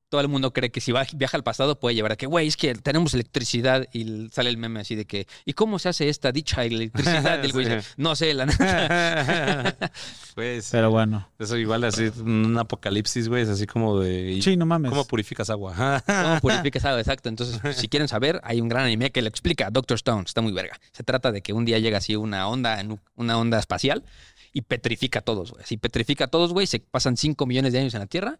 todo 0.08 0.20
el 0.20 0.28
mundo 0.28 0.52
cree 0.52 0.70
que 0.70 0.80
si 0.80 0.92
va, 0.92 1.06
viaja 1.14 1.36
al 1.36 1.42
pasado 1.42 1.78
puede 1.78 1.94
llevar 1.94 2.12
a 2.12 2.16
que, 2.16 2.26
güey, 2.26 2.48
es 2.48 2.56
que 2.56 2.74
tenemos 2.74 3.14
electricidad 3.14 3.86
y 3.92 4.28
sale 4.30 4.50
el 4.50 4.56
meme 4.56 4.80
así 4.80 4.94
de 4.94 5.04
que, 5.04 5.26
¿y 5.44 5.52
cómo 5.52 5.78
se 5.78 5.88
hace 5.90 6.08
esta 6.08 6.32
dicha 6.32 6.64
electricidad? 6.64 7.38
Y 7.42 7.46
el 7.46 7.52
güey 7.52 7.66
Sí. 7.68 7.86
no 7.98 8.16
sé, 8.16 8.32
la 8.32 8.46
neta. 8.46 9.76
pues, 10.34 10.68
Pero 10.70 10.90
bueno. 10.90 11.28
eso 11.38 11.56
igual 11.56 11.84
así, 11.84 12.10
un 12.20 12.56
apocalipsis, 12.58 13.28
güey, 13.28 13.42
es 13.42 13.48
así 13.48 13.66
como 13.66 14.00
de... 14.00 14.32
¿y 14.32 14.42
Sí, 14.42 14.56
no 14.56 14.64
mames. 14.64 14.90
¿Cómo 14.90 15.04
purificas 15.06 15.50
agua? 15.50 16.02
¿Cómo 16.06 16.40
purificas 16.40 16.84
agua? 16.84 17.00
Exacto. 17.00 17.28
Entonces, 17.28 17.76
si 17.76 17.88
quieren 17.88 18.08
saber, 18.08 18.40
hay 18.44 18.60
un 18.60 18.68
gran 18.68 18.84
anime 18.84 19.10
que 19.10 19.20
lo 19.20 19.28
explica, 19.28 19.70
Doctor 19.70 19.96
Stone, 19.96 20.22
está 20.24 20.40
muy 20.40 20.52
verga. 20.52 20.80
Se 20.92 21.02
trata 21.02 21.32
de 21.32 21.42
que 21.42 21.52
un 21.52 21.64
día 21.64 21.78
llega 21.78 21.98
así 21.98 22.16
una 22.16 22.48
onda, 22.48 22.82
una 23.16 23.38
onda 23.38 23.58
espacial 23.58 24.04
y 24.52 24.62
petrifica 24.62 25.18
a 25.18 25.22
todos, 25.22 25.52
güey. 25.52 25.64
Si 25.66 25.76
petrifica 25.76 26.24
a 26.24 26.28
todos, 26.28 26.52
güey, 26.52 26.66
se 26.66 26.80
pasan 26.80 27.16
5 27.16 27.44
millones 27.46 27.72
de 27.72 27.80
años 27.80 27.94
en 27.94 28.00
la 28.00 28.06
Tierra 28.06 28.38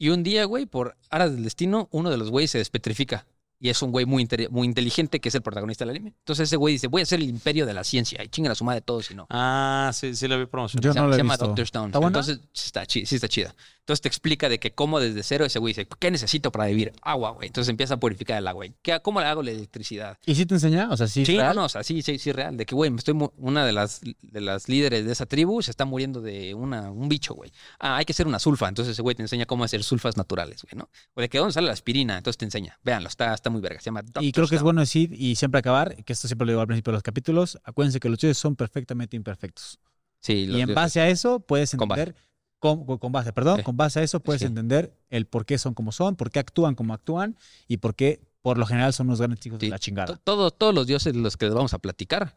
y 0.00 0.08
un 0.08 0.22
día, 0.22 0.46
güey, 0.46 0.64
por 0.64 0.96
aras 1.10 1.32
del 1.32 1.44
destino, 1.44 1.88
uno 1.92 2.10
de 2.10 2.16
los 2.16 2.30
güeyes 2.30 2.50
se 2.50 2.58
despetrifica. 2.58 3.26
Y 3.62 3.68
es 3.68 3.82
un 3.82 3.92
güey 3.92 4.06
muy, 4.06 4.26
muy 4.50 4.66
inteligente 4.66 5.20
que 5.20 5.28
es 5.28 5.34
el 5.34 5.42
protagonista 5.42 5.84
del 5.84 5.90
anime. 5.90 6.14
Entonces 6.18 6.48
ese 6.48 6.56
güey 6.56 6.74
dice, 6.74 6.86
voy 6.86 7.02
a 7.02 7.06
ser 7.06 7.20
el 7.20 7.28
imperio 7.28 7.66
de 7.66 7.74
la 7.74 7.84
ciencia. 7.84 8.24
Y 8.24 8.28
chinga 8.28 8.50
a 8.50 8.54
su 8.54 8.64
madre 8.64 8.80
todos 8.80 9.10
y 9.10 9.14
no. 9.14 9.26
ah, 9.30 9.90
sí, 9.92 10.14
sí 10.16 10.26
lo 10.28 10.38
vi 10.38 10.46
promocionado. 10.46 10.88
Yo 10.88 10.92
se, 10.94 11.00
no 11.00 11.10
he 11.10 11.12
se 11.12 11.18
llama 11.18 11.34
visto. 11.34 11.46
Doctor 11.46 11.64
Stone. 11.64 11.86
¿Está 11.88 11.98
buena? 11.98 12.18
Entonces, 12.18 12.40
sí 12.52 12.62
está, 12.66 12.84
sí 12.86 13.02
está 13.14 13.28
chida. 13.28 13.54
Entonces 13.80 14.02
te 14.02 14.08
explica 14.08 14.48
de 14.48 14.60
que 14.60 14.72
cómo 14.72 15.00
desde 15.00 15.22
cero 15.24 15.44
ese 15.44 15.58
güey 15.58 15.72
dice, 15.74 15.88
¿qué 15.98 16.10
necesito 16.10 16.52
para 16.52 16.66
vivir? 16.66 16.92
Agua, 17.02 17.30
güey. 17.32 17.48
Entonces 17.48 17.68
empieza 17.70 17.94
a 17.94 17.96
purificar 18.00 18.38
el 18.38 18.46
agua. 18.46 18.64
¿Qué- 18.82 19.00
¿Cómo 19.02 19.20
le 19.20 19.26
hago 19.26 19.42
la 19.42 19.50
electricidad? 19.50 20.16
¿Y 20.24 20.36
si 20.36 20.46
te 20.46 20.54
enseña? 20.54 20.88
O 20.90 20.96
sea, 20.96 21.06
sí. 21.08 21.26
Sí, 21.26 21.34
no, 21.36 21.40
real? 21.42 21.56
no, 21.56 21.64
o 21.64 21.68
sea, 21.68 21.82
sí, 21.82 22.00
sí, 22.02 22.18
sí, 22.18 22.30
real. 22.32 22.56
De 22.56 22.64
que, 22.66 22.74
güey, 22.74 22.90
me 22.90 22.98
estoy 22.98 23.14
una 23.36 23.66
de 23.66 23.72
las, 23.72 24.00
de 24.22 24.40
las 24.40 24.68
líderes 24.68 25.04
de 25.04 25.12
esa 25.12 25.26
tribu 25.26 25.60
se 25.60 25.70
está 25.72 25.84
muriendo 25.84 26.20
de 26.20 26.54
una, 26.54 26.90
un 26.92 27.08
bicho, 27.08 27.34
güey. 27.34 27.52
Ah, 27.80 27.96
hay 27.96 28.04
que 28.04 28.12
hacer 28.12 28.26
una 28.28 28.38
sulfa. 28.38 28.68
Entonces 28.68 28.92
ese 28.92 29.02
güey 29.02 29.16
te 29.16 29.22
enseña 29.22 29.44
cómo 29.46 29.64
hacer 29.64 29.82
sulfas 29.82 30.16
naturales, 30.16 30.62
güey, 30.62 30.78
¿no? 30.78 30.88
O 31.14 31.20
de 31.20 31.28
que 31.28 31.38
dónde 31.38 31.52
sale 31.52 31.66
la 31.66 31.72
aspirina. 31.72 32.16
Entonces 32.16 32.38
te 32.38 32.44
enseña. 32.44 32.78
Véanlo, 32.84 33.08
está, 33.08 33.34
está 33.34 33.49
muy 33.50 33.60
verga. 33.60 33.80
Se 33.80 33.86
llama 33.86 34.00
Y 34.00 34.10
Dr. 34.12 34.32
creo 34.32 34.48
que 34.48 34.56
es 34.56 34.62
bueno 34.62 34.80
decir 34.80 35.12
y 35.12 35.34
siempre 35.36 35.58
acabar, 35.58 35.96
que 36.04 36.12
esto 36.12 36.26
siempre 36.28 36.46
lo 36.46 36.52
digo 36.52 36.60
al 36.60 36.66
principio 36.66 36.92
de 36.92 36.96
los 36.96 37.02
capítulos, 37.02 37.58
acuérdense 37.64 38.00
que 38.00 38.08
los 38.08 38.18
dioses 38.18 38.38
son 38.38 38.56
perfectamente 38.56 39.16
imperfectos. 39.16 39.78
Sí, 40.20 40.46
los 40.46 40.58
Y 40.58 40.60
en 40.62 40.74
base 40.74 41.00
a 41.00 41.08
eso 41.08 41.40
puedes 41.40 41.74
Con 41.76 41.88
base. 41.88 42.02
entender, 42.02 42.22
con, 42.58 43.12
base, 43.12 43.32
perdón, 43.32 43.62
con 43.62 43.76
base 43.76 44.00
a 44.00 44.02
eso 44.02 44.20
puedes 44.20 44.40
Sí. 44.40 44.46
entender 44.46 44.94
el 45.08 45.26
por 45.26 45.46
qué 45.46 45.56
son 45.58 45.74
como 45.74 45.92
son, 45.92 46.16
por 46.16 46.30
qué 46.30 46.38
actúan 46.38 46.74
como 46.74 46.92
actúan 46.94 47.36
y 47.68 47.78
por 47.78 47.94
qué 47.94 48.20
por 48.42 48.56
lo 48.58 48.66
general 48.66 48.92
son 48.92 49.06
unos 49.08 49.18
grandes 49.18 49.40
Sí. 49.42 49.50
de 49.50 49.68
la 49.68 49.78
chingada. 49.78 50.16
todo- 50.24 50.50
todos 50.50 50.74
los 50.74 50.86
dioses 50.86 51.12
de 51.12 51.18
los 51.20 51.36
que 51.36 51.46
les 51.46 51.54
vamos 51.54 51.74
a 51.74 51.78
platicar 51.78 52.36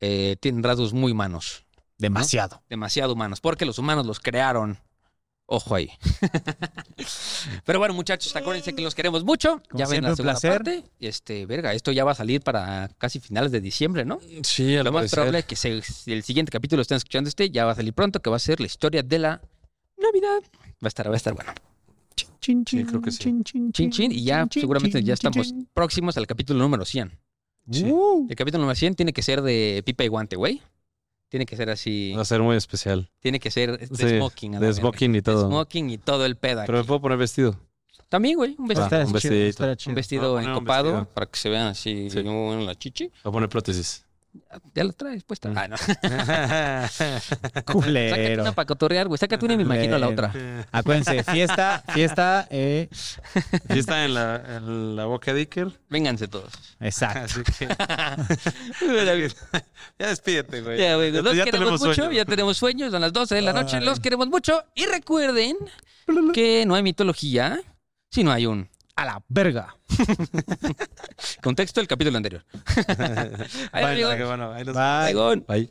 eh, 0.00 0.36
tienen 0.40 0.62
rasgos 0.62 0.92
muy 0.92 1.12
humanos. 1.12 1.64
Demasiado. 1.98 2.62
demasiado 2.70 3.12
humanos, 3.12 3.40
porque 3.42 3.64
los 3.66 3.78
humanos 3.78 4.06
los 4.06 4.18
crearon. 4.20 4.78
Ojo 5.52 5.74
ahí. 5.74 5.90
Pero 7.64 7.78
bueno, 7.80 7.92
muchachos, 7.94 8.34
acuérdense 8.36 8.72
que 8.72 8.82
los 8.82 8.94
queremos 8.94 9.24
mucho. 9.24 9.60
Como 9.68 9.78
ya 9.82 9.88
ven 9.88 10.02
la 10.04 10.14
segunda 10.14 10.32
placer. 10.34 10.50
parte. 10.52 10.84
Este, 11.00 11.44
verga, 11.46 11.74
esto 11.74 11.90
ya 11.92 12.04
va 12.04 12.12
a 12.12 12.14
salir 12.14 12.40
para 12.40 12.88
casi 12.98 13.18
finales 13.18 13.50
de 13.50 13.60
diciembre, 13.60 14.04
¿no? 14.04 14.20
Sí, 14.42 14.76
al 14.76 14.84
Lo 14.84 14.92
más 14.92 15.00
parecer. 15.00 15.16
probable 15.16 15.38
es 15.40 15.44
que 15.46 15.56
se- 15.56 15.82
si 15.82 16.12
el 16.12 16.22
siguiente 16.22 16.52
capítulo 16.52 16.82
estén 16.82 16.96
escuchando 16.98 17.28
este, 17.28 17.50
ya 17.50 17.64
va 17.64 17.72
a 17.72 17.74
salir 17.74 17.92
pronto, 17.92 18.20
que 18.20 18.30
va 18.30 18.36
a 18.36 18.38
ser 18.38 18.60
la 18.60 18.66
historia 18.66 19.02
de 19.02 19.18
la 19.18 19.40
Navidad. 19.98 20.38
Va 20.82 20.86
a 20.86 20.88
estar, 20.88 21.08
va 21.08 21.14
a 21.14 21.16
estar 21.16 21.34
bueno. 21.34 21.52
Chin, 22.40 22.64
Sí, 22.66 22.84
creo 22.84 23.00
que 23.02 23.10
sí. 23.10 23.18
chin, 23.18 23.42
chin, 23.44 23.72
Chin, 23.72 23.90
chin, 23.90 24.12
y 24.12 24.22
ya 24.24 24.40
chin, 24.42 24.48
chin, 24.50 24.60
seguramente 24.62 24.98
chin, 24.98 25.06
ya 25.06 25.14
chin, 25.16 25.28
estamos 25.28 25.46
chin. 25.48 25.68
próximos 25.74 26.16
al 26.16 26.26
capítulo 26.28 26.60
número 26.60 26.84
100. 26.84 27.18
Sí. 27.72 27.84
Uh, 27.90 28.26
El 28.30 28.36
capítulo 28.36 28.62
número 28.62 28.76
100 28.76 28.94
tiene 28.94 29.12
que 29.12 29.22
ser 29.22 29.42
de 29.42 29.82
pipa 29.84 30.04
y 30.04 30.08
guante, 30.08 30.36
güey. 30.36 30.62
Tiene 31.30 31.46
que 31.46 31.56
ser 31.56 31.70
así. 31.70 32.12
Va 32.14 32.22
a 32.22 32.24
ser 32.26 32.42
muy 32.42 32.56
especial. 32.56 33.08
Tiene 33.20 33.40
que 33.40 33.50
ser 33.50 33.78
de 33.78 33.86
Sí, 33.86 34.16
smoking. 34.18 34.52
De 34.60 34.72
smoking 34.74 35.10
y 35.12 35.14
De 35.14 35.22
todo. 35.22 35.46
smoking 35.48 35.88
y 35.90 35.96
todo 35.96 36.26
el 36.26 36.36
pedo. 36.36 36.62
Pero 36.66 36.78
me 36.78 36.84
puedo 36.84 37.00
poner 37.00 37.16
vestido. 37.16 37.56
También, 38.08 38.36
güey, 38.36 38.56
un 38.58 38.66
vestido. 38.66 38.86
estaría 39.46 39.76
un 39.86 39.90
Un 39.90 39.94
vestido 39.94 40.22
Voy 40.22 40.30
a 40.30 40.34
poner 40.42 40.48
un 40.50 40.56
encopado 40.56 40.92
vestido. 40.92 41.14
para 41.14 41.26
que 41.26 41.38
se 41.38 41.48
vean 41.48 41.68
así 41.68 42.10
Sí. 42.10 42.18
en 42.18 42.66
la 42.66 42.74
chichi. 42.74 43.04
Voy 43.22 43.30
a 43.30 43.32
poner 43.32 43.48
prótesis. 43.48 44.04
Ya 44.74 44.84
lo 44.84 44.92
traes 44.92 45.24
puesta. 45.24 45.48
Mm. 45.48 45.58
Ah, 45.58 45.68
no. 45.68 45.76
Sácate 46.88 47.62
Culero. 47.64 48.42
una 48.42 48.52
para 48.52 48.66
cotorrear, 48.66 49.08
güey. 49.08 49.18
Sácate 49.18 49.44
una 49.44 49.54
y 49.54 49.56
me 49.56 49.62
imagino 49.64 49.98
la 49.98 50.08
otra. 50.08 50.32
Acuérdense, 50.70 51.24
fiesta, 51.24 51.82
fiesta, 51.92 52.46
eh, 52.50 52.88
Y 53.74 53.78
está 53.78 54.04
en 54.04 54.14
la, 54.14 54.42
en 54.56 54.96
la 54.96 55.06
boca 55.06 55.32
de 55.34 55.40
Iker. 55.40 55.68
Vénganse 55.88 56.28
todos. 56.28 56.52
exacto. 56.80 57.20
Así 57.24 57.42
que. 57.42 57.68
ya 59.98 60.08
despídete, 60.08 60.62
güey. 60.62 60.78
Ya, 60.78 60.96
güey, 60.96 61.10
los 61.10 61.24
ya 61.36 61.44
queremos 61.44 61.52
tenemos 61.52 61.80
mucho, 61.80 61.94
sueño. 61.94 62.12
ya 62.12 62.24
tenemos 62.24 62.56
sueños, 62.56 62.92
son 62.92 63.00
las 63.00 63.12
12 63.12 63.34
de 63.34 63.42
la 63.42 63.52
noche, 63.52 63.76
Ay. 63.78 63.84
los 63.84 64.00
queremos 64.00 64.28
mucho. 64.28 64.64
Y 64.74 64.86
recuerden 64.86 65.56
que 66.34 66.64
no 66.66 66.74
hay 66.74 66.82
mitología, 66.82 67.60
sino 68.10 68.32
hay 68.32 68.46
un 68.46 68.68
A 69.00 69.04
la 69.06 69.22
verga. 69.28 69.74
contexto 71.42 71.80
del 71.80 71.88
capítulo 71.88 72.18
anterior. 72.18 72.44
Ahí, 73.72 73.82
Bueno, 73.82 73.88
amigo. 73.88 74.10
qué 74.16 74.24
bueno, 74.24 74.52
ahí 74.52 74.62
nos- 74.64 74.74
Bye. 74.74 74.82
Aigón. 75.08 75.44
Bye. 75.48 75.70